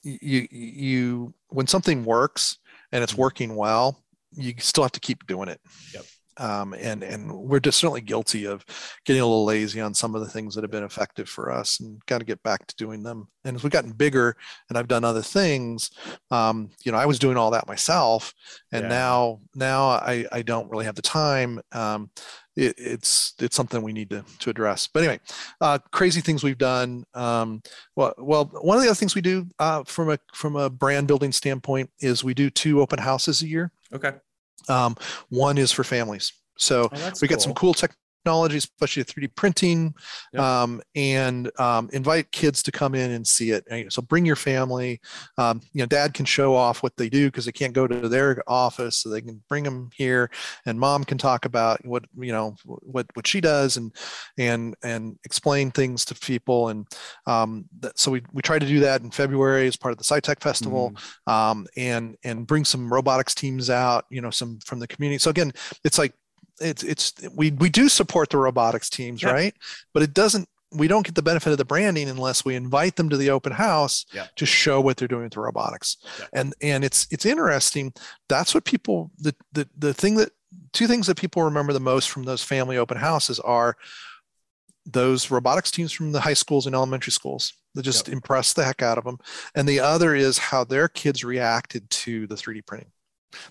you 0.04 0.48
you 0.52 1.34
when 1.50 1.68
something 1.68 2.06
works 2.06 2.58
and 2.92 3.04
it's 3.04 3.14
mm-hmm. 3.14 3.22
working 3.22 3.56
well, 3.56 4.04
you 4.36 4.54
still 4.58 4.84
have 4.84 4.92
to 4.94 5.00
keep 5.00 5.28
doing 5.28 5.50
it. 5.50 5.62
Yep 5.94 6.06
um, 6.38 6.74
and 6.74 7.04
and 7.04 7.32
we're 7.32 7.60
just 7.60 7.80
certainly 7.80 8.02
guilty 8.02 8.46
of 8.46 8.66
getting 9.06 9.22
a 9.22 9.26
little 9.26 9.46
lazy 9.46 9.82
on 9.82 9.94
some 9.94 10.16
of 10.16 10.22
the 10.22 10.30
things 10.30 10.56
that 10.56 10.64
have 10.64 10.72
been 10.72 10.84
effective 10.84 11.30
for 11.30 11.52
us 11.52 11.80
and 11.80 12.04
got 12.06 12.20
to 12.20 12.26
get 12.26 12.42
back 12.44 12.66
to 12.68 12.76
doing 12.76 13.04
them 13.04 13.28
and 13.44 13.56
as 13.56 13.64
we've 13.64 13.72
gotten 13.72 13.92
bigger 13.92 14.36
and 14.70 14.78
i've 14.78 14.88
done 14.88 15.04
other 15.04 15.22
things 15.22 15.92
um, 16.32 16.70
you 16.84 16.92
know 16.92 16.98
i 16.98 17.06
was 17.06 17.20
doing 17.20 17.38
all 17.38 17.52
that 17.52 17.68
myself 17.68 18.34
and 18.72 18.84
yeah. 18.84 18.90
now 18.90 19.40
now 19.56 19.88
i 19.88 20.26
i 20.32 20.42
don't 20.42 20.70
really 20.70 20.86
have 20.86 20.96
the 20.96 21.02
time 21.02 21.60
um, 21.72 22.10
it, 22.56 22.76
it's 22.78 23.34
it's 23.40 23.56
something 23.56 23.82
we 23.82 23.94
need 23.94 24.10
to 24.10 24.24
to 24.40 24.50
address. 24.50 24.88
But 24.88 25.04
anyway, 25.04 25.20
uh, 25.62 25.80
crazy 25.92 26.22
things 26.22 26.44
we've 26.44 26.58
done. 26.58 27.04
Um, 27.14 27.62
well, 27.96 28.14
well, 28.18 28.46
one 28.62 28.78
of 28.78 28.84
the 28.84 28.90
other 28.90 28.96
things 28.96 29.16
we 29.16 29.22
do 29.22 29.48
uh, 29.60 29.84
from 29.84 30.12
a 30.12 30.20
from 30.34 30.56
a 30.56 30.70
brand 30.70 31.08
building 31.08 31.32
standpoint 31.32 31.90
is 32.00 32.24
we 32.24 32.34
do 32.34 32.50
two 32.50 32.82
open 32.82 33.00
houses 33.00 33.42
a 33.42 33.48
year. 33.48 33.72
Okay. 33.94 34.14
Um, 34.70 34.96
one 35.30 35.58
is 35.58 35.72
for 35.72 35.84
families. 35.84 36.34
So 36.58 36.90
oh, 36.92 37.12
we 37.22 37.28
got 37.28 37.42
some 37.42 37.54
cool 37.54 37.74
tech 37.74 37.96
technology, 38.26 38.58
especially 38.58 39.04
3D 39.04 39.36
printing, 39.36 39.94
yep. 40.34 40.42
um, 40.42 40.82
and 40.96 41.52
um, 41.60 41.90
invite 41.94 42.32
kids 42.32 42.64
to 42.64 42.72
come 42.72 42.96
in 42.96 43.12
and 43.12 43.26
see 43.26 43.52
it. 43.52 43.64
So 43.94 44.02
bring 44.02 44.26
your 44.26 44.36
family. 44.36 45.00
Um, 45.38 45.62
you 45.74 45.82
know, 45.82 45.86
dad 45.86 46.16
can 46.16 46.26
show 46.26 46.56
off 46.56 46.82
what 46.82 46.98
they 46.98 47.08
do 47.08 47.28
because 47.28 47.46
they 47.46 47.52
can't 47.52 47.74
go 47.74 47.86
to 47.86 48.10
their 48.10 48.42
office, 48.48 48.98
so 48.98 49.10
they 49.10 49.22
can 49.22 49.44
bring 49.48 49.64
them 49.64 49.92
here, 49.96 50.32
and 50.66 50.80
mom 50.80 51.04
can 51.04 51.20
talk 51.20 51.46
about 51.46 51.86
what 51.86 52.04
you 52.18 52.32
know 52.32 52.56
what 52.66 53.06
what 53.14 53.28
she 53.28 53.40
does 53.40 53.78
and 53.78 53.96
and 54.40 54.76
and 54.84 55.20
explain 55.24 55.70
things 55.70 56.04
to 56.06 56.16
people. 56.16 56.70
And 56.70 56.88
um, 57.28 57.66
that, 57.82 58.00
so 58.00 58.10
we 58.10 58.24
we 58.34 58.42
try 58.42 58.58
to 58.58 58.66
do 58.66 58.80
that 58.80 59.02
in 59.02 59.12
February 59.12 59.68
as 59.68 59.76
part 59.76 59.92
of 59.92 60.00
the 60.00 60.04
SciTech 60.04 60.42
Festival, 60.42 60.96
mm. 61.28 61.66
and 61.78 62.18
and 62.24 62.48
bring 62.48 62.66
some 62.66 62.92
robotics 62.92 63.36
teams 63.36 63.70
out. 63.70 64.06
You 64.10 64.22
know, 64.22 64.32
some 64.32 64.58
from 64.66 64.80
the 64.80 64.88
community. 64.88 65.20
So 65.20 65.30
again, 65.30 65.52
it's 65.84 66.00
like 66.00 66.14
it's 66.60 66.84
it's 66.84 67.14
we 67.34 67.52
we 67.52 67.70
do 67.70 67.90
support 67.90 68.30
the 68.30 68.38
robotics 68.38 68.90
teams, 68.90 69.24
right? 69.24 69.54
But 69.94 70.04
it 70.04 70.14
doesn't 70.14 70.48
we 70.72 70.88
don't 70.88 71.06
get 71.06 71.16
the 71.16 71.22
benefit 71.22 71.52
of 71.52 71.58
the 71.58 71.66
branding 71.66 72.10
unless 72.10 72.44
we 72.44 72.56
invite 72.56 72.96
them 72.96 73.10
to 73.10 73.18
the 73.18 73.30
open 73.30 73.54
house 73.54 74.06
yeah. 74.14 74.28
to 74.36 74.46
show 74.46 74.82
what 74.82 74.98
they're 74.98 75.08
doing 75.08 75.24
with 75.24 75.34
the 75.34 75.40
robotics. 75.40 75.98
Yeah. 76.20 76.26
And 76.34 76.54
and 76.62 76.84
it's 76.84 77.08
it's 77.12 77.26
interesting. 77.26 77.94
That's 78.30 78.54
what 78.54 78.66
people 78.66 79.12
the 79.18 79.36
the 79.54 79.68
the 79.78 79.94
thing 79.94 80.16
that 80.16 80.32
two 80.74 80.88
things 80.88 81.08
that 81.08 81.18
people 81.18 81.44
remember 81.44 81.74
the 81.74 81.80
most 81.80 82.10
from 82.10 82.24
those 82.24 82.44
family 82.44 82.78
open 82.78 82.98
houses 82.98 83.40
are 83.40 83.78
those 84.86 85.32
robotics 85.32 85.72
teams 85.72 85.92
from 85.92 86.12
the 86.12 86.22
high 86.22 86.34
schools 86.34 86.66
and 86.66 86.76
elementary 86.76 87.12
schools 87.12 87.54
that 87.74 87.84
just 87.84 88.08
yep. 88.08 88.14
impress 88.14 88.54
the 88.54 88.64
heck 88.64 88.82
out 88.82 88.98
of 88.98 89.04
them. 89.04 89.18
And 89.56 89.68
the 89.68 89.80
other 89.80 90.14
is 90.16 90.38
how 90.38 90.64
their 90.64 90.88
kids 90.88 91.24
reacted 91.24 91.90
to 91.90 92.28
the 92.28 92.36
3D 92.36 92.66
printing 92.66 92.92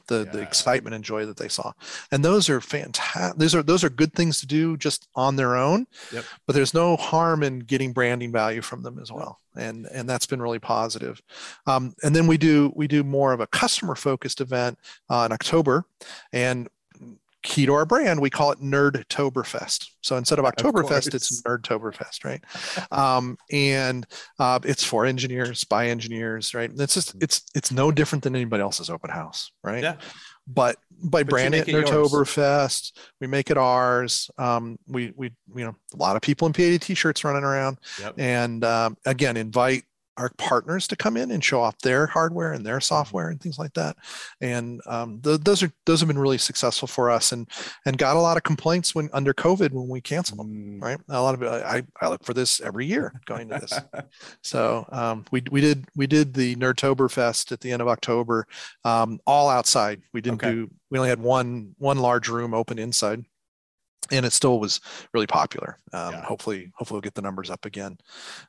the 0.09 0.25
yeah. 0.25 0.33
the 0.33 0.43
excitement 0.43 0.95
and 0.95 1.05
joy 1.05 1.27
that 1.27 1.37
they 1.37 1.49
saw. 1.49 1.73
And 2.11 2.25
those 2.25 2.49
are 2.49 2.61
fantastic 2.61 3.39
those 3.39 3.55
are 3.55 3.63
those 3.63 3.85
are 3.85 3.91
good 3.91 4.13
things 4.13 4.41
to 4.41 4.47
do 4.47 4.77
just 4.77 5.09
on 5.15 5.37
their 5.37 5.57
own 5.57 5.87
yep. 6.13 6.25
but 6.47 6.55
there's 6.55 6.75
no 6.75 6.97
harm 6.97 7.43
in 7.43 7.61
getting 7.61 7.93
branding 7.93 8.33
value 8.33 8.63
from 8.63 8.83
them 8.83 8.99
as 9.01 9.11
well. 9.11 9.41
And 9.57 9.87
and 9.87 10.09
that's 10.09 10.27
been 10.27 10.43
really 10.43 10.59
positive. 10.59 11.23
Um, 11.67 11.95
and 12.03 12.15
then 12.15 12.27
we 12.27 12.39
do 12.39 12.73
we 12.75 12.89
do 12.89 13.05
more 13.05 13.33
of 13.33 13.41
a 13.41 13.47
customer 13.47 13.95
focused 13.95 14.41
event 14.41 14.79
uh, 15.09 15.25
in 15.27 15.33
october. 15.33 15.85
And 16.33 16.69
key 17.45 17.67
to 17.67 17.75
our 17.75 17.87
brand, 17.87 18.21
we 18.21 18.31
call 18.31 18.51
it 18.51 18.59
Nerdtoberfest. 18.59 19.91
So 20.01 20.17
instead 20.17 20.41
of 20.41 20.45
Oktoberfest, 20.45 21.09
of 21.09 21.15
it's 21.15 21.43
Nerdtoberfest, 21.43 22.25
right? 22.25 22.43
um, 22.91 23.37
and 23.53 24.05
uh, 24.41 24.59
it's 24.65 24.83
for 24.83 25.07
engineers 25.07 25.63
by 25.63 25.89
engineers, 25.89 26.55
right? 26.55 26.69
And 26.69 26.81
it's 26.81 26.95
just 26.95 27.15
it's 27.21 27.43
it's 27.55 27.71
no 27.71 27.93
different 27.93 28.25
than 28.25 28.35
anybody 28.35 28.63
else's 28.63 28.91
open 28.91 29.11
house, 29.11 29.53
right? 29.63 29.83
Yeah. 29.83 29.97
But 30.47 30.77
by 30.91 31.23
but 31.23 31.31
branding 31.31 31.61
it 31.61 31.69
Nerdtoberfest, 31.69 32.93
we 33.21 33.27
make 33.27 33.51
it 33.51 33.59
ours. 33.59 34.31
Um, 34.39 34.79
we 34.89 35.13
we 35.15 35.31
you 35.55 35.65
know 35.65 35.77
a 35.93 35.97
lot 35.97 36.17
of 36.17 36.23
people 36.23 36.47
in 36.47 36.53
PAD 36.53 36.81
t-shirts 36.81 37.25
running 37.25 37.45
around, 37.45 37.79
yep. 38.01 38.15
and 38.19 38.65
um, 38.65 38.97
again 39.07 39.37
invite 39.37 39.85
our 40.17 40.31
partners 40.39 40.87
to 40.89 40.97
come 40.97 41.17
in 41.17 41.31
and 41.31 41.43
show 41.43 41.61
off 41.61 41.79
their 41.79 42.07
hardware 42.07 42.53
and 42.53 42.65
their 42.65 42.81
software 42.81 43.29
and 43.29 43.41
things 43.41 43.59
like 43.59 43.73
that. 43.75 43.97
And 44.41 44.81
um, 44.87 45.21
the, 45.23 45.39
those 45.39 45.63
are 45.63 45.73
those 45.87 46.01
have 46.01 46.09
been 46.09 46.19
really 46.19 46.39
successful 46.39 46.87
for 46.89 47.11
us 47.11 47.33
and 47.33 47.49
and 47.87 47.99
got 47.99 48.17
a 48.17 48.21
lot 48.21 48.37
of 48.37 48.43
complaints 48.43 48.95
when 48.95 49.11
under 49.13 49.35
COVID 49.35 49.73
when 49.73 49.89
we 49.89 50.01
canceled 50.01 50.41
them. 50.41 50.79
Mm. 50.79 50.83
Right, 50.83 50.99
a 51.09 51.23
lot 51.23 51.35
of 51.35 51.43
I 51.43 51.83
I 52.01 52.09
look 52.09 52.25
for 52.25 52.35
this 52.35 52.61
every 52.61 52.87
year 52.87 53.21
going 53.27 53.49
to 53.49 53.59
this. 53.59 53.79
so 54.43 54.87
um, 54.91 55.25
we 55.31 55.43
we 55.51 55.61
did 55.61 55.87
we 55.97 56.07
did 56.07 56.35
the 56.35 56.57
Nerdtoberfest 56.57 57.53
at 57.53 57.61
the 57.61 57.73
end 57.73 57.83
of 57.83 57.89
October, 57.89 58.47
um, 58.85 59.19
all 59.27 59.49
outside. 59.49 60.03
We 60.13 60.21
didn't 60.21 60.43
okay. 60.43 60.53
do 60.53 60.71
we 60.91 60.99
only 60.99 61.11
had 61.11 61.21
one 61.21 61.75
one 61.79 61.99
large 61.99 62.29
room 62.29 62.55
open 62.55 62.79
inside 62.79 63.25
and 64.11 64.27
it 64.27 64.33
still 64.33 64.61
was 64.61 64.81
really 65.13 65.27
popular. 65.27 65.79
Um, 65.93 66.13
yeah. 66.13 66.25
Hopefully, 66.25 66.71
hopefully 66.75 66.97
we'll 66.97 67.03
get 67.03 67.15
the 67.15 67.23
numbers 67.23 67.51
up 67.51 67.65
again. 67.65 67.97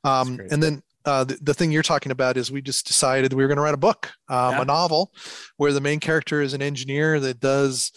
Um, 0.04 0.40
and 0.52 0.62
then 0.62 0.84
uh, 1.06 1.24
the, 1.24 1.38
the, 1.42 1.54
thing 1.54 1.72
you're 1.72 1.84
talking 1.84 2.12
about 2.12 2.38
is 2.38 2.52
we 2.52 2.62
just 2.62 2.88
decided 2.88 3.34
we 3.34 3.44
were 3.44 3.48
going 3.48 3.58
to 3.58 3.62
write 3.62 3.74
a 3.74 3.78
book, 3.78 4.12
um, 4.30 4.56
yeah. 4.56 4.62
a 4.62 4.66
novel, 4.66 5.12
where 5.58 5.72
the 5.72 5.82
main 5.82 6.00
character 6.00 6.42
is 6.42 6.54
an 6.54 6.62
engineer 6.62 7.20
that 7.20 7.40
does 7.40 7.92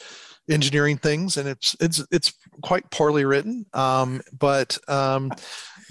engineering 0.51 0.99
things, 0.99 1.37
and 1.37 1.49
it's 1.49 1.77
it's 1.81 2.05
it's 2.11 2.33
quite 2.63 2.91
poorly 2.91 3.25
written. 3.25 3.67
Um, 3.73 4.21
but 4.39 4.79
um, 4.89 5.31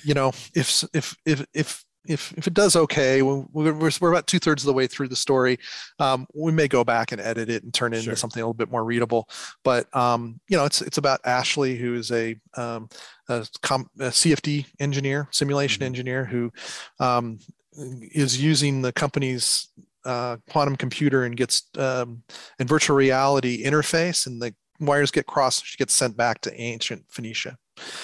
you 0.03 0.13
know, 0.13 0.29
if 0.53 0.83
if 0.93 1.15
if 1.25 1.45
if 1.53 1.85
if 2.07 2.33
if 2.37 2.47
it 2.47 2.53
does 2.53 2.75
okay, 2.75 3.21
we're, 3.21 3.45
we're, 3.51 3.91
we're 3.99 4.11
about 4.11 4.27
two 4.27 4.39
thirds 4.39 4.63
of 4.63 4.67
the 4.67 4.73
way 4.73 4.87
through 4.87 5.09
the 5.09 5.15
story. 5.15 5.59
Um, 5.99 6.25
we 6.33 6.51
may 6.51 6.67
go 6.67 6.83
back 6.83 7.11
and 7.11 7.21
edit 7.21 7.49
it 7.49 7.63
and 7.63 7.73
turn 7.73 7.93
it 7.93 8.01
sure. 8.01 8.11
into 8.11 8.19
something 8.19 8.41
a 8.41 8.45
little 8.45 8.53
bit 8.53 8.71
more 8.71 8.83
readable. 8.83 9.29
But 9.63 9.93
um, 9.95 10.39
you 10.49 10.57
know, 10.57 10.65
it's 10.65 10.81
it's 10.81 10.97
about 10.97 11.21
Ashley, 11.25 11.75
who 11.75 11.95
is 11.95 12.11
a, 12.11 12.35
um, 12.55 12.89
a, 13.29 13.47
com- 13.61 13.89
a 13.99 14.05
CFD 14.09 14.65
engineer, 14.79 15.27
simulation 15.31 15.79
mm-hmm. 15.79 15.87
engineer, 15.87 16.25
who 16.25 16.51
um, 16.99 17.39
is 17.75 18.41
using 18.41 18.81
the 18.81 18.93
company's 18.93 19.67
uh, 20.05 20.37
quantum 20.49 20.75
computer 20.75 21.23
and 21.25 21.35
gets 21.35 21.63
um, 21.77 22.23
in 22.59 22.67
virtual 22.67 22.95
reality 22.95 23.63
interface, 23.63 24.25
and 24.25 24.41
the 24.41 24.53
wires 24.79 25.11
get 25.11 25.25
crossed. 25.25 25.65
She 25.65 25.77
gets 25.77 25.93
sent 25.93 26.15
back 26.15 26.41
to 26.41 26.59
ancient 26.59 27.05
Phoenicia. 27.09 27.57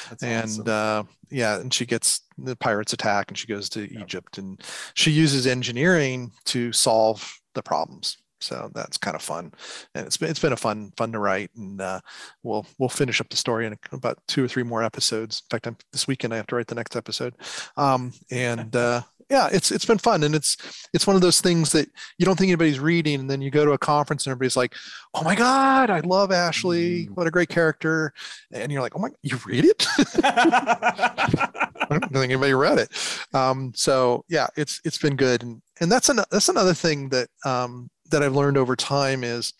That's 0.09 0.24
and 0.24 0.49
awesome. 0.49 0.65
uh, 0.67 1.03
yeah, 1.32 1.59
and 1.59 1.74
she 1.74 1.86
gets 1.86 2.21
the 2.38 2.55
pirates 2.55 2.93
attack, 2.93 3.30
and 3.30 3.38
she 3.38 3.47
goes 3.47 3.69
to 3.69 3.82
yep. 3.82 4.03
Egypt, 4.03 4.38
and 4.38 4.61
she 4.93 5.11
uses 5.11 5.47
engineering 5.47 6.32
to 6.45 6.71
solve 6.71 7.39
the 7.55 7.63
problems. 7.63 8.17
So 8.44 8.70
that's 8.74 8.98
kind 8.98 9.16
of 9.16 9.22
fun, 9.22 9.52
and 9.96 10.06
it's 10.06 10.18
been 10.18 10.30
it's 10.30 10.39
been 10.39 10.54
a 10.54 10.58
fun 10.58 10.91
fun 10.98 11.12
to 11.14 11.20
write, 11.20 11.52
and 11.56 11.82
uh, 11.82 12.02
we'll 12.44 12.66
we'll 12.78 12.89
finish 12.89 13.22
up 13.22 13.30
the 13.30 13.38
story 13.38 13.66
in 13.66 13.78
about 13.91 14.20
two 14.28 14.44
or 14.44 14.48
three 14.48 14.64
more 14.64 14.84
episodes. 14.84 15.44
In 15.46 15.56
fact, 15.56 15.68
I'm, 15.68 15.78
this 15.91 16.08
weekend 16.08 16.34
I 16.34 16.38
have 16.38 16.48
to 16.48 16.56
write 16.56 16.68
the 16.68 16.76
next 16.76 16.96
episode, 16.96 17.36
um, 17.78 18.14
and 18.32 18.76
uh, 18.76 19.02
yeah, 19.30 19.50
it's 19.52 19.72
it's 19.72 19.86
been 19.86 19.98
fun, 19.98 20.24
and 20.24 20.36
it's 20.36 20.58
it's 20.94 21.08
one 21.08 21.16
of 21.16 21.22
those 21.22 21.41
things 21.41 21.72
that 21.72 21.89
you 22.18 22.26
don't 22.26 22.38
think 22.38 22.50
anybody's 22.50 22.80
reading, 22.80 23.20
and 23.20 23.30
then 23.30 23.41
you 23.41 23.50
go 23.50 23.66
to 23.66 23.72
a 23.72 23.78
conference 23.78 24.26
and 24.26 24.32
everybody's 24.32 24.58
like, 24.58 24.76
"Oh 25.14 25.24
my 25.24 25.36
god, 25.36 25.89
I 25.89 26.02
love 26.02 26.32
Ashley! 26.32 27.08
Mm. 27.08 27.16
What 27.16 27.28
a 27.28 27.32
great 27.32 27.50
character!" 27.50 28.14
And 28.52 28.72
you're 28.72 28.82
like, 28.82 28.96
"Oh 28.96 29.00
my, 29.00 29.10
you 29.22 29.39
read 29.46 29.66
it?" 29.66 29.88
I 30.24 31.88
don't 31.89 32.12
think 32.12 32.16
anybody 32.16 32.54
read 32.54 32.80
it. 32.80 32.89
Um, 33.34 33.72
so 33.76 34.24
yeah, 34.30 34.48
it's 34.56 34.82
it's 34.86 34.98
been 34.98 35.16
good, 35.16 35.44
and 35.44 35.62
and 35.80 35.91
that's 35.91 36.10
an 36.10 36.20
that's 36.32 36.50
another 36.50 36.74
thing 36.74 37.10
that 37.10 37.30
um, 37.46 37.89
that 38.14 38.24
I've 38.24 38.36
learned 38.36 38.57
over 38.57 38.76
time 38.76 39.24
is 39.24 39.53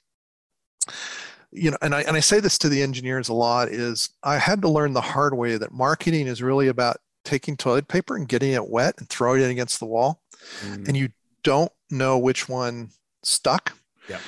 you 1.52 1.72
know, 1.72 1.78
and 1.82 1.94
I 1.94 2.02
and 2.02 2.18
I 2.18 2.20
say 2.20 2.40
this 2.40 2.58
to 2.60 2.70
the 2.70 2.82
engineers 2.82 3.30
a 3.30 3.34
lot 3.34 3.70
is 3.70 4.10
I 4.24 4.38
had 4.38 4.62
to 4.64 4.70
learn 4.70 4.94
the 4.94 5.02
hard 5.02 5.38
way 5.38 5.58
that 5.58 5.72
marketing 5.72 6.28
is 6.28 6.42
really 6.42 6.68
about 6.68 6.98
taking 7.24 7.56
toilet 7.56 7.88
paper 7.88 8.16
and 8.16 8.28
getting 8.28 8.54
it 8.54 8.68
wet 8.68 8.96
and 8.98 9.08
throwing 9.08 9.42
it 9.42 9.52
against 9.52 9.80
the 9.80 9.86
wall, 9.86 10.22
mm. 10.62 10.88
and 10.88 10.98
you 10.98 11.10
don't 11.44 11.72
know 11.92 12.18
which 12.18 12.50
one 12.50 12.90
stuck. 13.24 13.74
Yeah. 14.10 14.20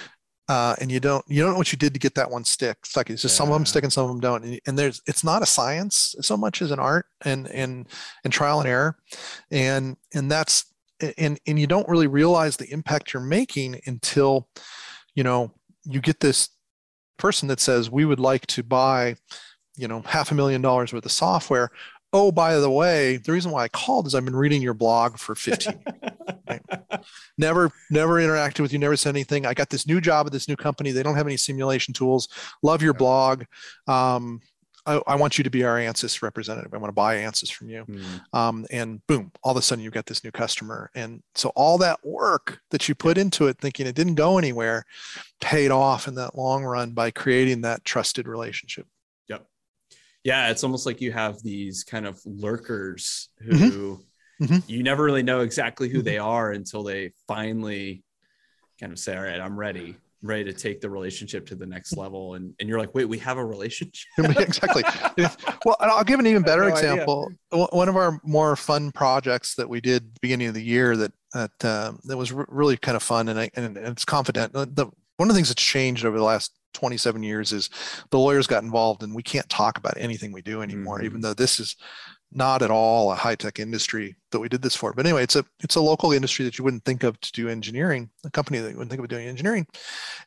Uh, 0.47 0.76
and 0.80 0.91
you 0.91 0.99
don't 0.99 1.26
you 1.28 1.41
don't 1.41 1.53
know 1.53 1.57
what 1.57 1.71
you 1.71 1.78
did 1.78 1.93
to 1.93 1.99
get 1.99 2.13
that 2.13 2.30
one 2.30 2.45
stick 2.45 2.86
stuck. 2.86 3.09
It's 3.09 3.23
just 3.23 3.34
yeah. 3.34 3.39
some 3.39 3.49
of 3.49 3.55
them 3.55 3.65
stick 3.65 3.84
and 3.84 3.91
some 3.91 4.03
of 4.03 4.09
them 4.11 4.19
don't. 4.19 4.43
And, 4.43 4.59
and, 4.67 4.78
there's 4.78 5.01
it's 5.07 5.23
not 5.23 5.41
a 5.41 5.47
science 5.47 6.13
so 6.21 6.38
much 6.38 6.61
as 6.61 6.69
an 6.69 6.78
art 6.78 7.07
and 7.23 7.47
and 7.47 7.88
and 8.23 8.32
trial 8.32 8.59
and 8.59 8.69
error, 8.69 8.95
and 9.49 9.97
and 10.13 10.32
that's 10.32 10.65
and 11.18 11.39
and 11.47 11.60
you 11.60 11.68
don't 11.68 11.88
really 11.88 12.08
realize 12.08 12.58
the 12.58 12.72
impact 12.72 13.14
you're 13.14 13.24
making 13.24 13.80
until 13.86 14.47
you 15.14 15.24
know 15.24 15.51
you 15.84 16.01
get 16.01 16.20
this 16.20 16.49
person 17.18 17.47
that 17.47 17.60
says 17.60 17.89
we 17.89 18.06
would 18.06 18.20
like 18.20 18.45
to 18.47 18.64
buy 18.64 19.16
you 19.76 19.88
know 19.88 20.01
half 20.01 20.32
a 20.32 20.36
million 20.36 20.62
dollars 20.62 20.93
worth 20.93 21.06
of 21.06 21.12
software 21.12 21.72
oh, 22.16 22.32
by 22.32 22.56
the 22.56 22.72
way, 22.72 23.18
the 23.18 23.34
reason 23.34 23.51
why 23.51 23.64
I 23.64 23.68
called 23.68 24.08
is 24.08 24.16
I've 24.16 24.24
been 24.24 24.38
reading 24.38 24.62
your 24.62 24.74
blog 24.74 25.18
for 25.18 25.36
15 25.36 25.84
right? 26.49 26.62
Never, 27.38 27.70
never 27.91 28.16
interacted 28.16 28.62
with 28.62 28.72
you, 28.72 28.80
never 28.80 28.95
said 28.95 29.14
anything. 29.14 29.45
I 29.45 29.53
got 29.53 29.70
this 29.70 29.86
new 29.86 29.99
job 29.99 30.26
at 30.26 30.32
this 30.32 30.47
new 30.47 30.56
company. 30.56 30.91
They 30.91 31.03
don't 31.03 31.18
have 31.18 31.28
any 31.28 31.36
simulation 31.36 31.93
tools. 31.93 32.30
Love 32.64 32.82
your 32.82 32.93
blog. 32.93 33.43
Um, 33.88 34.39
I, 34.86 35.01
I, 35.07 35.15
want 35.15 35.38
you 35.38 35.43
to 35.43 35.49
be 35.49 35.63
our 35.63 35.77
ANSYS 35.77 36.21
representative. 36.21 36.73
I 36.73 36.77
want 36.77 36.89
to 36.89 36.95
buy 36.95 37.17
ANSYS 37.17 37.51
from 37.51 37.69
you. 37.69 37.86
Mm. 37.86 38.21
Um, 38.33 38.65
and 38.71 39.05
boom, 39.07 39.31
all 39.43 39.51
of 39.51 39.57
a 39.57 39.61
sudden 39.61 39.83
you've 39.83 39.93
got 39.93 40.05
this 40.05 40.23
new 40.23 40.31
customer. 40.31 40.91
And 40.95 41.21
so 41.33 41.49
all 41.55 41.77
that 41.79 42.05
work 42.05 42.59
that 42.71 42.88
you 42.88 42.95
put 42.95 43.17
into 43.17 43.47
it, 43.47 43.57
thinking 43.59 43.88
it 43.88 43.95
didn't 43.95 44.15
go 44.15 44.38
anywhere, 44.38 44.86
paid 45.41 45.71
off 45.71 46.07
in 46.07 46.15
that 46.15 46.38
long 46.38 46.63
run 46.63 46.91
by 46.91 47.11
creating 47.11 47.61
that 47.61 47.83
trusted 47.86 48.27
relationship 48.27 48.88
Yep. 49.27 49.45
yeah 50.23 50.49
it's 50.49 50.63
almost 50.63 50.86
like 50.86 51.01
you 51.01 51.11
have 51.11 51.41
these 51.43 51.83
kind 51.83 52.07
of 52.07 52.19
lurkers 52.25 53.29
who 53.39 53.51
mm-hmm. 53.51 54.43
Mm-hmm. 54.43 54.59
you 54.67 54.83
never 54.83 55.03
really 55.03 55.23
know 55.23 55.41
exactly 55.41 55.89
who 55.89 55.99
mm-hmm. 55.99 56.05
they 56.05 56.17
are 56.17 56.51
until 56.51 56.83
they 56.83 57.11
finally 57.27 58.03
kind 58.79 58.91
of 58.91 58.99
say 58.99 59.15
all 59.15 59.23
right 59.23 59.39
i'm 59.39 59.57
ready 59.57 59.97
ready 60.26 60.43
to 60.43 60.53
take 60.53 60.82
the 60.82 60.89
relationship 60.89 61.45
to 61.45 61.55
the 61.55 61.65
next 61.65 61.95
level 61.97 62.36
and, 62.36 62.53
and 62.59 62.69
you're 62.69 62.80
like 62.80 62.93
wait 62.93 63.05
we 63.05 63.17
have 63.17 63.38
a 63.38 63.45
relationship 63.45 64.05
exactly 64.17 64.84
well 65.65 65.76
i'll 65.80 66.03
give 66.03 66.19
an 66.19 66.28
even 66.28 66.41
better 66.41 66.63
no 66.63 66.67
example 66.67 67.32
idea. 67.53 67.67
one 67.71 67.89
of 67.89 67.95
our 67.95 68.19
more 68.23 68.55
fun 68.55 68.91
projects 68.91 69.55
that 69.55 69.67
we 69.67 69.82
did 69.82 70.19
beginning 70.21 70.47
of 70.47 70.53
the 70.53 70.63
year 70.63 70.95
that 70.97 71.11
that 71.34 71.65
um, 71.65 71.99
that 72.05 72.17
was 72.17 72.32
really 72.32 72.78
kind 72.78 72.95
of 72.95 73.03
fun 73.03 73.28
and, 73.28 73.39
I, 73.39 73.49
and 73.55 73.78
it's 73.78 74.05
confident 74.05 74.53
the, 74.53 74.89
one 75.17 75.30
of 75.30 75.34
the 75.34 75.38
things 75.38 75.49
that's 75.49 75.63
changed 75.63 76.05
over 76.05 76.17
the 76.17 76.23
last 76.23 76.51
27 76.73 77.23
years 77.23 77.51
is 77.51 77.69
the 78.11 78.19
lawyers 78.19 78.47
got 78.47 78.63
involved 78.63 79.03
and 79.03 79.15
we 79.15 79.23
can't 79.23 79.47
talk 79.49 79.78
about 79.78 79.95
anything 79.97 80.32
we 80.32 80.41
do 80.41 80.61
anymore 80.61 80.97
mm-hmm. 80.97 81.05
even 81.05 81.21
though 81.21 81.34
this 81.34 81.59
is 81.59 81.76
not 82.36 82.61
at 82.61 82.69
all 82.69 83.11
a 83.11 83.15
high-tech 83.15 83.59
industry 83.59 84.15
that 84.31 84.39
we 84.39 84.49
did 84.49 84.61
this 84.61 84.75
for. 84.75 84.93
But 84.93 85.05
anyway 85.05 85.23
it's 85.23 85.36
a 85.36 85.45
it's 85.61 85.75
a 85.75 85.81
local 85.81 86.11
industry 86.11 86.45
that 86.45 86.57
you 86.57 86.63
wouldn't 86.63 86.86
think 86.86 87.03
of 87.03 87.19
to 87.21 87.31
do 87.31 87.49
engineering 87.49 88.09
a 88.25 88.29
company 88.29 88.59
that 88.59 88.69
you 88.69 88.75
wouldn't 88.75 88.91
think 88.91 89.01
of 89.01 89.07
doing 89.07 89.27
engineering. 89.27 89.65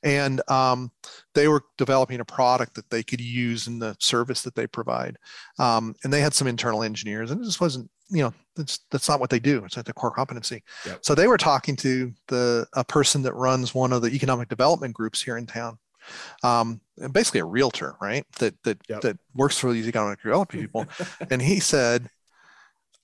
And 0.02 0.40
um, 0.48 0.90
they 1.34 1.48
were 1.48 1.62
developing 1.76 2.20
a 2.20 2.24
product 2.24 2.74
that 2.74 2.90
they 2.90 3.02
could 3.02 3.20
use 3.20 3.66
in 3.66 3.78
the 3.78 3.96
service 4.00 4.42
that 4.42 4.54
they 4.54 4.66
provide. 4.66 5.16
Um, 5.58 5.94
and 6.02 6.12
they 6.12 6.20
had 6.20 6.34
some 6.34 6.48
internal 6.48 6.82
engineers 6.82 7.30
and 7.30 7.40
it 7.40 7.44
just 7.44 7.60
wasn't 7.60 7.90
you 8.10 8.22
know 8.22 8.32
that's 8.56 8.80
that's 8.90 9.08
not 9.08 9.20
what 9.20 9.30
they 9.30 9.38
do. 9.38 9.64
It's 9.64 9.76
not 9.76 9.84
their 9.84 9.92
core 9.92 10.10
competency. 10.10 10.62
Yep. 10.86 10.98
so 11.02 11.14
they 11.14 11.26
were 11.28 11.38
talking 11.38 11.76
to 11.76 12.12
the 12.28 12.66
a 12.72 12.84
person 12.84 13.22
that 13.22 13.34
runs 13.34 13.74
one 13.74 13.92
of 13.92 14.02
the 14.02 14.08
economic 14.08 14.48
development 14.48 14.94
groups 14.94 15.22
here 15.22 15.36
in 15.36 15.46
town 15.46 15.78
um, 16.42 16.80
basically 17.12 17.40
a 17.40 17.44
realtor, 17.44 17.96
right? 18.00 18.24
That 18.38 18.54
that 18.64 18.78
yep. 18.88 19.00
that 19.02 19.18
works 19.34 19.58
for 19.58 19.72
these 19.72 19.88
economic 19.88 20.22
development 20.22 20.60
people. 20.60 20.86
and 21.30 21.40
he 21.40 21.60
said, 21.60 22.08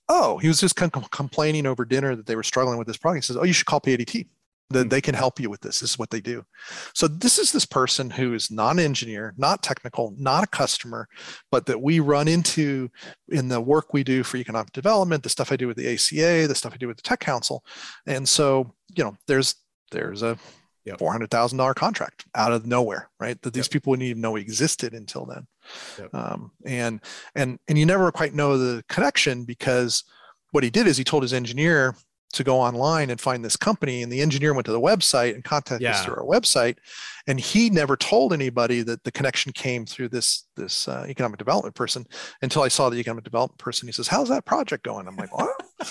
"Oh, 0.09 0.37
he 0.37 0.47
was 0.47 0.59
just 0.59 0.75
kind 0.75 0.91
of 0.95 1.11
complaining 1.11 1.65
over 1.65 1.85
dinner 1.85 2.15
that 2.15 2.25
they 2.25 2.35
were 2.35 2.43
struggling 2.43 2.77
with 2.77 2.87
this 2.87 2.97
product." 2.97 3.25
He 3.25 3.27
says, 3.27 3.37
"Oh, 3.37 3.43
you 3.43 3.53
should 3.53 3.67
call 3.67 3.81
PADT. 3.81 4.27
That 4.71 4.83
hmm. 4.83 4.89
they 4.89 5.01
can 5.01 5.13
help 5.13 5.39
you 5.39 5.49
with 5.51 5.61
this. 5.61 5.79
This 5.79 5.91
is 5.91 5.99
what 5.99 6.09
they 6.09 6.21
do." 6.21 6.43
So 6.93 7.07
this 7.07 7.37
is 7.37 7.51
this 7.51 7.65
person 7.65 8.09
who 8.09 8.33
is 8.33 8.49
not 8.49 8.71
an 8.71 8.79
engineer, 8.79 9.33
not 9.37 9.61
technical, 9.61 10.13
not 10.17 10.43
a 10.43 10.47
customer, 10.47 11.07
but 11.51 11.67
that 11.67 11.81
we 11.81 11.99
run 11.99 12.27
into 12.27 12.89
in 13.29 13.47
the 13.47 13.61
work 13.61 13.93
we 13.93 14.03
do 14.03 14.23
for 14.23 14.37
economic 14.37 14.71
development, 14.73 15.23
the 15.23 15.29
stuff 15.29 15.51
I 15.51 15.55
do 15.55 15.67
with 15.67 15.77
the 15.77 15.93
ACA, 15.93 16.47
the 16.47 16.55
stuff 16.55 16.73
I 16.73 16.77
do 16.77 16.87
with 16.87 16.97
the 16.97 17.03
Tech 17.03 17.19
Council, 17.19 17.63
and 18.07 18.27
so 18.27 18.73
you 18.95 19.03
know, 19.03 19.15
there's 19.27 19.55
there's 19.91 20.23
a 20.23 20.37
yep. 20.85 20.99
$400,000 20.99 21.75
contract 21.75 22.25
out 22.35 22.51
of 22.51 22.65
nowhere, 22.65 23.09
right? 23.19 23.41
That 23.41 23.53
these 23.53 23.65
yep. 23.65 23.71
people 23.71 23.91
wouldn't 23.91 24.07
even 24.07 24.21
know 24.21 24.35
existed 24.35 24.93
until 24.93 25.25
then. 25.25 25.47
Yep. 25.99 26.13
Um, 26.13 26.51
and, 26.65 27.01
and, 27.35 27.59
and 27.67 27.77
you 27.77 27.85
never 27.85 28.11
quite 28.11 28.33
know 28.33 28.57
the 28.57 28.83
connection 28.87 29.43
because 29.43 30.03
what 30.51 30.63
he 30.63 30.69
did 30.69 30.87
is 30.87 30.97
he 30.97 31.03
told 31.03 31.23
his 31.23 31.33
engineer 31.33 31.95
to 32.35 32.43
go 32.43 32.59
online 32.59 33.09
and 33.09 33.21
find 33.21 33.45
this 33.45 33.55
company 33.55 34.03
and 34.03 34.11
the 34.11 34.21
engineer 34.21 34.53
went 34.53 34.65
to 34.65 34.71
the 34.71 34.79
website 34.79 35.33
and 35.35 35.43
contacted 35.43 35.81
yeah. 35.81 35.91
us 35.91 36.03
through 36.03 36.15
our 36.15 36.25
website 36.25 36.75
and 37.27 37.39
he 37.39 37.69
never 37.69 37.95
told 37.95 38.33
anybody 38.33 38.81
that 38.81 39.03
the 39.05 39.11
connection 39.11 39.53
came 39.53 39.85
through 39.85 40.09
this 40.09 40.45
this 40.57 40.87
uh, 40.89 41.05
economic 41.07 41.37
development 41.37 41.73
person 41.75 42.05
until 42.41 42.61
i 42.61 42.67
saw 42.67 42.89
the 42.89 42.97
economic 42.97 43.23
development 43.23 43.57
person 43.57 43.87
he 43.87 43.91
says 43.93 44.07
how's 44.07 44.27
that 44.27 44.43
project 44.43 44.83
going 44.83 45.07
i'm 45.07 45.15
like 45.15 45.33
what 45.35 45.49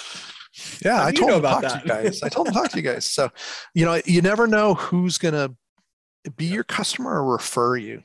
yeah, 0.84 1.04
I 1.04 1.12
told 1.12 1.30
them 1.30 1.42
to 1.42 1.48
talk 1.48 1.62
that? 1.62 1.72
to 1.72 1.80
you 1.80 1.88
guys. 1.88 2.22
I 2.22 2.28
told 2.28 2.46
them 2.46 2.54
to 2.54 2.60
talk 2.60 2.70
to 2.70 2.76
you 2.76 2.82
guys. 2.82 3.06
So, 3.14 3.30
you 3.74 3.84
know, 3.84 4.00
you 4.04 4.22
never 4.22 4.46
know 4.46 4.74
who's 4.74 5.18
going 5.18 5.34
to 5.34 5.54
be 6.36 6.46
your 6.46 6.64
customer 6.64 7.10
or 7.10 7.32
refer 7.32 7.76
you 7.76 8.02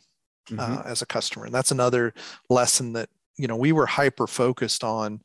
uh, 0.51 0.53
mm-hmm. 0.53 0.77
uh, 0.77 0.81
as 0.85 1.01
a 1.01 1.05
customer. 1.05 1.45
And 1.45 1.53
that's 1.53 1.71
another 1.71 2.13
lesson 2.49 2.93
that, 2.93 3.09
you 3.37 3.47
know, 3.47 3.55
we 3.55 3.71
were 3.71 3.85
hyper 3.85 4.27
focused 4.27 4.83
on 4.83 5.21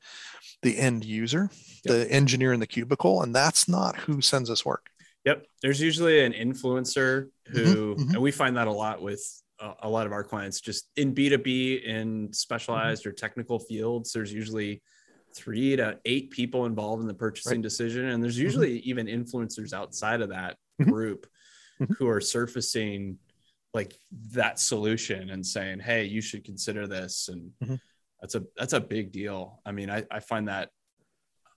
the 0.62 0.78
end 0.78 1.04
user, 1.04 1.50
yep. 1.84 1.94
the 1.94 2.12
engineer 2.12 2.52
in 2.52 2.60
the 2.60 2.66
cubicle, 2.66 3.22
and 3.22 3.34
that's 3.34 3.68
not 3.68 3.96
who 3.96 4.20
sends 4.20 4.50
us 4.50 4.64
work. 4.64 4.88
Yep. 5.24 5.46
There's 5.62 5.80
usually 5.80 6.24
an 6.24 6.32
influencer 6.32 7.28
who, 7.48 7.60
mm-hmm, 7.60 8.02
mm-hmm. 8.02 8.10
and 8.14 8.22
we 8.22 8.30
find 8.30 8.56
that 8.56 8.68
a 8.68 8.72
lot 8.72 9.02
with 9.02 9.22
uh, 9.60 9.74
a 9.82 9.88
lot 9.88 10.06
of 10.06 10.12
our 10.12 10.24
clients, 10.24 10.60
just 10.60 10.88
in 10.96 11.14
B2B 11.14 11.84
in 11.84 12.32
specialized 12.32 13.02
mm-hmm. 13.02 13.10
or 13.10 13.12
technical 13.12 13.58
fields, 13.58 14.12
there's 14.12 14.32
usually 14.32 14.82
three 15.34 15.76
to 15.76 15.98
eight 16.04 16.30
people 16.30 16.66
involved 16.66 17.02
in 17.02 17.08
the 17.08 17.14
purchasing 17.14 17.58
right. 17.58 17.62
decision. 17.62 18.06
And 18.06 18.22
there's 18.22 18.36
mm-hmm. 18.36 18.44
usually 18.44 18.78
mm-hmm. 18.78 18.90
even 18.90 19.06
influencers 19.06 19.72
outside 19.72 20.20
of 20.20 20.30
that 20.30 20.56
mm-hmm. 20.80 20.90
group 20.90 21.26
mm-hmm. 21.80 21.92
who 21.94 22.08
are 22.08 22.20
surfacing 22.20 23.18
like 23.72 23.94
that 24.32 24.60
solution 24.60 25.30
and 25.30 25.44
saying, 25.44 25.80
Hey, 25.80 26.04
you 26.04 26.20
should 26.20 26.44
consider 26.44 26.86
this. 26.86 27.28
And 27.28 27.50
mm-hmm. 27.62 27.74
that's 28.20 28.34
a, 28.36 28.44
that's 28.56 28.72
a 28.72 28.80
big 28.80 29.12
deal. 29.12 29.60
I 29.66 29.72
mean, 29.72 29.90
I, 29.90 30.04
I 30.10 30.20
find 30.20 30.48
that 30.48 30.70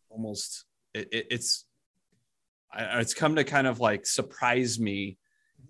almost 0.10 0.66
it, 0.94 1.10
it, 1.12 1.28
it's, 1.32 1.66
I, 2.72 3.00
it's 3.00 3.14
come 3.14 3.36
to 3.36 3.44
kind 3.44 3.68
of 3.68 3.80
like 3.80 4.06
surprise 4.06 4.80
me 4.80 5.18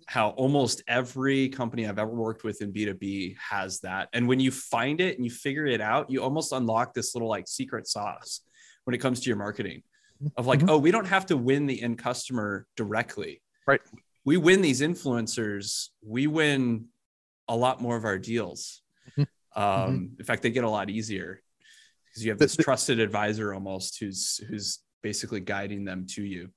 how 0.08 0.30
almost 0.30 0.82
every 0.88 1.50
company 1.50 1.86
I've 1.86 1.98
ever 1.98 2.10
worked 2.10 2.42
with 2.42 2.62
in 2.62 2.72
B2B 2.72 3.36
has 3.50 3.78
that. 3.80 4.08
And 4.14 4.26
when 4.26 4.40
you 4.40 4.50
find 4.50 5.02
it 5.02 5.16
and 5.16 5.24
you 5.24 5.30
figure 5.30 5.66
it 5.66 5.82
out, 5.82 6.10
you 6.10 6.22
almost 6.22 6.52
unlock 6.52 6.94
this 6.94 7.14
little 7.14 7.28
like 7.28 7.46
secret 7.46 7.86
sauce 7.86 8.40
when 8.84 8.94
it 8.94 8.98
comes 8.98 9.20
to 9.20 9.26
your 9.28 9.36
marketing. 9.36 9.82
of 10.36 10.46
like, 10.48 10.58
Mhm. 10.60 10.70
oh, 10.70 10.78
we 10.78 10.90
don't 10.90 11.06
have 11.06 11.26
to 11.26 11.36
win 11.36 11.66
the 11.66 11.80
end 11.80 11.96
customer 11.96 12.66
directly. 12.74 13.40
Right. 13.68 13.80
We 14.24 14.36
win 14.36 14.62
these 14.62 14.80
influencers, 14.80 15.90
we 16.02 16.26
win 16.26 16.86
a 17.46 17.54
lot 17.56 17.80
more 17.80 17.96
of 17.96 18.04
our 18.04 18.18
deals. 18.18 18.82
Mhm. 19.16 19.26
Um, 19.54 20.16
In 20.18 20.24
fact, 20.24 20.42
they 20.42 20.50
get 20.50 20.64
a 20.64 20.68
lot 20.70 20.90
easier 20.90 21.40
because 22.06 22.24
you 22.24 22.32
have 22.32 22.38
this 22.40 22.56
trusted 22.56 22.98
advisor 22.98 23.54
almost 23.54 24.00
who's 24.00 24.38
who's 24.48 24.80
basically 25.02 25.38
guiding 25.40 25.84
them 25.84 26.04
to 26.06 26.24
you. 26.24 26.50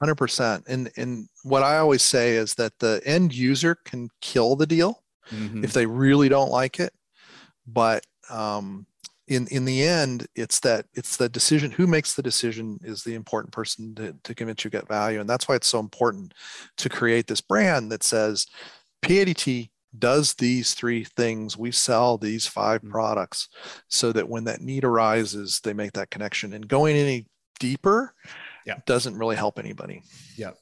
Hundred 0.00 0.14
percent. 0.14 0.64
And 0.68 0.90
and 0.96 1.28
what 1.42 1.62
I 1.64 1.78
always 1.78 2.02
say 2.02 2.36
is 2.36 2.54
that 2.54 2.78
the 2.78 3.00
end 3.04 3.34
user 3.34 3.74
can 3.84 4.08
kill 4.20 4.54
the 4.54 4.66
deal 4.66 5.02
Mhm. 5.32 5.64
if 5.64 5.72
they 5.72 5.86
really 5.86 6.28
don't 6.28 6.50
like 6.50 6.78
it, 6.80 6.92
but 7.66 8.04
um, 8.30 8.86
in 9.26 9.46
in 9.48 9.64
the 9.64 9.82
end, 9.82 10.26
it's 10.36 10.60
that 10.60 10.86
it's 10.94 11.16
the 11.16 11.28
decision. 11.28 11.70
Who 11.72 11.86
makes 11.86 12.14
the 12.14 12.22
decision 12.22 12.78
is 12.84 13.02
the 13.04 13.14
important 13.14 13.52
person 13.52 13.94
to 13.96 14.14
to 14.22 14.34
convince 14.34 14.64
you 14.64 14.70
get 14.70 14.88
value, 14.88 15.20
and 15.20 15.28
that's 15.28 15.48
why 15.48 15.56
it's 15.56 15.66
so 15.68 15.80
important 15.80 16.34
to 16.76 16.88
create 16.88 17.26
this 17.26 17.40
brand 17.40 17.90
that 17.92 18.04
says 18.04 18.46
PADT 19.02 19.70
does 19.98 20.34
these 20.34 20.74
three 20.74 21.04
things. 21.04 21.56
We 21.56 21.72
sell 21.72 22.18
these 22.18 22.46
5 22.46 22.82
Mhm. 22.82 22.90
products, 22.90 23.48
so 23.88 24.12
that 24.12 24.28
when 24.28 24.44
that 24.44 24.60
need 24.60 24.84
arises, 24.84 25.60
they 25.64 25.72
make 25.74 25.92
that 25.94 26.10
connection. 26.10 26.52
And 26.52 26.68
going 26.68 26.96
any 26.96 27.26
deeper, 27.58 28.14
Yeah. 28.68 28.78
doesn't 28.86 29.16
really 29.16 29.34
help 29.34 29.58
anybody. 29.58 30.02
Yeah 30.36 30.52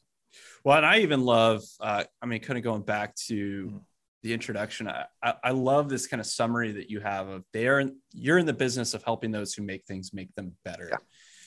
well, 0.67 0.79
and 0.79 0.85
I 0.85 0.99
even 0.99 1.21
love, 1.21 1.63
uh, 1.79 2.03
I 2.21 2.27
mean, 2.27 2.41
kind 2.41 2.59
of 2.59 2.65
going 2.65 2.83
back 2.83 3.15
to 3.29 3.71
Mhm. 3.71 3.85
the 4.25 4.35
introduction, 4.35 4.89
I, 4.89 5.07
I, 5.23 5.53
love 5.53 5.89
this 5.89 6.09
kind 6.09 6.21
of 6.21 6.27
summary 6.27 6.73
that 6.73 6.91
you 6.91 6.99
have 6.99 7.29
of 7.29 7.45
they're, 7.53 7.79
in, 7.79 8.01
you're 8.11 8.39
in 8.39 8.47
the 8.47 8.53
business 8.53 8.93
of 8.93 9.05
helping 9.05 9.31
those 9.31 9.55
who 9.55 9.63
make 9.63 9.85
things 9.85 10.13
make 10.13 10.35
them 10.35 10.57
better. 10.65 10.89
Yeah. 10.91 10.99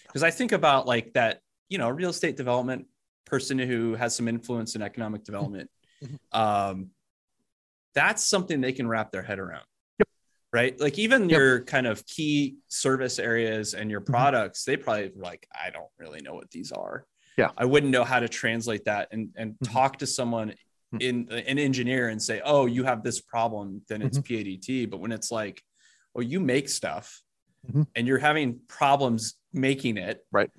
Because 0.07 0.23
I 0.23 0.31
think 0.31 0.53
about 0.53 0.87
like 0.87 1.11
that, 1.15 1.41
you 1.67 1.77
know, 1.77 1.89
real 1.89 2.11
estate 2.11 2.37
development 2.37 2.87
person 3.25 3.59
who 3.59 3.95
has 3.95 4.15
some 4.15 4.29
influence 4.29 4.75
in 4.75 4.81
economic 4.81 5.25
development. 5.25 5.69
Mhm. 6.01 6.17
Um, 6.31 6.91
that's 7.93 8.23
something 8.23 8.61
they 8.61 8.71
can 8.71 8.87
wrap 8.87 9.11
their 9.11 9.23
head 9.23 9.39
around. 9.39 9.65
Right. 10.51 10.79
Like 10.79 10.97
even 10.97 11.29
Yep. 11.29 11.37
your 11.37 11.61
kind 11.65 11.85
of 11.85 12.05
key 12.07 12.57
service 12.67 13.19
areas 13.19 13.75
and 13.75 13.91
your 13.91 14.01
Mhm. 14.01 14.05
products, 14.07 14.63
they 14.63 14.77
probably 14.77 15.11
like, 15.15 15.47
I 15.53 15.69
don't 15.69 15.89
really 15.99 16.21
know 16.21 16.33
what 16.33 16.49
these 16.49 16.71
are. 16.71 17.05
Yeah. 17.37 17.51
I 17.55 17.65
wouldn't 17.65 17.91
know 17.91 18.03
how 18.03 18.19
to 18.19 18.27
translate 18.27 18.85
that 18.85 19.09
and, 19.11 19.29
and 19.35 19.53
Mhm. 19.59 19.71
talk 19.71 19.99
to 19.99 20.07
someone 20.07 20.55
Mhm. 20.93 21.01
in 21.01 21.31
an 21.31 21.59
engineer 21.59 22.09
and 22.09 22.21
say, 22.21 22.41
oh, 22.43 22.65
you 22.65 22.83
have 22.83 23.03
this 23.03 23.21
problem, 23.21 23.83
then 23.87 24.01
it's 24.01 24.17
Mhm. 24.17 24.23
PADT. 24.23 24.85
But 24.89 24.97
when 24.99 25.11
it's 25.11 25.29
like, 25.31 25.63
oh, 26.15 26.21
you 26.21 26.39
make 26.39 26.67
stuff 26.67 27.21
Mhm. 27.71 27.85
and 27.95 28.07
you're 28.07 28.17
having 28.17 28.59
problems 28.67 29.35
making 29.53 29.97
it, 29.97 30.25
Right. 30.31 30.49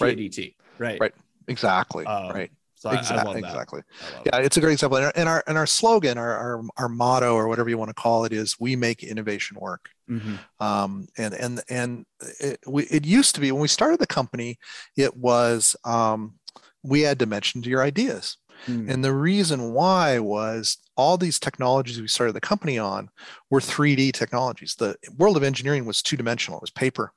Right. 0.00 0.16
PADT. 0.16 0.56
Right. 0.78 0.98
Right. 0.98 1.14
Exactly. 1.48 2.06
Um, 2.06 2.32
right. 2.34 2.50
So 2.84 2.90
I, 2.90 2.96
I 2.96 2.98
Exactly. 2.98 3.40
that. 3.40 3.48
Exactly. 3.48 3.80
I 3.80 4.20
Yeah, 4.26 4.38
it's 4.44 4.58
a 4.58 4.60
great 4.60 4.74
example. 4.74 4.98
And 4.98 5.06
our 5.06 5.12
and 5.16 5.28
our, 5.28 5.44
and 5.46 5.56
our 5.56 5.66
slogan, 5.66 6.18
our, 6.18 6.36
our 6.36 6.62
our 6.76 6.88
motto, 6.90 7.34
or 7.34 7.48
whatever 7.48 7.70
you 7.70 7.78
want 7.78 7.88
to 7.88 7.94
call 7.94 8.26
it, 8.26 8.32
is 8.32 8.60
"We 8.60 8.76
make 8.76 9.02
innovation 9.02 9.56
work." 9.58 9.88
Mhm. 10.10 10.38
Um, 10.60 11.06
and 11.16 11.32
and 11.32 11.62
and 11.70 12.06
it, 12.40 12.60
we, 12.66 12.84
it 12.84 13.06
used 13.06 13.34
to 13.36 13.40
be 13.40 13.52
when 13.52 13.62
we 13.62 13.68
started 13.68 14.00
the 14.00 14.06
company, 14.06 14.58
it 14.98 15.16
was 15.16 15.76
um, 15.84 16.34
we 16.82 17.06
add 17.06 17.16
dimension 17.16 17.62
to 17.62 17.70
your 17.70 17.82
ideas. 17.82 18.36
Mm. 18.66 18.90
And 18.92 19.04
the 19.04 19.14
reason 19.14 19.72
why 19.72 20.18
was 20.18 20.76
all 20.96 21.16
these 21.16 21.38
technologies 21.38 22.00
we 22.00 22.06
started 22.06 22.34
the 22.34 22.40
company 22.40 22.78
on 22.78 23.08
were 23.50 23.60
3D 23.60 24.12
technologies. 24.12 24.76
The 24.76 24.94
world 25.16 25.36
of 25.36 25.42
engineering 25.42 25.86
was 25.86 26.02
two 26.02 26.16
dimensional, 26.16 26.58
it 26.58 26.62
was 26.62 26.70
paper. 26.70 27.12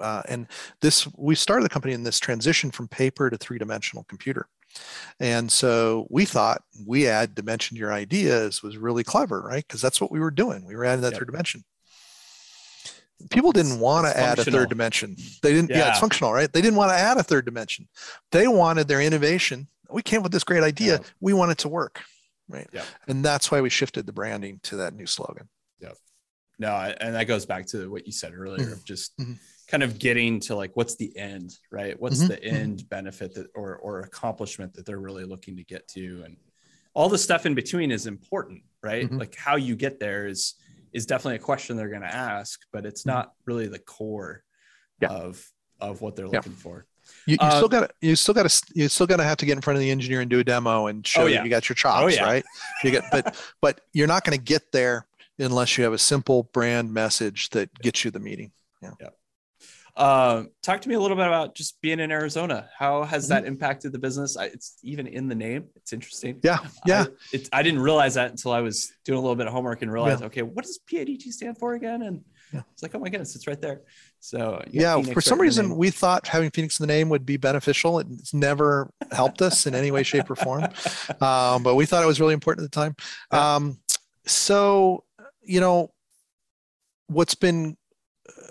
Uh, 0.00 0.22
and 0.28 0.46
this, 0.82 1.08
we 1.16 1.34
started 1.34 1.64
the 1.64 1.68
company 1.70 1.94
in 1.94 2.04
this 2.04 2.20
transition 2.20 2.70
from 2.70 2.86
paper 2.88 3.30
to 3.30 3.38
three 3.38 3.58
dimensional 3.58 4.04
computer. 4.04 4.48
And 5.20 5.50
so 5.50 6.06
we 6.10 6.24
thought 6.24 6.62
we 6.86 7.08
add 7.08 7.34
dimension 7.34 7.74
to 7.76 7.78
your 7.80 7.92
ideas 7.92 8.62
was 8.62 8.76
really 8.76 9.04
clever, 9.04 9.40
right? 9.42 9.66
Because 9.66 9.80
that's 9.82 10.00
what 10.00 10.10
we 10.12 10.20
were 10.20 10.30
doing. 10.30 10.64
We 10.64 10.76
were 10.76 10.84
adding 10.84 11.02
that 11.02 11.12
Yep. 11.12 11.20
third 11.20 11.26
dimension. 11.28 11.64
People 13.30 13.50
didn't 13.50 13.80
want 13.80 14.06
to 14.06 14.16
add 14.16 14.38
a 14.38 14.44
third 14.44 14.68
dimension. 14.68 15.16
They 15.42 15.52
didn't, 15.52 15.70
yeah. 15.70 15.78
Yeah. 15.78 15.88
it's 15.90 15.98
functional, 15.98 16.32
right? 16.32 16.52
They 16.52 16.60
didn't 16.60 16.76
want 16.76 16.90
to 16.92 16.96
add 16.96 17.16
a 17.16 17.22
third 17.24 17.44
dimension. 17.44 17.88
They 18.30 18.46
wanted 18.46 18.86
their 18.86 19.00
innovation. 19.00 19.66
We 19.90 20.02
came 20.02 20.22
with 20.22 20.30
this 20.30 20.44
great 20.44 20.62
idea. 20.62 20.98
Yeah. 21.00 21.06
We 21.20 21.32
want 21.32 21.50
it 21.50 21.58
to 21.58 21.68
work, 21.68 22.02
right? 22.48 22.68
Yeah. 22.72 22.84
And 23.08 23.24
that's 23.24 23.50
why 23.50 23.60
we 23.60 23.70
shifted 23.70 24.06
the 24.06 24.12
branding 24.12 24.60
to 24.64 24.76
that 24.76 24.94
new 24.94 25.06
slogan. 25.06 25.48
Yeah. 25.80 25.92
No, 26.60 26.68
and 27.00 27.16
that 27.16 27.24
goes 27.24 27.44
back 27.44 27.66
to 27.68 27.90
what 27.90 28.06
you 28.06 28.12
said 28.12 28.32
earlier 28.34 28.66
Mhm. 28.66 28.72
of 28.72 28.84
just 28.84 29.16
Mhm. 29.18 29.38
Kind 29.68 29.82
of 29.82 29.98
getting 29.98 30.40
to 30.40 30.56
like 30.56 30.70
what's 30.74 30.96
the 30.96 31.14
end, 31.16 31.56
right? 31.70 31.98
What's 32.00 32.22
Mhm. 32.24 32.28
the 32.28 32.42
end 32.44 32.88
benefit 32.88 33.34
that 33.34 33.48
or 33.54 33.76
or 33.76 34.00
accomplishment 34.00 34.74
that 34.74 34.86
they're 34.86 34.98
really 34.98 35.24
looking 35.24 35.56
to 35.56 35.64
get 35.64 35.86
to, 35.88 36.22
and 36.24 36.36
all 36.94 37.08
the 37.08 37.18
stuff 37.18 37.46
in 37.46 37.54
between 37.54 37.90
is 37.92 38.06
important, 38.06 38.62
right? 38.82 39.08
Mhm. 39.08 39.18
Like 39.20 39.34
how 39.36 39.56
you 39.56 39.76
get 39.76 40.00
there 40.00 40.26
is 40.26 40.54
is 40.94 41.04
definitely 41.04 41.36
a 41.36 41.38
question 41.38 41.76
they're 41.76 41.90
going 41.90 42.00
to 42.00 42.12
ask, 42.14 42.60
but 42.72 42.86
it's 42.86 43.02
Mhm. 43.02 43.06
not 43.06 43.34
really 43.44 43.66
the 43.68 43.78
core 43.78 44.42
Yeah. 45.00 45.08
of 45.10 45.52
of 45.80 46.00
what 46.00 46.16
they're 46.16 46.24
Yeah. 46.26 46.32
looking 46.38 46.54
for. 46.54 46.86
You, 47.26 47.34
you 47.34 47.38
Uh, 47.40 47.56
still 47.56 47.68
got 47.68 47.88
to, 47.88 47.94
you 48.00 48.16
still 48.16 48.34
got 48.34 48.50
to, 48.50 48.62
you 48.74 48.88
still 48.88 49.06
got 49.06 49.18
to 49.18 49.22
have 49.24 49.36
to 49.36 49.46
get 49.46 49.52
in 49.52 49.60
front 49.60 49.76
of 49.76 49.80
the 49.80 49.90
engineer 49.92 50.20
and 50.22 50.28
do 50.28 50.40
a 50.40 50.44
demo 50.44 50.88
and 50.88 51.06
show 51.06 51.22
Oh, 51.22 51.26
yeah. 51.26 51.44
you 51.44 51.48
got 51.50 51.68
your 51.68 51.76
chops, 51.76 52.16
yeah. 52.16 52.24
right? 52.24 52.44
You 52.82 52.90
get, 52.90 53.04
but, 53.12 53.36
but 53.62 53.80
you're 53.92 54.08
not 54.08 54.24
going 54.24 54.36
to 54.36 54.42
get 54.42 54.72
there 54.72 55.06
unless 55.38 55.78
you 55.78 55.84
have 55.84 55.92
a 55.92 55.98
simple 55.98 56.42
brand 56.52 56.92
message 56.92 57.50
that 57.50 57.72
gets 57.78 58.04
you 58.04 58.10
the 58.10 58.18
meeting. 58.18 58.50
Uh, 59.98 60.44
talk 60.62 60.80
to 60.80 60.88
me 60.88 60.94
a 60.94 61.00
little 61.00 61.16
bit 61.16 61.26
about 61.26 61.56
just 61.56 61.80
being 61.82 61.98
in 61.98 62.12
Arizona. 62.12 62.68
How 62.78 63.02
has 63.02 63.24
Mhm. 63.26 63.28
that 63.30 63.44
impacted 63.46 63.90
the 63.92 63.98
business? 63.98 64.36
I, 64.36 64.44
it's 64.44 64.78
even 64.84 65.08
in 65.08 65.26
the 65.28 65.34
name. 65.34 65.64
It's 65.74 65.92
interesting. 65.92 66.38
Yeah. 66.44 66.58
Yeah. 66.86 67.06
I, 67.08 67.12
it, 67.32 67.48
I 67.52 67.62
didn't 67.64 67.80
realize 67.80 68.14
that 68.14 68.30
until 68.30 68.52
I 68.52 68.60
was 68.60 68.92
doing 69.04 69.18
a 69.18 69.20
little 69.20 69.34
bit 69.34 69.48
of 69.48 69.52
homework 69.52 69.82
and 69.82 69.92
realized, 69.92 70.22
okay, 70.22 70.42
what 70.42 70.64
does 70.64 70.78
PADT 70.90 71.22
stand 71.32 71.58
for 71.58 71.74
again? 71.74 72.02
And 72.02 72.20
Yeah. 72.52 72.62
it's 72.72 72.82
like, 72.82 72.94
oh 72.94 73.00
my 73.00 73.08
goodness, 73.08 73.34
it's 73.34 73.48
right 73.48 73.60
there. 73.60 73.82
So 74.20 74.62
yeah 74.70 74.94
Phoenix 74.94 75.12
for 75.14 75.20
some 75.20 75.38
the 75.38 75.42
reason 75.42 75.76
we 75.76 75.90
thought 75.90 76.26
having 76.28 76.50
phoenix 76.50 76.78
in 76.80 76.86
the 76.86 76.92
name 76.92 77.08
would 77.08 77.24
be 77.24 77.36
beneficial 77.36 78.00
it's 78.00 78.34
never 78.34 78.90
helped 79.12 79.42
us 79.42 79.66
in 79.66 79.76
any 79.76 79.92
way 79.92 80.02
shape 80.02 80.28
or 80.28 80.34
form 80.34 80.64
um, 81.20 81.62
but 81.62 81.76
we 81.76 81.86
thought 81.86 82.02
it 82.02 82.06
was 82.06 82.20
really 82.20 82.34
important 82.34 82.64
at 82.64 82.72
the 82.72 82.80
time 82.80 82.96
Yeah. 83.32 83.54
um, 83.56 83.78
so 84.26 85.04
you 85.42 85.60
know 85.60 85.92
what's 87.06 87.36
been 87.36 87.76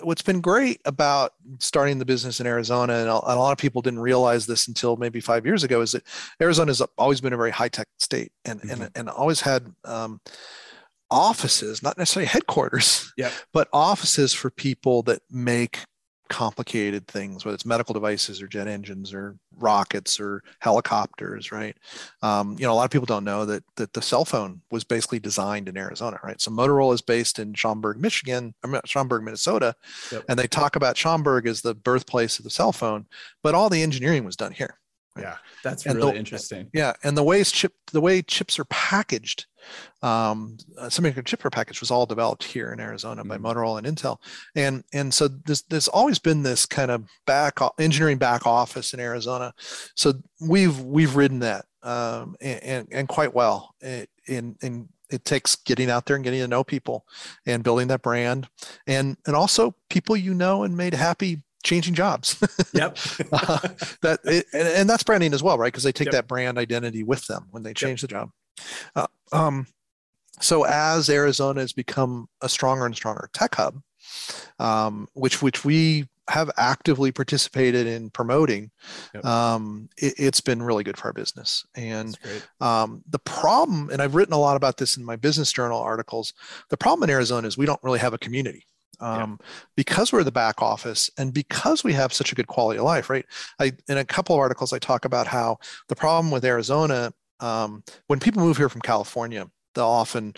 what's 0.01 0.21
been 0.21 0.41
great 0.41 0.79
about 0.85 1.33
starting 1.59 1.99
the 1.99 2.05
business 2.05 2.39
in 2.39 2.47
arizona 2.47 2.93
and 2.93 3.09
a, 3.09 3.13
lot 3.13 3.51
of 3.51 3.57
people 3.57 3.81
didn't 3.81 3.99
realize 3.99 4.45
this 4.45 4.67
until 4.67 4.95
maybe 4.97 5.19
five 5.19 5.45
years 5.45 5.63
ago 5.63 5.81
is 5.81 5.91
that 5.91 6.03
arizona 6.41 6.69
has 6.69 6.81
always 6.97 7.21
been 7.21 7.33
a 7.33 7.37
very 7.37 7.51
high-tech 7.51 7.87
state 7.99 8.31
and 8.45 8.61
and, 8.63 8.81
Mhm. 8.81 8.89
and 8.95 9.09
always 9.09 9.41
had 9.41 9.71
um, 9.85 10.19
offices 11.09 11.81
not 11.81 11.97
necessarily 11.97 12.27
headquarters 12.27 13.11
Yep. 13.17 13.31
but 13.53 13.67
offices 13.73 14.33
for 14.33 14.49
people 14.49 15.03
that 15.03 15.21
make 15.31 15.79
complicated 16.29 17.07
things, 17.07 17.43
whether 17.45 17.55
it's 17.55 17.65
medical 17.65 17.93
devices 17.93 18.41
or 18.41 18.47
jet 18.47 18.67
engines 18.67 19.13
or 19.13 19.37
rockets 19.57 20.19
or 20.19 20.43
helicopters, 20.59 21.51
right? 21.51 21.75
Um, 22.21 22.55
you 22.59 22.65
know, 22.65 22.73
a 22.73 22.75
lot 22.75 22.85
of 22.85 22.91
people 22.91 23.05
don't 23.05 23.23
know 23.23 23.45
that 23.45 23.63
that 23.75 23.93
the 23.93 24.01
cell 24.01 24.25
phone 24.25 24.61
was 24.71 24.83
basically 24.83 25.19
designed 25.19 25.67
in 25.67 25.77
Arizona, 25.77 26.19
right? 26.23 26.39
So 26.39 26.51
Motorola 26.51 26.93
is 26.93 27.01
based 27.01 27.39
in 27.39 27.53
Schaumburg, 27.53 27.97
Michigan, 27.99 28.53
or 28.63 28.81
Schaumburg, 28.85 29.23
Minnesota, 29.23 29.75
Yep. 30.11 30.25
and 30.29 30.37
they 30.39 30.47
talk 30.47 30.75
about 30.75 30.97
Schaumburg 30.97 31.47
as 31.47 31.61
the 31.61 31.73
birthplace 31.75 32.37
of 32.39 32.43
the 32.43 32.49
cell 32.49 32.71
phone, 32.71 33.07
but 33.43 33.55
all 33.55 33.69
the 33.69 33.81
engineering 33.83 34.23
was 34.23 34.35
done 34.35 34.51
here. 34.51 34.77
yeah, 35.19 35.37
that's 35.63 35.85
And 35.87 35.95
really 35.95 36.11
the- 36.11 36.19
interesting. 36.19 36.69
Yeah, 36.73 36.93
and 37.03 37.17
the 37.17 37.23
way 37.23 37.43
chip, 37.43 37.73
the 37.91 38.01
way 38.01 38.21
chips 38.21 38.59
are 38.59 38.65
packaged, 38.65 39.47
um, 40.01 40.57
uh, 40.77 40.85
semiconductor 40.87 41.25
chip 41.25 41.45
are 41.45 41.49
was 41.81 41.91
all 41.91 42.05
developed 42.05 42.43
here 42.43 42.71
in 42.71 42.79
Arizona 42.79 43.23
by 43.23 43.37
Mhm. 43.37 43.41
Motorola 43.41 43.77
and 43.83 43.87
Intel, 43.97 44.17
and 44.55 44.83
and 44.93 45.13
so 45.13 45.27
there's 45.27 45.63
there's 45.63 45.87
always 45.87 46.19
been 46.19 46.43
this 46.43 46.65
kind 46.65 46.91
of 46.91 47.05
back 47.25 47.59
engineering 47.79 48.17
back 48.17 48.45
office 48.45 48.93
in 48.93 48.99
Arizona, 48.99 49.53
so 49.95 50.13
we've 50.41 50.79
we've 50.81 51.15
ridden 51.15 51.39
that 51.39 51.65
um, 51.83 52.35
and, 52.41 52.63
and 52.63 52.87
and 52.91 53.07
quite 53.07 53.33
well. 53.33 53.73
It, 53.81 54.09
in 54.27 54.55
in 54.61 54.89
it 55.09 55.23
takes 55.23 55.55
getting 55.55 55.89
out 55.89 56.05
there 56.05 56.15
and 56.17 56.23
getting 56.23 56.41
to 56.41 56.47
know 56.47 56.63
people 56.65 57.05
and 57.45 57.63
building 57.63 57.87
that 57.87 58.01
brand, 58.01 58.47
and 58.87 59.15
and 59.25 59.35
also 59.35 59.73
people 59.89 60.17
you 60.17 60.33
know 60.33 60.63
and 60.63 60.75
made 60.75 60.93
happy 60.93 61.41
changing 61.63 61.93
jobs. 61.95 62.37
Yep. 62.73 62.97
Uh, 63.31 63.59
that 64.03 64.19
it, 64.25 64.45
and, 64.53 64.67
and 64.67 64.89
that's 64.89 65.03
branding 65.03 65.33
as 65.33 65.41
well, 65.41 65.57
right? 65.57 65.71
Because 65.71 65.83
they 65.83 65.91
take 65.91 66.07
Yep. 66.07 66.11
that 66.13 66.27
brand 66.27 66.57
identity 66.59 67.01
with 67.03 67.25
them 67.27 67.47
when 67.51 67.63
they 67.63 67.73
change 67.73 68.01
the 68.01 68.07
job. 68.07 68.29
Uh, 68.95 69.07
um, 69.31 69.67
so 70.39 70.63
as 70.65 71.09
Arizona 71.09 71.61
has 71.61 71.73
become 71.73 72.27
a 72.41 72.49
stronger 72.49 72.85
and 72.85 72.95
stronger 72.95 73.29
tech 73.33 73.55
hub, 73.55 73.81
um, 74.59 75.07
which 75.13 75.41
which 75.41 75.65
we 75.65 76.05
have 76.29 76.51
actively 76.57 77.09
participated 77.11 77.87
in 77.87 78.09
promoting, 78.09 78.69
Yep. 79.15 79.23
um, 79.25 79.87
it, 79.97 80.13
it's 80.17 80.41
been 80.41 80.61
really 80.61 80.83
good 80.83 80.97
for 80.97 81.05
our 81.07 81.13
business. 81.13 81.65
And 81.75 82.17
um, 82.59 83.01
the 83.09 83.19
problem, 83.19 83.89
and 83.91 84.01
I've 84.01 84.13
written 84.13 84.33
a 84.33 84.37
lot 84.39 84.57
about 84.57 84.75
this 84.77 84.97
in 84.97 85.05
my 85.05 85.15
business 85.15 85.53
journal 85.53 85.79
articles, 85.79 86.33
the 86.69 86.75
problem 86.75 87.09
in 87.09 87.13
Arizona 87.13 87.47
is 87.47 87.57
we 87.57 87.65
don't 87.65 87.81
really 87.81 87.99
have 87.99 88.13
a 88.13 88.17
community. 88.17 88.65
um, 88.99 89.37
yeah. 89.39 89.47
because 89.75 90.11
we're 90.11 90.23
the 90.23 90.31
back 90.31 90.61
office 90.61 91.09
and 91.17 91.33
because 91.33 91.83
we 91.83 91.93
have 91.93 92.11
such 92.11 92.31
a 92.31 92.35
good 92.35 92.47
quality 92.47 92.79
of 92.79 92.83
life, 92.85 93.09
right? 93.09 93.25
I 93.59 93.71
in 93.87 93.97
a 93.97 94.03
couple 94.05 94.35
of 94.35 94.39
articles 94.41 94.73
I 94.73 94.79
talk 94.79 95.05
about 95.05 95.27
how 95.27 95.57
the 95.87 95.95
problem 95.95 96.31
with 96.31 96.43
Arizona 96.43 97.13
um, 97.39 97.83
when 98.07 98.19
people 98.19 98.43
move 98.43 98.57
here 98.57 98.69
from 98.69 98.81
California, 98.81 99.49
they'll 99.75 99.85
often 99.85 100.33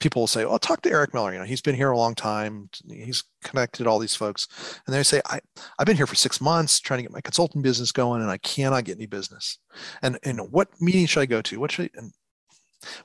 people 0.00 0.22
will 0.22 0.26
say, 0.26 0.44
"Oh, 0.44 0.58
talk 0.58 0.82
to 0.82 0.90
Eric 0.90 1.14
Miller. 1.14 1.32
You 1.32 1.38
know, 1.38 1.44
he's 1.44 1.60
been 1.60 1.74
here 1.74 1.90
a 1.90 1.96
long 1.96 2.14
time. 2.14 2.70
He's 2.88 3.22
connected 3.44 3.86
all 3.86 3.98
these 3.98 4.14
folks." 4.14 4.48
And 4.86 4.94
they 4.94 5.02
say, 5.02 5.20
"I 5.26 5.40
I've 5.78 5.86
been 5.86 5.96
here 5.96 6.06
for 6.06 6.14
six 6.14 6.40
months 6.40 6.80
trying 6.80 6.98
to 6.98 7.02
get 7.02 7.12
my 7.12 7.20
consulting 7.20 7.62
business 7.62 7.92
going, 7.92 8.22
and 8.22 8.30
I 8.30 8.38
cannot 8.38 8.84
get 8.84 8.96
any 8.96 9.06
business. 9.06 9.58
And 10.02 10.18
and 10.24 10.40
what 10.50 10.68
meeting 10.80 11.06
should 11.06 11.20
I 11.20 11.26
go 11.26 11.42
to? 11.42 11.60
What 11.60 11.72
should 11.72 11.90
I, 11.94 11.98
and 11.98 12.12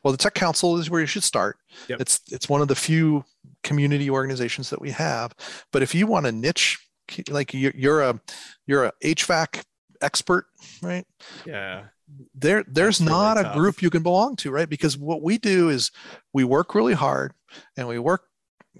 well, 0.03 0.11
the 0.11 0.17
Tech 0.17 0.33
Council 0.33 0.77
is 0.77 0.89
where 0.89 1.01
you 1.01 1.07
should 1.07 1.23
start. 1.23 1.57
Yep. 1.89 2.01
It's 2.01 2.21
it's 2.31 2.49
one 2.49 2.61
of 2.61 2.67
the 2.67 2.75
few 2.75 3.23
community 3.63 4.09
organizations 4.09 4.69
that 4.69 4.81
we 4.81 4.91
have. 4.91 5.33
But 5.71 5.83
if 5.83 5.93
you 5.93 6.07
want 6.07 6.27
a 6.27 6.31
niche, 6.31 6.79
like 7.29 7.53
you're, 7.53 7.73
you're 7.75 8.01
a 8.01 8.19
you're 8.65 8.85
a 8.85 8.93
HVAC 9.03 9.63
expert, 10.01 10.45
right? 10.81 11.05
Yeah 11.45 11.85
there 12.33 12.63
there's 12.67 13.01
not 13.01 13.37
a 13.37 13.51
group 13.53 13.81
you 13.81 13.89
can 13.89 14.03
belong 14.03 14.35
to 14.35 14.51
right 14.51 14.69
because 14.69 14.97
what 14.97 15.21
we 15.21 15.37
do 15.37 15.69
is 15.69 15.91
we 16.33 16.43
work 16.43 16.75
really 16.75 16.93
hard 16.93 17.33
and 17.77 17.87
we 17.87 17.99
work 17.99 18.23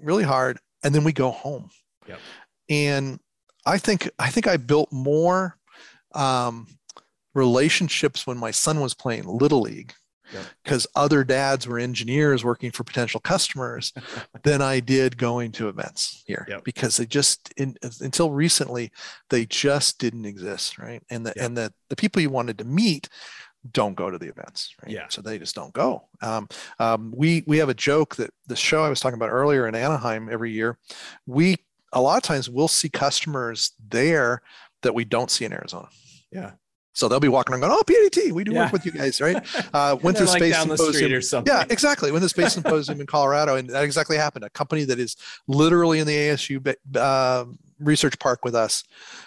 really 0.00 0.22
hard 0.22 0.58
and 0.84 0.94
then 0.94 1.04
we 1.04 1.12
go 1.12 1.30
home 1.30 1.68
yep. 2.06 2.20
and 2.68 3.18
i 3.64 3.78
think 3.78 4.08
i 4.18 4.30
think 4.30 4.46
i 4.46 4.56
built 4.56 4.92
more 4.92 5.58
um, 6.14 6.66
relationships 7.34 8.26
when 8.26 8.38
my 8.38 8.50
son 8.50 8.80
was 8.80 8.94
playing 8.94 9.24
little 9.24 9.60
league 9.60 9.92
because 10.62 10.86
other 10.94 11.24
dads 11.24 11.66
were 11.66 11.78
engineers 11.78 12.44
working 12.44 12.70
for 12.70 12.84
potential 12.84 13.20
customers 13.20 13.92
than 14.42 14.62
I 14.62 14.80
did 14.80 15.16
going 15.16 15.52
to 15.52 15.68
events 15.68 16.22
here 16.26 16.44
because 16.64 16.96
they 16.96 17.06
just 17.06 17.52
in, 17.56 17.76
until 18.00 18.30
recently 18.30 18.90
they 19.30 19.46
just 19.46 19.98
didn't 19.98 20.26
exist 20.26 20.78
right? 20.78 21.02
And 21.10 21.26
the 21.26 21.40
and 21.40 21.56
the 21.56 21.72
the 21.88 21.96
people 21.96 22.22
you 22.22 22.30
wanted 22.30 22.58
to 22.58 22.64
meet 22.64 23.08
don't 23.72 23.94
go 23.94 24.10
to 24.10 24.18
the 24.18 24.28
events 24.28 24.74
right? 24.82 24.92
Yeah. 24.92 25.06
So 25.08 25.22
they 25.22 25.38
just 25.38 25.54
don't 25.54 25.72
go. 25.72 26.08
Um, 26.22 26.48
um, 26.78 27.12
we 27.16 27.44
we 27.46 27.58
have 27.58 27.68
a 27.68 27.74
joke 27.74 28.16
that 28.16 28.30
the 28.46 28.56
show 28.56 28.84
I 28.84 28.88
was 28.88 29.00
talking 29.00 29.18
about 29.18 29.30
earlier 29.30 29.66
in 29.66 29.74
Anaheim 29.74 30.28
every 30.30 30.52
year 30.52 30.78
we 31.26 31.56
a 31.92 32.00
lot 32.00 32.16
of 32.16 32.22
times 32.22 32.50
we'll 32.50 32.68
see 32.68 32.88
customers 32.88 33.72
there 33.88 34.42
that 34.82 34.94
we 34.94 35.04
don't 35.04 35.30
see 35.30 35.44
in 35.44 35.52
Arizona. 35.52 35.88
Yeah 36.30 36.52
so 36.96 37.08
they'll 37.08 37.20
be 37.20 37.28
walking 37.28 37.52
around 37.52 37.60
going, 37.60 37.72
"Oh, 37.72 37.82
PADT, 37.84 38.32
we 38.32 38.42
do 38.42 38.52
yeah. 38.52 38.64
work 38.64 38.72
with 38.72 38.86
you 38.86 38.92
guys, 38.92 39.20
right?" 39.20 39.36
Uh, 39.74 39.96
went 40.02 40.16
to 40.16 40.24
like 40.24 40.38
space 40.38 40.58
symposium. 40.58 41.12
or 41.12 41.20
something. 41.20 41.52
Yeah, 41.52 41.64
exactly. 41.68 42.10
Went 42.10 42.22
to 42.22 42.28
space 42.36 42.54
symposium 42.54 43.00
in 43.00 43.06
Colorado, 43.06 43.56
and 43.56 43.68
that 43.68 43.84
exactly 43.84 44.16
happened. 44.16 44.44
A 44.44 44.50
company 44.50 44.84
that 44.84 44.98
is 44.98 45.16
literally 45.46 45.98
in 45.98 46.06
the 46.06 46.16
ASU 46.16 46.74
uh, 46.96 47.44
research 47.78 48.18
park 48.18 48.44
with 48.44 48.54
us 48.54 48.84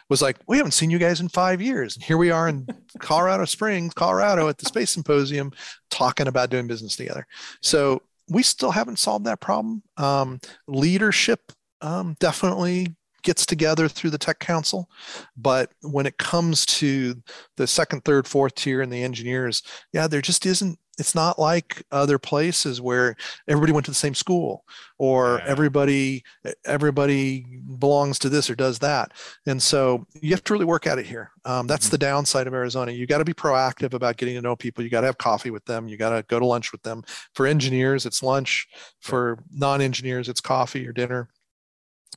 was 0.10 0.22
like, 0.22 0.38
"We 0.48 0.58
haven't 0.58 0.72
seen 0.72 0.90
you 0.90 0.98
guys 0.98 1.22
in 1.22 1.30
five 1.30 1.62
years, 1.62 1.96
and 1.96 2.04
here 2.04 2.18
we 2.18 2.32
are 2.32 2.48
in 2.48 2.68
Colorado 3.00 3.46
Springs, 3.46 3.94
Colorado, 3.94 4.48
at 4.48 4.58
the 4.58 4.66
space 4.66 4.90
symposium, 4.90 5.52
talking 5.92 6.28
about 6.28 6.50
doing 6.50 6.68
business 6.68 6.96
together." 6.96 7.28
So 7.62 8.02
we 8.30 8.42
still 8.42 8.72
haven't 8.72 8.98
solved 8.98 9.26
that 9.26 9.40
problem. 9.40 9.84
Um, 9.98 10.40
leadership 10.68 11.52
um, 11.82 12.16
definitely 12.20 12.96
gets 13.24 13.46
together 13.46 13.88
through 13.88 14.10
the 14.10 14.18
tech 14.18 14.40
council. 14.40 14.90
But 15.38 15.72
when 15.82 16.06
it 16.06 16.18
comes 16.18 16.66
to 16.68 17.16
the 17.58 17.68
second 17.68 18.06
third 18.06 18.28
fourth 18.28 18.56
tier 18.56 18.82
and 18.82 18.92
the 18.92 19.04
engineers 19.04 19.62
yeah 19.94 20.08
there 20.08 20.22
just 20.22 20.46
isn't 20.46 20.80
it's 21.00 21.16
not 21.16 21.40
like 21.40 21.84
other 21.92 22.20
places 22.20 22.82
where 22.82 23.16
everybody 23.48 23.72
went 23.72 23.86
to 23.86 23.92
the 23.92 23.96
same 23.96 24.14
school 24.14 24.66
or 24.98 25.40
yeah. 25.42 25.50
everybody 25.50 26.24
everybody 26.66 27.46
belongs 27.80 28.20
to 28.20 28.30
this 28.30 28.50
or 28.50 28.56
does 28.56 28.80
that. 28.80 29.14
And 29.48 29.64
so 29.64 30.06
you 30.22 30.32
have 30.32 30.44
to 30.44 30.54
really 30.54 30.66
work 30.66 30.86
at 30.88 31.00
it 31.00 31.06
here. 31.06 31.32
Um, 31.46 31.68
that's 31.68 31.86
mm-hmm. 31.86 31.92
the 31.92 31.98
downside 32.00 32.48
of 32.48 32.54
arizona. 32.54 32.92
You 32.92 33.08
got 33.08 33.20
to 33.20 33.26
be 33.26 33.34
proactive 33.34 33.94
about 33.94 34.18
getting 34.18 34.36
to 34.36 34.42
know 34.42 34.58
people. 34.58 34.84
You 34.84 34.90
got 34.90 35.02
to 35.02 35.08
have 35.08 35.18
coffee 35.18 35.52
with 35.52 35.64
them. 35.66 35.88
You 35.88 35.96
got 35.96 36.10
to 36.10 36.24
go 36.28 36.38
to 36.38 36.46
lunch 36.46 36.72
with 36.74 36.84
them. 36.84 37.04
For 37.34 37.48
engineers 37.48 38.06
it's 38.06 38.22
lunch. 38.22 38.68
For 39.00 39.40
non-engineers 39.52 40.28
it's 40.28 40.42
coffee 40.42 40.86
or 40.86 40.92
dinner 40.92 41.30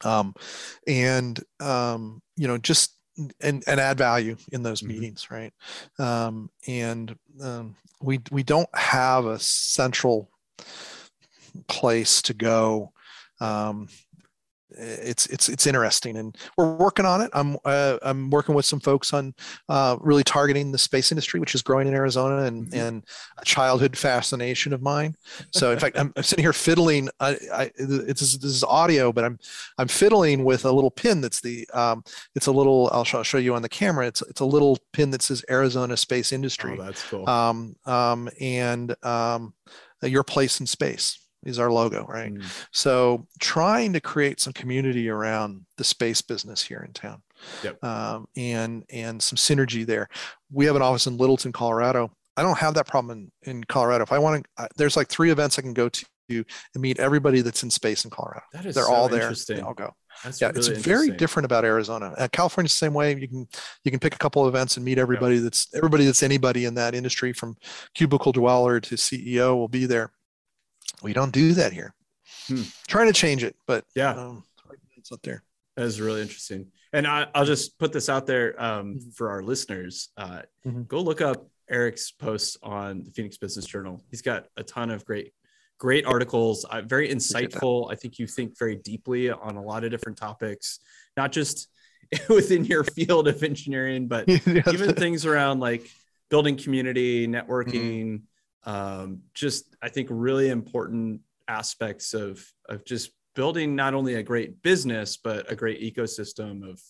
um, 0.04 0.34
and 0.86 1.40
um, 1.60 2.22
you 2.36 2.46
know 2.48 2.58
just 2.58 2.96
and, 3.40 3.62
and 3.66 3.78
add 3.80 3.98
value 3.98 4.36
in 4.52 4.62
those 4.62 4.80
mm-hmm. 4.80 4.92
meetings 4.92 5.30
right 5.30 5.52
um, 5.98 6.50
and 6.66 7.16
um, 7.42 7.76
we 8.00 8.20
we 8.30 8.42
don't 8.42 8.74
have 8.74 9.26
a 9.26 9.38
central 9.38 10.30
place 11.68 12.22
to 12.22 12.34
go 12.34 12.92
um, 13.40 13.88
it's 14.78 15.26
it's 15.26 15.48
it's 15.48 15.66
interesting 15.66 16.16
and 16.16 16.36
we're 16.56 16.74
working 16.74 17.04
on 17.04 17.20
it. 17.20 17.30
I'm 17.32 17.56
uh, 17.64 17.98
i'm 18.02 18.30
working 18.30 18.54
with 18.54 18.64
some 18.64 18.80
folks 18.80 19.12
on 19.12 19.34
uh, 19.68 19.96
really 20.00 20.24
targeting 20.24 20.72
the 20.72 20.78
space 20.78 21.12
industry 21.12 21.40
which 21.40 21.54
is 21.54 21.62
growing 21.62 21.88
in 21.88 21.94
arizona 21.94 22.44
and 22.44 22.66
mm-hmm. 22.66 22.78
and 22.78 23.04
a 23.38 23.44
childhood 23.44 23.96
fascination 23.96 24.72
of 24.72 24.82
mine. 24.82 25.16
So 25.50 25.72
in 25.72 25.78
fact 25.78 25.98
I'm, 25.98 26.12
I'm, 26.16 26.22
sitting 26.22 26.44
here 26.44 26.52
fiddling 26.52 27.08
I, 27.20 27.36
I 27.52 27.70
it's 27.76 28.20
this 28.20 28.44
is 28.44 28.64
audio 28.64 29.12
but 29.12 29.24
i'm 29.24 29.38
i'm 29.78 29.88
fiddling 29.88 30.44
with 30.44 30.64
a 30.64 30.72
little 30.72 30.90
pin 30.90 31.20
that's 31.20 31.40
the 31.40 31.68
um, 31.74 32.04
it's 32.34 32.46
a 32.46 32.52
little 32.52 32.88
i'll 32.92 33.04
show, 33.04 33.18
I'll 33.18 33.24
show 33.24 33.38
you 33.38 33.54
on 33.54 33.62
the 33.62 33.68
camera. 33.68 34.06
It's 34.06 34.22
it's 34.22 34.40
a 34.40 34.44
little 34.44 34.78
pin 34.92 35.10
that 35.10 35.22
says 35.22 35.44
arizona 35.50 35.96
space 35.96 36.32
industry. 36.32 36.76
oh, 36.78 36.84
that's 36.84 37.02
cool. 37.08 37.28
Um, 37.28 37.76
um, 37.86 38.28
and 38.40 38.94
um, 39.04 39.54
your 40.02 40.24
place 40.24 40.60
in 40.60 40.66
space 40.66 41.21
is 41.44 41.58
our 41.58 41.70
logo, 41.70 42.04
right? 42.06 42.32
Mm. 42.32 42.44
So 42.72 43.26
trying 43.40 43.92
to 43.94 44.00
create 44.00 44.40
some 44.40 44.52
community 44.52 45.08
around 45.08 45.64
the 45.76 45.84
space 45.84 46.20
business 46.20 46.62
here 46.62 46.84
in 46.86 46.92
town, 46.92 47.22
yep. 47.62 47.82
um, 47.84 48.26
and 48.36 48.84
and 48.90 49.22
some 49.22 49.36
synergy 49.36 49.84
there. 49.86 50.08
We 50.50 50.66
have 50.66 50.76
an 50.76 50.82
office 50.82 51.06
in 51.06 51.16
Littleton, 51.16 51.52
Colorado. 51.52 52.10
I 52.36 52.42
don't 52.42 52.58
have 52.58 52.74
that 52.74 52.86
problem 52.86 53.30
in, 53.42 53.50
in 53.50 53.64
Colorado. 53.64 54.02
If 54.02 54.12
I 54.12 54.18
want 54.18 54.46
to, 54.56 54.68
there's 54.76 54.96
like 54.96 55.08
three 55.08 55.30
events 55.30 55.58
I 55.58 55.62
can 55.62 55.74
go 55.74 55.88
to 55.90 56.04
and 56.74 56.82
meet 56.82 56.98
everybody 56.98 57.40
that's 57.40 57.62
in 57.62 57.70
space 57.70 58.04
in 58.04 58.10
Colorado. 58.10 58.42
That 58.52 58.66
is 58.66 58.74
They're 58.74 58.84
so 58.84 58.92
all 58.92 59.08
there. 59.08 59.32
They 59.48 59.60
all 59.60 59.74
go. 59.74 59.94
That's 60.24 60.40
yeah, 60.40 60.48
really 60.48 60.58
it's 60.58 60.68
very 60.68 61.10
different 61.10 61.46
about 61.46 61.64
Arizona. 61.64 62.14
Uh, 62.16 62.28
California's 62.28 62.72
the 62.72 62.76
same 62.76 62.94
way. 62.94 63.14
You 63.16 63.28
can 63.28 63.48
you 63.84 63.90
can 63.90 64.00
pick 64.00 64.14
a 64.14 64.18
couple 64.18 64.42
of 64.42 64.48
events 64.48 64.76
and 64.76 64.84
meet 64.84 64.98
everybody 64.98 65.38
that's 65.38 65.68
everybody 65.74 66.04
that's 66.04 66.22
anybody 66.22 66.64
in 66.64 66.74
that 66.74 66.94
industry, 66.94 67.32
from 67.32 67.56
cubicle 67.94 68.32
dweller 68.32 68.80
to 68.80 68.94
CEO, 68.94 69.56
will 69.56 69.68
be 69.68 69.86
there. 69.86 70.12
We 71.02 71.12
don't 71.12 71.32
do 71.32 71.54
that 71.54 71.72
here. 71.72 71.94
Hmm. 72.46 72.62
Trying 72.88 73.06
to 73.06 73.12
change 73.12 73.44
it, 73.44 73.56
but 73.66 73.84
yeah, 73.94 74.10
um, 74.10 74.44
it's 74.96 75.10
not 75.10 75.22
there. 75.22 75.42
That 75.76 75.86
is 75.86 76.00
really 76.00 76.22
interesting. 76.22 76.66
And 76.92 77.06
I, 77.06 77.26
will 77.34 77.46
just 77.46 77.78
put 77.78 77.92
this 77.92 78.08
out 78.08 78.26
there 78.26 78.60
um, 78.62 78.94
mm-hmm. 78.94 79.10
for 79.10 79.30
our 79.30 79.42
listeners. 79.42 80.10
Uh, 80.16 80.42
mm-hmm. 80.66 80.82
Go 80.82 81.00
look 81.00 81.20
up 81.20 81.46
Eric's 81.70 82.10
posts 82.10 82.56
on 82.62 83.02
the 83.04 83.10
Phoenix 83.10 83.38
Business 83.38 83.64
Journal. 83.64 84.02
He's 84.10 84.22
got 84.22 84.46
a 84.56 84.62
ton 84.62 84.90
of 84.90 85.04
great, 85.04 85.32
great 85.78 86.04
articles. 86.04 86.64
Uh, 86.64 86.82
very 86.82 87.08
insightful. 87.08 87.90
I 87.90 87.94
think 87.94 88.18
you 88.18 88.26
think 88.26 88.58
very 88.58 88.76
deeply 88.76 89.30
on 89.30 89.56
a 89.56 89.62
lot 89.62 89.84
of 89.84 89.90
different 89.90 90.18
topics, 90.18 90.80
not 91.16 91.32
just 91.32 91.68
within 92.28 92.64
your 92.64 92.84
field 92.84 93.28
of 93.28 93.42
engineering, 93.42 94.06
but 94.08 94.28
even 94.46 94.94
things 94.94 95.24
around 95.24 95.60
like 95.60 95.88
building 96.28 96.56
community, 96.56 97.26
networking, 97.26 98.04
mm-hmm 98.04 98.16
um, 98.64 99.20
just 99.34 99.74
I 99.82 99.88
think 99.88 100.08
really 100.10 100.50
important 100.50 101.20
aspects 101.48 102.14
of 102.14 102.44
of 102.68 102.84
just 102.84 103.10
building 103.34 103.74
not 103.74 103.94
only 103.94 104.14
a 104.14 104.22
great 104.22 104.62
business 104.62 105.16
but 105.16 105.50
a 105.50 105.56
great 105.56 105.80
ecosystem 105.80 106.68
of 106.68 106.80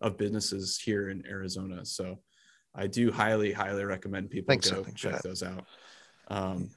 of 0.00 0.18
businesses 0.18 0.78
here 0.78 1.08
in 1.10 1.24
Arizona. 1.26 1.84
So 1.84 2.18
I 2.74 2.86
do 2.86 3.12
highly 3.12 3.52
highly 3.52 3.84
recommend 3.84 4.30
people 4.30 4.52
Thanks 4.52 4.70
go 4.70 4.84
check 4.94 5.22
those 5.22 5.42
out. 5.42 5.64
Um, 6.28 6.70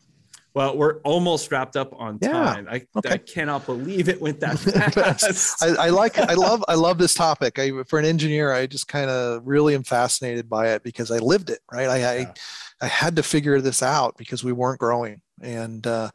well, 0.55 0.75
we're 0.77 0.99
almost 1.01 1.51
wrapped 1.51 1.75
up 1.75 1.93
on 1.99 2.17
time. 2.17 2.65
Yeah. 2.65 2.71
I, 2.71 2.87
okay. 2.97 3.13
I 3.13 3.17
cannot 3.17 3.65
believe 3.65 4.09
it 4.09 4.19
went 4.19 4.39
that 4.39 4.57
fast. 4.93 5.61
I, 5.61 5.87
I, 5.87 5.89
like, 5.89 6.17
I 6.17 6.33
love, 6.33 6.63
I 6.67 6.75
love 6.75 6.97
this 6.97 7.13
topic. 7.13 7.59
I, 7.59 7.83
for 7.83 7.99
an 7.99 8.05
engineer, 8.05 8.51
I 8.51 8.65
just 8.65 8.87
kind 8.87 9.09
of 9.09 9.45
really 9.45 9.75
am 9.75 9.83
fascinated 9.83 10.49
by 10.49 10.69
it 10.69 10.83
because 10.83 11.11
I 11.11 11.17
lived 11.17 11.49
it. 11.49 11.59
Right. 11.71 11.87
I, 11.87 11.97
yeah. 11.97 12.09
I 12.09 12.33
I 12.81 12.87
had 12.87 13.15
to 13.15 13.23
figure 13.23 13.61
this 13.61 13.81
out 13.81 14.17
because 14.17 14.43
we 14.43 14.51
weren't 14.51 14.79
growing. 14.79 15.21
And 15.41 15.85
uh, 15.85 16.09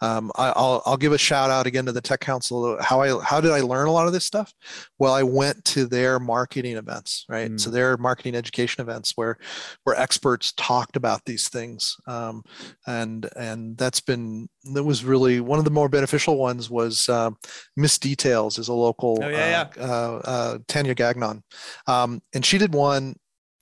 um, 0.00 0.30
I, 0.36 0.48
will 0.48 0.82
I'll 0.86 0.96
give 0.96 1.12
a 1.12 1.18
shout 1.18 1.50
out 1.50 1.66
again 1.66 1.86
to 1.86 1.92
the 1.92 2.00
Tech 2.00 2.20
Council. 2.20 2.76
How 2.80 3.02
I 3.02 3.22
how 3.22 3.40
did 3.40 3.50
I 3.50 3.60
learn 3.60 3.88
a 3.88 3.92
lot 3.92 4.06
of 4.06 4.12
this 4.12 4.24
stuff? 4.24 4.52
Well, 4.98 5.12
I 5.12 5.22
went 5.22 5.64
to 5.66 5.86
their 5.86 6.20
marketing 6.20 6.76
events, 6.76 7.24
right? 7.28 7.50
Mm. 7.50 7.60
So 7.60 7.70
their 7.70 7.96
marketing 7.96 8.34
education 8.34 8.82
events 8.82 9.12
where 9.16 9.38
where 9.84 9.98
experts 9.98 10.52
talked 10.52 10.96
about 10.96 11.24
these 11.24 11.48
things, 11.48 11.96
um, 12.06 12.42
and 12.86 13.28
and 13.36 13.76
that's 13.76 14.00
been 14.00 14.48
that 14.72 14.84
was 14.84 15.04
really 15.04 15.40
one 15.40 15.58
of 15.58 15.64
the 15.64 15.70
more 15.70 15.88
beneficial 15.88 16.36
ones 16.36 16.70
was 16.70 17.08
uh, 17.08 17.30
Miss 17.76 17.98
Details 17.98 18.58
is 18.58 18.68
a 18.68 18.74
local 18.74 19.18
oh, 19.22 19.28
yeah, 19.28 19.36
uh, 19.36 19.80
yeah. 19.80 19.84
Uh, 19.84 20.20
uh, 20.24 20.58
Tanya 20.68 20.94
Gagnon, 20.94 21.42
um, 21.86 22.20
and 22.34 22.44
she 22.44 22.58
did 22.58 22.74
one 22.74 23.16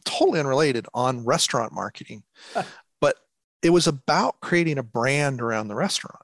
totally 0.04 0.40
unrelated 0.40 0.86
on 0.94 1.24
restaurant 1.24 1.72
marketing, 1.72 2.22
it 3.62 3.70
was 3.70 3.86
about 3.86 4.40
creating 4.40 4.78
a 4.78 4.82
brand 4.82 5.40
around 5.40 5.68
the 5.68 5.74
restaurant. 5.74 6.22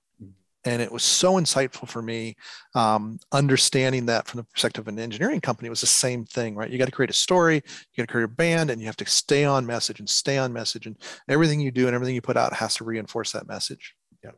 and 0.66 0.80
it 0.80 0.90
was 0.90 1.02
so 1.02 1.34
insightful 1.34 1.86
for 1.86 2.00
me 2.00 2.36
um, 2.74 3.18
understanding 3.32 4.06
that 4.06 4.26
from 4.26 4.38
the 4.38 4.44
perspective 4.44 4.84
of 4.84 4.88
an 4.88 4.98
engineering 4.98 5.40
company 5.40 5.68
was 5.68 5.80
the 5.80 5.86
same 5.86 6.24
thing 6.24 6.54
right 6.54 6.70
you 6.70 6.78
got 6.78 6.86
to 6.86 6.92
create 6.92 7.10
a 7.10 7.14
story 7.14 7.56
you 7.56 7.96
got 7.96 8.04
to 8.04 8.12
create 8.12 8.24
a 8.24 8.28
band 8.28 8.70
and 8.70 8.80
you 8.80 8.86
have 8.86 8.96
to 8.96 9.06
stay 9.06 9.44
on 9.44 9.66
message 9.66 9.98
and 9.98 10.08
stay 10.08 10.38
on 10.38 10.52
message 10.52 10.86
and 10.86 10.96
everything 11.28 11.60
you 11.60 11.70
do 11.70 11.86
and 11.86 11.94
everything 11.94 12.14
you 12.14 12.22
put 12.22 12.36
out 12.36 12.52
has 12.54 12.74
to 12.76 12.84
reinforce 12.84 13.32
that 13.32 13.46
message 13.46 13.94
yeah 14.22 14.30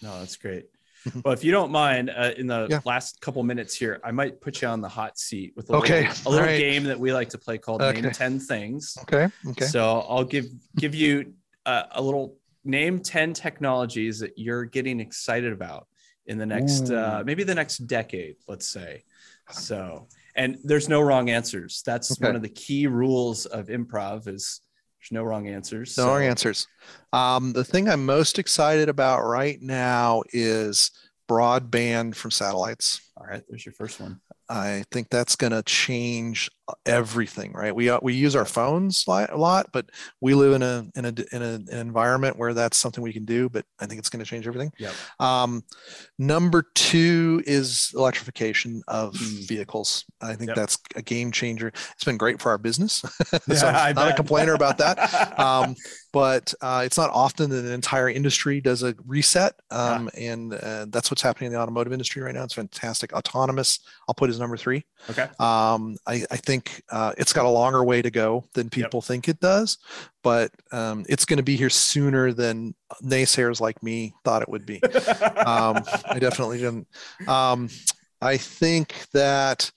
no 0.00 0.18
that's 0.18 0.36
great 0.36 0.66
mm-hmm. 1.06 1.20
well 1.24 1.34
if 1.34 1.44
you 1.44 1.52
don't 1.52 1.70
mind 1.70 2.10
uh, 2.10 2.30
in 2.38 2.46
the 2.46 2.66
yeah. 2.70 2.80
last 2.86 3.20
couple 3.20 3.42
minutes 3.42 3.74
here 3.74 4.00
i 4.02 4.10
might 4.10 4.40
put 4.40 4.62
you 4.62 4.68
on 4.68 4.80
the 4.80 4.88
hot 4.88 5.18
seat 5.18 5.52
with 5.56 5.68
a 5.68 5.74
okay. 5.74 6.08
little, 6.08 6.16
a 6.24 6.30
little 6.30 6.46
right. 6.46 6.58
game 6.58 6.84
that 6.84 6.98
we 6.98 7.12
like 7.12 7.28
to 7.28 7.38
play 7.38 7.58
called 7.58 7.82
okay. 7.82 8.00
name 8.00 8.12
10 8.12 8.40
things 8.40 8.96
okay 9.02 9.28
okay 9.48 9.66
so 9.66 10.06
i'll 10.08 10.24
give 10.24 10.46
give 10.76 10.94
you 10.94 11.34
uh, 11.66 11.84
a 11.92 12.00
little 12.00 12.38
name 12.64 13.00
10 13.00 13.34
technologies 13.34 14.18
that 14.20 14.32
you're 14.36 14.64
getting 14.64 15.00
excited 15.00 15.52
about 15.52 15.86
in 16.26 16.38
the 16.38 16.46
next 16.46 16.90
uh, 16.90 17.22
maybe 17.24 17.44
the 17.44 17.54
next 17.54 17.78
decade 17.86 18.36
let's 18.48 18.68
say. 18.68 19.04
So 19.50 20.08
and 20.34 20.58
there's 20.64 20.88
no 20.88 21.00
wrong 21.00 21.30
answers. 21.30 21.82
That's 21.84 22.12
okay. 22.12 22.26
one 22.26 22.36
of 22.36 22.42
the 22.42 22.48
key 22.48 22.86
rules 22.86 23.46
of 23.46 23.66
improv 23.68 24.26
is 24.28 24.60
there's 24.98 25.12
no 25.12 25.22
wrong 25.22 25.46
answers 25.48 25.96
no 25.96 26.04
so. 26.04 26.08
wrong 26.08 26.24
answers. 26.24 26.66
Um, 27.12 27.52
the 27.52 27.64
thing 27.64 27.88
i'm 27.88 28.06
most 28.06 28.38
excited 28.38 28.88
about 28.88 29.22
right 29.22 29.60
now 29.60 30.22
is 30.32 30.90
broadband 31.28 32.14
from 32.14 32.30
satellites. 32.30 33.00
All 33.16 33.26
right 33.26 33.42
there's 33.48 33.66
your 33.66 33.74
first 33.74 34.00
one. 34.00 34.20
I 34.48 34.84
think 34.92 35.10
that's 35.10 35.36
going 35.36 35.52
to 35.52 35.62
change 35.64 36.50
everything, 36.84 37.52
right? 37.52 37.74
We 37.74 37.90
uh, 37.90 37.98
we 38.02 38.14
use 38.14 38.34
our 38.34 38.44
phones 38.44 39.04
a 39.06 39.36
lot, 39.36 39.70
but 39.72 39.90
we 40.20 40.34
live 40.34 40.54
in 40.54 40.62
a 40.62 40.86
in 40.94 41.04
a 41.04 41.14
in 41.32 41.42
a, 41.42 41.54
an 41.54 41.78
environment 41.78 42.38
where 42.38 42.54
that's 42.54 42.76
something 42.76 43.02
we 43.02 43.12
can 43.12 43.24
do. 43.24 43.48
But 43.48 43.64
I 43.80 43.86
think 43.86 43.98
it's 43.98 44.08
going 44.08 44.24
to 44.24 44.28
change 44.28 44.46
everything. 44.46 44.72
Yeah. 44.78 44.92
Um, 45.20 45.62
number 46.18 46.66
two 46.74 47.42
is 47.46 47.92
electrification 47.94 48.82
of 48.88 49.14
mm. 49.14 49.48
vehicles. 49.48 50.04
I 50.20 50.34
think 50.34 50.48
yep. 50.48 50.56
that's 50.56 50.78
a 50.96 51.02
game 51.02 51.30
changer. 51.30 51.68
It's 51.68 52.04
been 52.04 52.16
great 52.16 52.40
for 52.40 52.50
our 52.50 52.58
business, 52.58 52.94
so 53.26 53.38
yeah, 53.48 53.82
I'm 53.82 53.94
not 53.94 54.10
a 54.10 54.14
complainer 54.14 54.54
about 54.54 54.78
that. 54.78 54.96
Um, 55.46 55.74
but 56.12 56.54
uh, 56.62 56.82
it's 56.82 56.96
not 56.96 57.10
often 57.10 57.50
that 57.50 57.64
an 57.64 57.72
entire 57.72 58.08
industry 58.08 58.58
does 58.60 58.82
a 58.82 58.94
reset, 59.06 59.54
um, 59.70 60.08
yeah. 60.14 60.32
and 60.32 60.54
uh, 60.54 60.86
that's 60.88 61.10
what's 61.10 61.20
happening 61.20 61.48
in 61.48 61.52
the 61.52 61.60
automotive 61.60 61.92
industry 61.92 62.22
right 62.22 62.34
now. 62.34 62.42
It's 62.42 62.54
fantastic. 62.54 63.12
Autonomous, 63.12 63.80
I'll 64.08 64.14
put 64.14 64.30
as 64.30 64.40
number 64.40 64.56
three. 64.56 64.86
Okay. 65.10 65.28
Um, 65.38 65.96
I, 66.06 66.24
I 66.30 66.36
think 66.36 66.55
uh, 66.90 67.12
it's 67.18 67.32
got 67.32 67.44
a 67.44 67.50
longer 67.50 67.84
way 67.84 68.02
to 68.02 68.10
go 68.10 68.44
than 68.54 68.70
people 68.70 68.98
yep. 68.98 69.04
think 69.04 69.28
it 69.28 69.40
does, 69.40 69.78
but 70.22 70.50
um, 70.72 71.04
it's 71.08 71.24
going 71.24 71.38
to 71.38 71.42
be 71.42 71.56
here 71.56 71.70
sooner 71.70 72.32
than 72.32 72.74
naysayers 73.02 73.60
like 73.60 73.82
me 73.82 74.14
thought 74.24 74.42
it 74.42 74.48
would 74.48 74.66
be. 74.66 74.82
um, 75.46 75.82
I 76.08 76.18
definitely 76.18 76.58
didn't. 76.58 76.88
Um, 77.28 77.68
I 78.20 78.36
think 78.36 78.94
that 79.12 79.70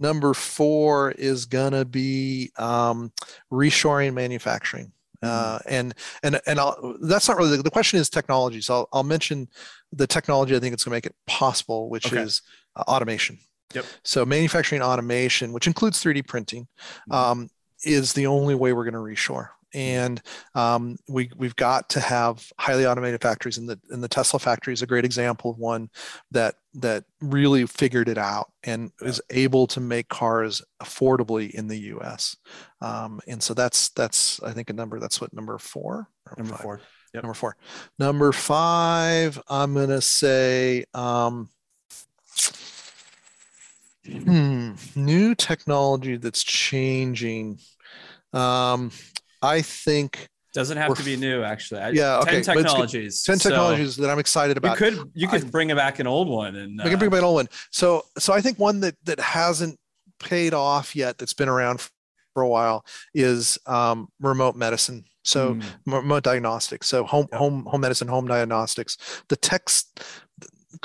number 0.00 0.34
four 0.34 1.12
is 1.12 1.46
going 1.46 1.72
to 1.72 1.84
be 1.84 2.50
um, 2.58 3.12
reshoring 3.52 4.14
manufacturing. 4.14 4.92
Uh, 5.22 5.58
and 5.66 5.94
and 6.22 6.38
and 6.46 6.60
I'll, 6.60 6.96
that's 7.00 7.28
not 7.28 7.38
really 7.38 7.56
the, 7.56 7.62
the, 7.62 7.70
question 7.70 7.98
is 7.98 8.10
technology. 8.10 8.60
So 8.60 8.74
I'll, 8.74 8.88
I'll 8.92 9.02
mention 9.02 9.48
the 9.90 10.06
technology 10.06 10.54
I 10.54 10.60
think 10.60 10.74
it's 10.74 10.84
going 10.84 10.90
to 10.90 10.96
make 10.96 11.06
it 11.06 11.14
possible, 11.26 11.88
which 11.88 12.12
okay. 12.12 12.20
is 12.20 12.42
uh, 12.76 12.82
automation. 12.86 13.38
Yep. 13.74 13.84
So 14.04 14.24
manufacturing 14.24 14.82
automation, 14.82 15.52
which 15.52 15.66
includes 15.66 16.02
3D 16.02 16.26
printing, 16.26 16.64
mm-hmm. 17.10 17.12
um, 17.12 17.48
is 17.84 18.12
the 18.12 18.26
only 18.26 18.54
way 18.54 18.72
we're 18.72 18.88
going 18.88 18.94
to 18.94 18.98
reshore. 19.00 19.48
And 19.74 20.22
um, 20.54 20.96
we 21.08 21.30
we've 21.36 21.56
got 21.56 21.88
to 21.90 22.00
have 22.00 22.46
highly 22.60 22.86
automated 22.86 23.20
factories, 23.20 23.58
and 23.58 23.68
the 23.68 23.76
and 23.90 24.00
the 24.00 24.08
Tesla 24.08 24.38
factory 24.38 24.72
is 24.72 24.82
a 24.82 24.86
great 24.86 25.04
example 25.04 25.50
of 25.50 25.58
one 25.58 25.90
that 26.30 26.54
that 26.74 27.02
really 27.20 27.66
figured 27.66 28.08
it 28.08 28.16
out 28.16 28.52
and 28.62 28.92
is 29.00 29.20
able 29.30 29.66
to 29.66 29.80
make 29.80 30.08
cars 30.08 30.62
affordably 30.80 31.50
in 31.50 31.66
the 31.66 31.78
U.S. 31.78 32.36
Um, 32.80 33.20
and 33.26 33.42
so 33.42 33.52
that's 33.52 33.88
that's 33.90 34.40
I 34.44 34.52
think 34.52 34.70
a 34.70 34.74
number 34.74 35.00
that's 35.00 35.20
what 35.20 35.34
number 35.34 35.58
four 35.58 36.08
number 36.38 36.52
five. 36.52 36.62
four 36.62 36.80
yep. 37.12 37.24
number 37.24 37.34
four 37.34 37.56
number 37.98 38.30
five 38.30 39.42
I'm 39.48 39.74
gonna 39.74 40.00
say 40.00 40.84
um, 40.94 41.48
Hmm, 44.06 44.72
new 44.94 45.34
technology 45.34 46.16
that's 46.16 46.42
changing. 46.42 47.58
Um, 48.32 48.90
I 49.40 49.62
think 49.62 50.28
doesn't 50.54 50.76
have 50.76 50.94
to 50.94 51.02
be 51.02 51.16
new 51.16 51.42
actually. 51.42 51.96
yeah, 51.96 52.18
okay. 52.18 52.40
10 52.40 52.56
technologies. 52.56 53.22
10 53.24 53.38
technologies 53.38 53.96
so 53.96 54.02
that 54.02 54.10
I'm 54.10 54.20
excited 54.20 54.56
about. 54.56 54.78
You 54.80 54.90
could 54.90 55.10
you 55.14 55.28
could 55.28 55.44
I, 55.44 55.48
bring 55.48 55.74
back 55.74 55.98
an 55.98 56.06
old 56.06 56.28
one 56.28 56.54
and 56.54 56.80
uh, 56.80 56.84
we 56.84 56.90
can 56.90 56.98
bring 56.98 57.10
back 57.10 57.18
an 57.18 57.24
old 57.24 57.34
one. 57.34 57.48
So 57.72 58.02
so 58.18 58.32
I 58.32 58.40
think 58.40 58.58
one 58.58 58.80
that 58.80 58.94
that 59.04 59.18
hasn't 59.18 59.78
paid 60.20 60.54
off 60.54 60.94
yet 60.94 61.18
that's 61.18 61.34
been 61.34 61.48
around 61.48 61.80
for 62.34 62.42
a 62.42 62.48
while 62.48 62.84
is 63.14 63.58
um, 63.66 64.08
remote 64.20 64.54
medicine. 64.54 65.04
So 65.24 65.54
mm. 65.54 65.64
remote 65.86 66.22
diagnostics. 66.22 66.86
So 66.86 67.04
home 67.04 67.26
yep. 67.32 67.38
home 67.38 67.64
home 67.66 67.80
medicine, 67.80 68.08
home 68.08 68.28
diagnostics. 68.28 68.96
The 69.28 69.36
text 69.36 70.04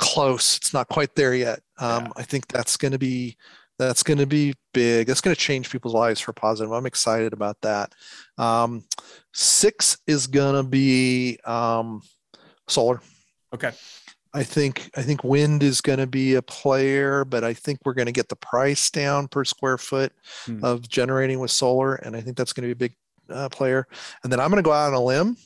close. 0.00 0.56
It's 0.56 0.74
not 0.74 0.88
quite 0.88 1.14
there 1.14 1.34
yet. 1.34 1.60
Um, 1.78 2.06
yeah. 2.06 2.12
I 2.16 2.22
think 2.22 2.48
that's 2.48 2.76
going 2.76 2.92
to 2.92 2.98
be 2.98 3.36
that's 3.78 4.02
going 4.02 4.18
to 4.18 4.26
be 4.26 4.54
big. 4.74 5.06
That's 5.06 5.20
going 5.20 5.34
to 5.34 5.40
change 5.40 5.70
people's 5.70 5.94
lives 5.94 6.20
for 6.20 6.32
positive. 6.32 6.72
I'm 6.72 6.86
excited 6.86 7.32
about 7.32 7.56
that. 7.62 7.94
Um, 8.36 8.84
six 9.32 9.96
is 10.06 10.26
going 10.26 10.54
to 10.54 10.68
be 10.68 11.38
um, 11.46 12.02
solar. 12.68 13.00
Okay. 13.54 13.70
I 14.32 14.42
think 14.42 14.90
I 14.96 15.02
think 15.02 15.24
wind 15.24 15.62
is 15.62 15.80
going 15.80 15.98
to 15.98 16.06
be 16.06 16.34
a 16.34 16.42
player, 16.42 17.24
but 17.24 17.42
I 17.42 17.52
think 17.52 17.80
we're 17.84 17.94
going 17.94 18.06
to 18.06 18.12
get 18.12 18.28
the 18.28 18.36
price 18.36 18.90
down 18.90 19.28
per 19.28 19.44
square 19.44 19.78
foot 19.78 20.12
hmm. 20.44 20.64
of 20.64 20.88
generating 20.88 21.40
with 21.40 21.50
solar, 21.50 21.96
and 21.96 22.14
I 22.14 22.20
think 22.20 22.36
that's 22.36 22.52
going 22.52 22.68
to 22.68 22.74
be 22.74 22.84
a 22.84 22.88
big 22.88 22.94
uh, 23.28 23.48
player. 23.48 23.86
And 24.22 24.32
then 24.32 24.38
I'm 24.38 24.50
going 24.50 24.62
to 24.62 24.66
go 24.66 24.72
out 24.72 24.88
on 24.88 24.94
a 24.94 25.02
limb, 25.02 25.36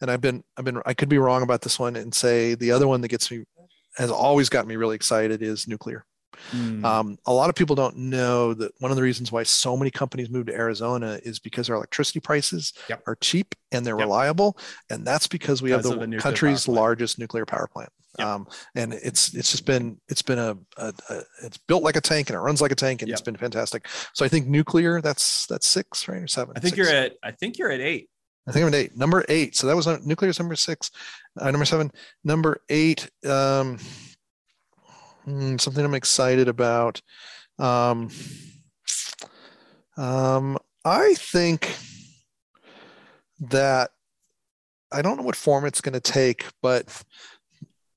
and 0.00 0.10
I've 0.10 0.20
been 0.20 0.42
I've 0.56 0.64
been 0.64 0.80
I 0.86 0.94
could 0.94 1.08
be 1.08 1.18
wrong 1.18 1.42
about 1.42 1.60
this 1.60 1.78
one 1.78 1.96
and 1.96 2.14
say 2.14 2.54
the 2.54 2.70
other 2.70 2.88
one 2.88 3.00
that 3.02 3.08
gets 3.08 3.30
me 3.30 3.44
has 3.96 4.10
always 4.10 4.48
got 4.48 4.66
me 4.66 4.76
really 4.76 4.96
excited 4.96 5.42
is 5.42 5.68
nuclear. 5.68 6.04
Mm. 6.52 6.84
Um, 6.84 7.18
a 7.26 7.32
lot 7.32 7.48
of 7.48 7.54
people 7.54 7.76
don't 7.76 7.96
know 7.96 8.54
that 8.54 8.72
one 8.80 8.90
of 8.90 8.96
the 8.96 9.02
reasons 9.02 9.30
why 9.30 9.42
so 9.42 9.76
many 9.76 9.90
companies 9.90 10.30
move 10.30 10.46
to 10.46 10.54
Arizona 10.54 11.20
is 11.22 11.38
because 11.38 11.70
our 11.70 11.76
electricity 11.76 12.20
prices 12.20 12.72
yep. 12.88 13.02
are 13.06 13.16
cheap 13.16 13.54
and 13.72 13.86
they're 13.86 13.98
yep. 13.98 14.06
reliable, 14.06 14.58
and 14.90 15.06
that's 15.06 15.26
because 15.26 15.62
we 15.62 15.70
because 15.70 15.88
have 15.88 16.00
the, 16.00 16.06
the 16.06 16.16
country's 16.18 16.68
largest 16.68 17.18
nuclear 17.18 17.46
power 17.46 17.66
plant. 17.66 17.90
Yep. 18.18 18.28
Um, 18.28 18.46
and 18.76 18.94
it's 18.94 19.34
it's 19.34 19.50
just 19.50 19.66
been 19.66 20.00
it's 20.08 20.22
been 20.22 20.38
a, 20.38 20.56
a, 20.76 20.92
a, 21.08 21.22
it's 21.42 21.58
built 21.58 21.82
like 21.82 21.96
a 21.96 22.00
tank 22.00 22.30
and 22.30 22.36
it 22.36 22.40
runs 22.40 22.60
like 22.60 22.70
a 22.70 22.76
tank 22.76 23.02
and 23.02 23.10
it's 23.10 23.20
been 23.20 23.36
fantastic. 23.36 23.88
So 24.12 24.24
I 24.24 24.28
think 24.28 24.46
nuclear 24.46 25.00
that's 25.00 25.46
that's 25.46 25.66
six 25.66 26.06
right 26.06 26.22
or 26.22 26.28
seven. 26.28 26.54
I 26.56 26.60
think 26.60 26.76
you 26.76 26.84
you're 26.84 26.92
at 26.92 27.14
I 27.24 27.32
think 27.32 27.58
you're 27.58 27.72
at 27.72 27.80
eight. 27.80 28.08
I 28.46 28.52
think 28.52 28.62
I'm 28.62 28.74
at 28.74 28.74
eight. 28.74 28.96
Number 28.96 29.24
eight. 29.28 29.56
So 29.56 29.66
that 29.66 29.76
was 29.76 29.86
nuclear 30.04 30.30
is 30.30 30.38
number 30.38 30.56
six. 30.56 30.90
Uh, 31.38 31.50
number 31.50 31.64
seven. 31.64 31.90
Number 32.24 32.60
eight. 32.68 33.10
Um, 33.24 33.78
hmm, 35.24 35.56
something 35.56 35.84
I'm 35.84 35.94
excited 35.94 36.48
about. 36.48 37.00
Um, 37.58 38.10
um, 39.96 40.58
I 40.84 41.14
think 41.14 41.74
that 43.40 43.90
I 44.92 45.02
don't 45.02 45.16
know 45.16 45.22
what 45.22 45.36
form 45.36 45.64
it's 45.64 45.80
going 45.80 45.94
to 45.94 46.00
take, 46.00 46.44
but 46.62 46.86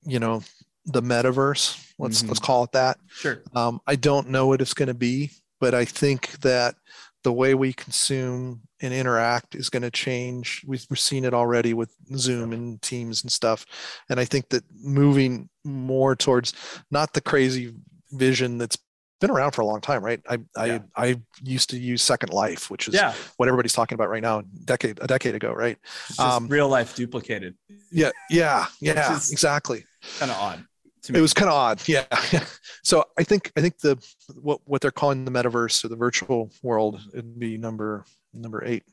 you 0.04 0.18
know, 0.18 0.42
the 0.86 1.02
metaverse. 1.02 1.92
Let's 1.98 2.20
mm-hmm. 2.20 2.28
let's 2.28 2.40
call 2.40 2.64
it 2.64 2.72
that. 2.72 2.98
Sure. 3.08 3.42
Um, 3.54 3.80
I 3.86 3.96
don't 3.96 4.30
know 4.30 4.46
what 4.46 4.60
it's 4.60 4.74
going 4.74 4.88
to 4.88 4.94
be, 4.94 5.30
but 5.60 5.74
I 5.74 5.84
think 5.84 6.32
that 6.40 6.76
the 7.24 7.32
way 7.32 7.54
we 7.54 7.72
consume 7.72 8.62
and 8.80 8.94
interact 8.94 9.54
is 9.54 9.70
going 9.70 9.82
to 9.82 9.90
change. 9.90 10.62
We've, 10.66 10.84
we've 10.88 10.98
seen 10.98 11.24
it 11.24 11.34
already 11.34 11.74
with 11.74 11.90
Zoom 12.16 12.52
and 12.52 12.80
Teams 12.80 13.22
and 13.22 13.32
stuff. 13.32 13.66
And 14.08 14.20
I 14.20 14.24
think 14.24 14.48
that 14.50 14.64
moving 14.80 15.48
more 15.64 16.14
towards 16.14 16.52
not 16.90 17.12
the 17.12 17.20
crazy 17.20 17.74
vision 18.12 18.58
that's 18.58 18.78
been 19.20 19.30
around 19.30 19.50
for 19.50 19.62
a 19.62 19.66
long 19.66 19.80
time, 19.80 20.04
right? 20.04 20.20
I 20.28 20.38
yeah. 20.64 20.78
I 20.96 21.08
I 21.08 21.20
used 21.42 21.70
to 21.70 21.78
use 21.78 22.02
Second 22.02 22.32
Life, 22.32 22.70
which 22.70 22.86
is 22.86 22.94
yeah. 22.94 23.14
what 23.36 23.48
everybody's 23.48 23.72
talking 23.72 23.96
about 23.96 24.10
right 24.10 24.22
now, 24.22 24.42
decade 24.64 25.00
a 25.02 25.08
decade 25.08 25.34
ago, 25.34 25.52
right? 25.52 25.76
Um, 26.20 26.46
real 26.46 26.68
life 26.68 26.94
duplicated. 26.94 27.56
Yeah, 27.90 28.10
yeah, 28.30 28.66
yeah, 28.80 29.16
exactly. 29.16 29.84
Kind 30.20 30.30
of 30.30 30.36
odd 30.36 30.64
it 31.08 31.20
was 31.20 31.34
kind 31.34 31.48
of 31.48 31.54
odd 31.54 31.80
yeah. 31.86 32.04
So 32.82 33.04
i 33.18 33.22
think 33.22 33.52
i 33.56 33.60
think 33.60 33.78
the 33.78 33.96
what 34.40 34.60
what 34.64 34.80
they're 34.80 34.90
calling 34.90 35.24
the 35.24 35.30
metaverse 35.30 35.84
or 35.84 35.88
the 35.88 35.96
virtual 35.96 36.50
world 36.62 37.00
would 37.14 37.38
be 37.38 37.56
number 37.58 38.04
number 38.32 38.64
eight. 38.64 38.84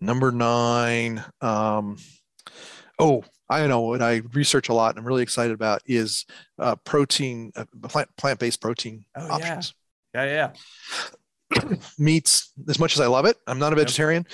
Number 0.00 0.30
nine 0.30 1.24
um 1.40 1.96
oh 2.98 3.24
i 3.48 3.66
know 3.66 3.80
what 3.80 4.02
i 4.02 4.22
research 4.32 4.68
a 4.68 4.74
lot 4.74 4.90
and 4.90 4.98
i'm 4.98 5.06
really 5.06 5.22
excited 5.22 5.52
about 5.52 5.82
is 5.86 6.24
uh, 6.58 6.76
protein 6.76 7.50
uh, 7.56 7.64
plant 7.88 8.08
plant-based 8.16 8.60
protein 8.60 9.04
oh, 9.16 9.30
options. 9.30 9.74
Yeah 9.74 9.80
yeah, 10.14 10.52
yeah. 11.52 11.76
meats 11.98 12.52
as 12.68 12.78
much 12.78 12.94
as 12.94 13.00
i 13.00 13.06
love 13.06 13.26
it 13.26 13.36
i'm 13.46 13.58
not 13.58 13.72
a 13.72 13.76
vegetarian 13.76 14.24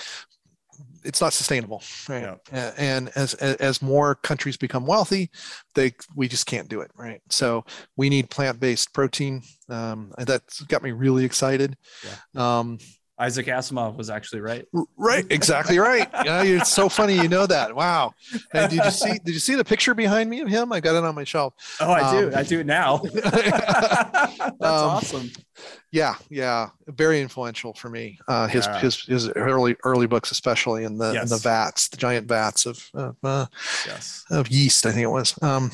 it's 1.06 1.20
not 1.20 1.32
sustainable 1.32 1.82
right 2.08 2.36
yeah. 2.52 2.72
and 2.76 3.10
as 3.14 3.34
as 3.34 3.80
more 3.80 4.16
countries 4.16 4.56
become 4.56 4.86
wealthy 4.86 5.30
they 5.74 5.92
we 6.14 6.28
just 6.28 6.46
can't 6.46 6.68
do 6.68 6.80
it 6.80 6.90
right 6.96 7.20
so 7.30 7.64
we 7.96 8.08
need 8.10 8.28
plant-based 8.30 8.92
protein 8.92 9.42
um, 9.68 10.12
that's 10.18 10.60
got 10.62 10.82
me 10.82 10.92
really 10.92 11.24
excited 11.24 11.76
yeah. 12.04 12.58
um, 12.58 12.78
Isaac 13.18 13.46
Asimov 13.46 13.96
was 13.96 14.10
actually 14.10 14.40
right. 14.40 14.66
Right, 14.96 15.24
exactly 15.30 15.78
right. 15.78 16.08
Yeah, 16.26 16.42
it's 16.42 16.72
so 16.72 16.88
funny 16.88 17.14
you 17.14 17.28
know 17.28 17.46
that. 17.46 17.74
Wow. 17.74 18.12
And 18.52 18.70
did 18.70 18.84
you 18.84 18.90
see 18.90 19.12
did 19.24 19.32
you 19.32 19.38
see 19.38 19.54
the 19.54 19.64
picture 19.64 19.94
behind 19.94 20.28
me 20.28 20.40
of 20.40 20.48
him? 20.48 20.72
I 20.72 20.80
got 20.80 20.96
it 20.96 21.04
on 21.04 21.14
my 21.14 21.24
shelf. 21.24 21.54
Oh, 21.80 21.92
I 21.92 22.00
um, 22.00 22.30
do. 22.30 22.36
I 22.36 22.42
do 22.42 22.60
it 22.60 22.66
now. 22.66 22.98
That's 23.14 24.40
um, 24.40 24.58
awesome. 24.60 25.30
Yeah, 25.92 26.16
yeah. 26.30 26.70
Very 26.88 27.20
influential 27.20 27.74
for 27.74 27.88
me. 27.88 28.18
Uh, 28.26 28.48
his 28.48 28.66
yeah. 28.66 28.80
his 28.80 29.04
his 29.04 29.28
early 29.30 29.76
early 29.84 30.06
books, 30.06 30.30
especially 30.32 30.84
in 30.84 30.98
the 30.98 31.12
yes. 31.12 31.22
in 31.24 31.28
the 31.28 31.38
vats, 31.38 31.88
the 31.88 31.96
giant 31.96 32.26
vats 32.26 32.66
of 32.66 32.90
uh, 32.94 33.46
yes. 33.86 34.24
of 34.30 34.48
yeast, 34.48 34.84
I 34.84 34.90
think 34.90 35.04
it 35.04 35.10
was. 35.10 35.40
Um, 35.42 35.70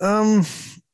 um, 0.00 0.44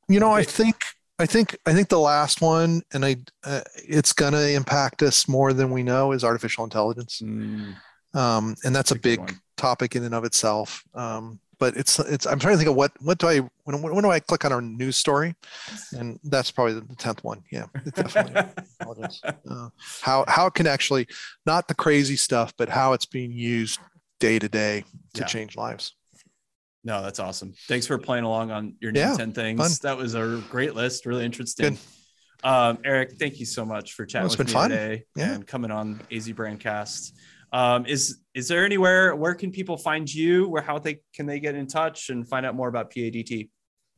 you 0.08 0.20
know, 0.20 0.30
I 0.30 0.44
think 0.44 0.76
I 1.18 1.26
think 1.26 1.56
I 1.66 1.72
think 1.72 1.88
the 1.88 1.98
last 1.98 2.40
one, 2.40 2.82
and 2.92 3.04
I, 3.04 3.16
uh, 3.44 3.62
it's 3.76 4.12
gonna 4.12 4.42
impact 4.48 5.02
us 5.02 5.28
more 5.28 5.52
than 5.52 5.70
we 5.70 5.82
know, 5.82 6.12
is 6.12 6.24
artificial 6.24 6.64
intelligence, 6.64 7.22
mm. 7.24 7.74
um, 8.14 8.54
and 8.64 8.74
that's, 8.74 8.90
that's 8.90 8.92
a, 8.92 8.98
big 8.98 9.20
one. 9.20 9.40
topic 9.56 9.96
in 9.96 10.04
and 10.04 10.14
of 10.14 10.24
itself. 10.24 10.84
Um, 10.94 11.40
but 11.58 11.76
it's 11.76 11.98
it's 12.00 12.26
I'm 12.26 12.38
trying 12.38 12.54
to 12.54 12.58
think 12.58 12.68
of 12.68 12.76
what 12.76 12.92
what 13.00 13.18
do 13.18 13.28
I 13.28 13.38
when 13.64 13.80
when 13.80 14.02
do 14.02 14.10
I 14.10 14.20
click 14.20 14.44
on 14.44 14.52
our 14.52 14.60
news 14.60 14.96
story, 14.96 15.34
and 15.92 16.18
that's 16.24 16.50
probably 16.50 16.74
the 16.74 16.94
tenth 16.96 17.24
one. 17.24 17.42
Yeah, 17.50 17.66
definitely. 17.94 18.52
uh, 19.50 19.68
how 20.02 20.24
how 20.28 20.46
it 20.46 20.54
can 20.54 20.66
actually 20.66 21.08
not 21.46 21.68
the 21.68 21.74
crazy 21.74 22.16
stuff, 22.16 22.52
but 22.58 22.68
how 22.68 22.92
it's 22.92 23.06
being 23.06 23.32
used 23.32 23.80
day 24.20 24.38
to 24.38 24.48
day 24.48 24.84
to 25.14 25.20
yeah. 25.20 25.26
change 25.26 25.56
lives. 25.56 25.94
No, 26.86 27.02
that's 27.02 27.18
awesome. 27.18 27.52
Thanks 27.66 27.84
for 27.84 27.98
playing 27.98 28.22
along 28.22 28.52
on 28.52 28.76
your 28.80 28.92
yeah, 28.94 29.16
10 29.16 29.32
things. 29.32 29.60
Fun. 29.60 29.70
That 29.82 30.00
was 30.00 30.14
a 30.14 30.40
great 30.48 30.76
list. 30.76 31.04
Really 31.04 31.24
interesting. 31.24 31.76
Um, 32.44 32.78
Eric, 32.84 33.14
thank 33.18 33.40
you 33.40 33.44
so 33.44 33.64
much 33.64 33.94
for 33.94 34.06
chatting 34.06 34.28
with 34.28 34.38
me 34.38 34.52
fun. 34.52 34.70
today 34.70 35.02
yeah. 35.16 35.34
and 35.34 35.44
coming 35.44 35.72
on 35.72 36.00
AZ 36.12 36.28
Brandcast. 36.28 37.10
Um, 37.52 37.86
is 37.86 38.18
is 38.34 38.46
there 38.46 38.64
anywhere 38.64 39.16
where 39.16 39.34
can 39.34 39.50
people 39.50 39.76
find 39.76 40.12
you? 40.12 40.48
Where 40.48 40.62
how 40.62 40.78
they 40.78 41.00
can 41.12 41.26
they 41.26 41.40
get 41.40 41.56
in 41.56 41.66
touch 41.66 42.10
and 42.10 42.28
find 42.28 42.46
out 42.46 42.54
more 42.54 42.68
about 42.68 42.92
PADT? 42.92 43.48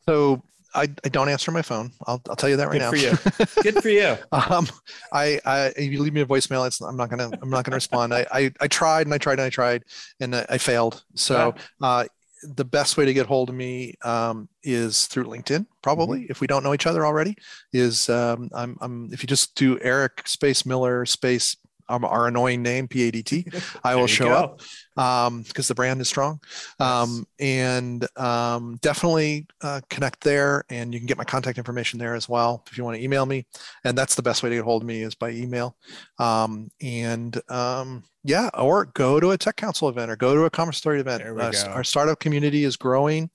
So 0.07 0.43
I, 0.75 0.83
I 0.83 1.09
don't 1.09 1.29
answer 1.29 1.51
my 1.51 1.63
phone. 1.63 1.91
I'll, 2.07 2.23
I'll 2.29 2.37
tell 2.37 2.49
you 2.49 2.57
that 2.57 2.69
right 2.69 2.79
Good 2.79 2.81
now. 2.81 2.91
Good 2.91 3.19
for 3.19 3.43
you. 3.43 3.63
Good 3.73 3.83
for 3.83 3.89
you. 3.89 4.17
um, 4.33 4.67
I, 5.13 5.41
I, 5.45 5.73
if 5.77 5.93
you 5.93 6.03
leave 6.03 6.13
me 6.13 6.21
a 6.21 6.27
voicemail, 6.27 6.67
it's, 6.67 6.81
I'm 6.81 6.97
not 6.97 7.11
gonna, 7.11 7.31
I'm 7.41 7.51
not 7.51 7.65
gonna 7.65 7.77
respond. 7.77 8.15
I, 8.15 8.27
I, 8.31 8.53
I 8.61 8.69
tried 8.69 9.07
and 9.07 9.15
I 9.15 9.19
tried 9.19 9.35
and 9.35 9.43
I 9.43 9.51
tried 9.51 9.85
and 10.21 10.37
I, 10.37 10.47
I 10.51 10.59
failed. 10.59 11.03
So, 11.15 11.55
yeah. 11.57 11.87
uh, 11.87 12.05
the 12.43 12.65
best 12.65 12.97
way 12.97 13.05
to 13.05 13.13
get 13.13 13.27
hold 13.27 13.49
of 13.49 13.55
me 13.55 13.95
um, 14.05 14.49
is 14.63 15.07
through 15.07 15.25
LinkedIn. 15.25 15.67
Probably, 15.83 16.21
mm-hmm. 16.21 16.31
if 16.31 16.41
we 16.41 16.47
don't 16.47 16.63
know 16.63 16.75
each 16.75 16.87
other 16.87 17.05
already, 17.05 17.37
is 17.73 18.09
um, 18.09 18.49
I'm, 18.55 18.77
I'm 18.81 19.13
if 19.13 19.23
you 19.23 19.27
just 19.27 19.55
do 19.55 19.79
Eric 19.81 20.27
space 20.27 20.65
Miller 20.67 21.07
space 21.07 21.57
um, 21.89 22.05
our 22.05 22.29
annoying 22.29 22.63
name 22.63 22.89
PADT, 22.89 23.63
I 23.85 23.97
will 23.97 24.07
show 24.07 24.29
go. 24.29 24.35
up 24.35 24.63
because 24.95 25.29
um, 25.29 25.45
the 25.69 25.75
brand 25.75 26.01
is 26.01 26.09
strong. 26.09 26.41
Um, 26.81 27.25
and 27.39 28.07
um, 28.19 28.79
definitely 28.83 29.47
uh, 29.63 29.81
connect 29.89 30.23
there, 30.23 30.65
and 30.71 30.93
you 30.93 31.01
can 31.01 31.07
get 31.07 31.19
my 31.19 31.25
contact 31.25 31.59
information 31.59 31.99
there 31.99 32.15
as 32.15 32.29
well 32.29 32.65
if 32.71 32.77
you 32.77 32.85
want 32.85 32.97
to 32.97 33.03
email 33.03 33.27
me. 33.27 33.47
And 33.85 33.97
that's 33.97 34.15
the 34.15 34.23
best 34.23 34.43
way 34.43 34.51
to 34.51 34.57
get 34.57 34.65
hold 34.65 34.83
of 34.83 34.89
me 34.89 35.03
is 35.03 35.15
by 35.15 35.31
email. 35.31 35.77
Um, 36.19 36.69
and 36.83 37.41
um, 37.51 38.05
yeah, 38.25 38.51
or 38.55 38.87
go 38.87 39.21
to 39.21 39.31
a 39.31 39.39
tech 39.39 39.57
council 39.57 39.89
event 39.89 40.11
or 40.11 40.17
go 40.17 40.35
to 40.35 40.45
a 40.45 40.51
commerce 40.51 40.79
story 40.79 41.01
event. 41.01 41.23
Uh, 41.23 41.71
our 41.71 41.85
startup 41.85 42.19
community 42.19 42.65
is 42.65 42.77
growing 42.77 43.31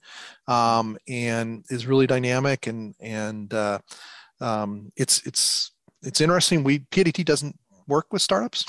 um, 0.47 0.97
and 1.07 1.65
is 1.69 1.87
really 1.87 2.07
dynamic, 2.07 2.67
and 2.67 2.93
and 2.99 3.53
uh, 3.53 3.79
it's 4.95 5.25
it's 5.25 5.71
it's 6.03 6.21
interesting. 6.21 6.63
We 6.63 6.79
PADT 6.79 7.25
doesn't 7.25 7.57
work 7.87 8.11
with 8.11 8.21
startups, 8.21 8.65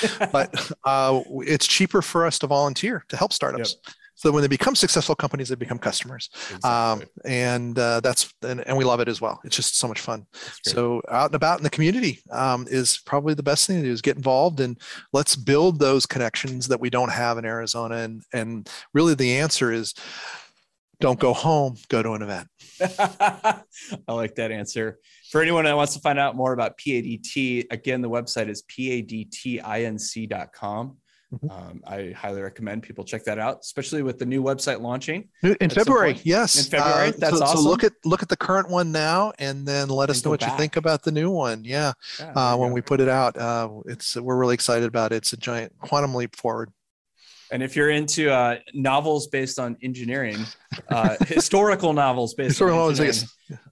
but 0.32 0.72
uh, 0.84 1.20
it's 1.40 1.66
cheaper 1.66 2.02
for 2.02 2.26
us 2.26 2.38
to 2.40 2.46
volunteer 2.46 3.04
to 3.08 3.16
help 3.16 3.32
startups. 3.32 3.76
Yep. 3.84 3.94
So 4.18 4.32
when 4.32 4.42
they 4.42 4.48
become 4.48 4.74
successful 4.74 5.14
companies, 5.14 5.48
they 5.48 5.54
become 5.54 5.78
customers, 5.78 6.28
exactly. 6.32 6.68
um, 6.68 7.02
and 7.24 7.78
uh, 7.78 8.00
that's 8.00 8.34
and, 8.42 8.66
and, 8.66 8.76
we 8.76 8.82
love 8.82 8.98
it 8.98 9.06
as 9.06 9.20
well. 9.20 9.40
It's 9.44 9.54
just 9.54 9.78
so 9.78 9.86
much 9.86 10.00
fun. 10.00 10.26
So 10.64 11.00
out 11.08 11.26
and 11.26 11.36
about 11.36 11.58
in 11.58 11.62
the 11.62 11.70
community 11.70 12.18
um, 12.32 12.66
is 12.68 12.98
probably 13.06 13.34
the 13.34 13.44
best 13.44 13.68
thing 13.68 13.76
to 13.76 13.84
do 13.84 13.92
is 13.92 14.02
get 14.02 14.16
involved 14.16 14.58
and 14.58 14.76
let's 15.12 15.36
build 15.36 15.78
those 15.78 16.04
connections 16.04 16.66
that 16.66 16.80
we 16.80 16.90
don't 16.90 17.12
have 17.12 17.38
in 17.38 17.44
Arizona. 17.44 17.98
And 17.98 18.22
and 18.32 18.68
really 18.92 19.14
the 19.14 19.36
answer 19.36 19.70
is 19.70 19.94
don't 21.00 21.20
go 21.20 21.32
home, 21.32 21.76
go 21.88 22.02
to 22.02 22.12
an 22.14 22.22
event. 22.22 22.48
I 22.80 23.62
like 24.08 24.34
that 24.36 24.50
answer. 24.52 24.98
For 25.30 25.42
anyone 25.42 25.64
that 25.64 25.76
wants 25.76 25.94
to 25.94 26.00
find 26.00 26.18
out 26.18 26.36
more 26.36 26.52
about 26.52 26.78
PADT, 26.78 27.66
again, 27.70 28.00
the 28.00 28.10
website 28.10 28.48
is 28.48 28.62
padtinc.com. 28.62 29.36
Mm-hmm. 31.34 31.50
Um, 31.50 31.82
I 31.86 32.12
highly 32.16 32.40
recommend 32.40 32.82
people 32.82 33.04
check 33.04 33.24
that 33.24 33.38
out, 33.38 33.58
especially 33.60 34.02
with 34.02 34.18
the 34.18 34.24
new 34.24 34.42
website 34.42 34.80
launching 34.80 35.28
in 35.42 35.68
February. 35.68 36.18
Yes, 36.24 36.56
in 36.56 36.70
February. 36.70 37.08
Uh, 37.08 37.12
That's 37.18 37.36
so, 37.36 37.44
awesome. 37.44 37.62
So 37.64 37.68
look 37.68 37.84
at 37.84 37.92
look 38.06 38.22
at 38.22 38.30
the 38.30 38.36
current 38.36 38.70
one 38.70 38.92
now, 38.92 39.34
and 39.38 39.66
then 39.66 39.90
let 39.90 40.08
us 40.08 40.24
know 40.24 40.30
what 40.30 40.40
back. 40.40 40.52
you 40.52 40.56
think 40.56 40.76
about 40.76 41.02
the 41.02 41.12
new 41.12 41.30
one. 41.30 41.64
Yeah, 41.64 41.92
yeah 42.18 42.32
uh, 42.32 42.56
when 42.56 42.72
we 42.72 42.80
put 42.80 43.00
it 43.00 43.10
out, 43.10 43.36
uh, 43.36 43.68
it's 43.84 44.16
we're 44.16 44.36
really 44.36 44.54
excited 44.54 44.88
about 44.88 45.12
it. 45.12 45.16
It's 45.16 45.34
a 45.34 45.36
giant 45.36 45.78
quantum 45.80 46.14
leap 46.14 46.34
forward. 46.34 46.72
And 47.50 47.62
if 47.62 47.76
you're 47.76 47.90
into 47.90 48.30
uh, 48.30 48.58
novels 48.74 49.26
based 49.28 49.58
on 49.58 49.76
engineering, 49.82 50.38
uh, 50.90 51.16
historical 51.26 51.92
novels 51.92 52.34
based 52.34 52.50
historical 52.50 52.84
on 52.84 52.90
engineering, 52.90 53.16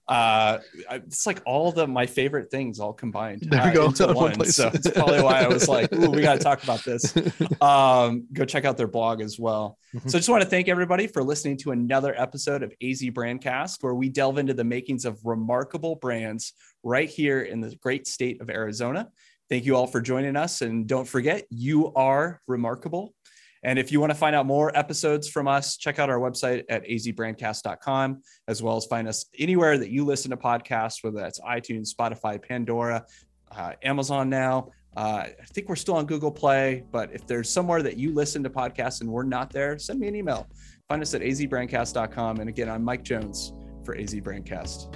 uh, 0.07 0.59
it's 0.89 1.27
like 1.27 1.41
all 1.45 1.71
the 1.71 1.85
my 1.85 2.05
favorite 2.05 2.49
things 2.49 2.79
all 2.79 2.93
combined 2.93 3.41
there 3.41 3.63
we 3.65 3.79
uh, 3.79 3.89
go. 3.89 4.13
one. 4.13 4.37
one 4.37 4.45
so 4.45 4.71
it's 4.73 4.89
probably 4.89 5.21
why 5.21 5.41
I 5.41 5.47
was 5.47 5.67
like, 5.67 5.93
"Ooh, 5.93 6.09
we 6.09 6.21
got 6.21 6.35
to 6.35 6.39
talk 6.39 6.63
about 6.63 6.83
this." 6.83 7.13
Um, 7.61 8.27
go 8.33 8.45
check 8.45 8.65
out 8.65 8.77
their 8.77 8.87
blog 8.87 9.19
as 9.21 9.39
well. 9.39 9.77
Mm-hmm. 9.95 10.09
So 10.09 10.17
I 10.17 10.19
just 10.19 10.29
want 10.29 10.43
to 10.43 10.49
thank 10.49 10.67
everybody 10.67 11.07
for 11.07 11.23
listening 11.23 11.57
to 11.57 11.71
another 11.71 12.13
episode 12.19 12.61
of 12.61 12.71
AZ 12.83 13.01
Brandcast, 13.01 13.81
where 13.81 13.95
we 13.95 14.09
delve 14.09 14.37
into 14.37 14.53
the 14.53 14.63
makings 14.63 15.05
of 15.05 15.19
remarkable 15.25 15.95
brands 15.95 16.53
right 16.83 17.09
here 17.09 17.41
in 17.41 17.61
the 17.61 17.75
great 17.77 18.07
state 18.07 18.41
of 18.41 18.49
Arizona. 18.49 19.09
Thank 19.49 19.65
you 19.65 19.75
all 19.75 19.87
for 19.87 20.01
joining 20.01 20.35
us, 20.35 20.61
and 20.61 20.87
don't 20.87 21.07
forget, 21.07 21.45
you 21.49 21.93
are 21.93 22.41
remarkable 22.47 23.13
and 23.67 23.77
if 23.77 23.91
you 23.91 23.99
want 23.99 24.11
to 24.11 24.17
find 24.17 24.33
out 24.33 24.45
more 24.45 24.71
episodes 24.77 25.27
from 25.27 25.45
us, 25.45 25.75
check 25.75 25.99
out 25.99 26.09
our 26.09 26.19
website 26.19 26.63
at 26.69 26.85
azbrandcast.com, 26.85 28.21
as 28.47 28.63
well 28.63 28.77
as 28.77 28.85
find 28.85 29.09
us 29.09 29.25
anywhere 29.37 29.77
that 29.77 29.89
you 29.89 30.05
listen 30.05 30.31
to 30.31 30.37
podcasts, 30.37 31.03
whether 31.03 31.19
that's 31.19 31.41
iTunes, 31.41 31.93
Spotify, 31.93 32.41
Pandora, 32.41 33.05
uh, 33.51 33.73
Amazon 33.83 34.29
now. 34.29 34.69
Uh, 34.95 35.25
I 35.27 35.45
think 35.51 35.67
we're 35.67 35.75
still 35.75 35.95
on 35.95 36.05
Google 36.05 36.31
Play, 36.31 36.85
but 36.93 37.11
if 37.11 37.27
there's 37.27 37.49
somewhere 37.49 37.83
that 37.83 37.97
you 37.97 38.13
listen 38.13 38.41
to 38.43 38.49
podcasts 38.49 39.01
and 39.01 39.09
we're 39.09 39.23
not 39.23 39.51
there, 39.51 39.77
send 39.77 39.99
me 39.99 40.07
an 40.07 40.15
email. 40.15 40.47
Find 40.87 41.01
us 41.01 41.13
at 41.13 41.19
azbrandcast.com. 41.19 42.39
And 42.39 42.47
again, 42.47 42.69
I'm 42.69 42.85
Mike 42.85 43.03
Jones 43.03 43.51
for 43.83 43.97
AZ 43.97 44.15
Brandcast. 44.15 44.95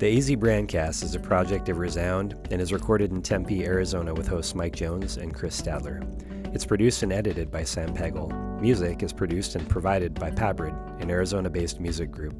The 0.00 0.16
AZ 0.18 0.30
Brandcast 0.30 1.04
is 1.04 1.14
a 1.14 1.20
project 1.20 1.68
of 1.68 1.78
Resound 1.78 2.48
and 2.50 2.60
is 2.60 2.72
recorded 2.72 3.12
in 3.12 3.22
Tempe, 3.22 3.64
Arizona 3.64 4.12
with 4.12 4.26
hosts 4.26 4.56
Mike 4.56 4.74
Jones 4.74 5.18
and 5.18 5.32
Chris 5.32 5.60
Stadler. 5.60 6.39
It's 6.52 6.66
produced 6.66 7.02
and 7.02 7.12
edited 7.12 7.50
by 7.50 7.64
Sam 7.64 7.94
Pegel. 7.94 8.28
Music 8.60 9.02
is 9.02 9.12
produced 9.12 9.54
and 9.54 9.68
provided 9.68 10.14
by 10.14 10.30
Pabrid, 10.30 10.74
an 11.00 11.10
Arizona 11.10 11.48
based 11.48 11.80
music 11.80 12.10
group. 12.10 12.34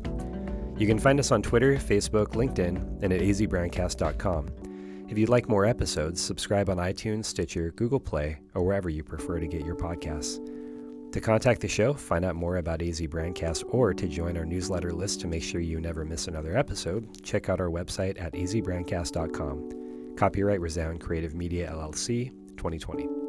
You 0.77 0.87
can 0.87 0.99
find 0.99 1.21
us 1.21 1.31
on 1.31 1.43
Twitter, 1.43 1.77
Facebook, 1.77 2.29
LinkedIn, 2.29 3.03
and 3.03 3.13
at 3.13 3.21
azbrandcast.com. 3.21 5.07
If 5.09 5.19
you'd 5.19 5.29
like 5.29 5.49
more 5.49 5.67
episodes, 5.67 6.21
subscribe 6.21 6.71
on 6.71 6.79
iTunes, 6.79 7.27
Stitcher, 7.27 7.73
Google 7.73 8.01
Play, 8.01 8.39
or 8.55 8.65
wherever 8.65 8.89
you 8.89 9.05
prefer 9.05 9.41
to 9.41 9.47
get 9.47 9.65
your 9.65 9.77
podcasts. 9.77 10.41
To 11.13 11.21
contact 11.21 11.61
the 11.61 11.69
show, 11.69 11.93
find 11.93 12.25
out 12.25 12.37
more 12.37 12.57
about 12.59 12.81
AZ 12.83 13.01
Brandcast, 13.01 13.65
or 13.75 13.93
to 13.93 14.09
join 14.09 14.37
our 14.37 14.45
newsletter 14.45 14.93
list 14.93 15.21
to 15.21 15.27
make 15.27 15.43
sure 15.43 15.61
you 15.61 15.81
never 15.81 16.05
miss 16.05 16.29
another 16.29 16.57
episode, 16.57 17.23
check 17.25 17.49
out 17.49 17.61
our 17.61 17.69
website 17.69 18.21
at 18.21 18.33
azbrandcast.com. 18.33 20.15
Copyright 20.17 20.61
Resound 20.61 21.01
Creative 21.01 21.35
Media 21.35 21.71
LLC, 21.73 22.31
2020. 22.57 23.20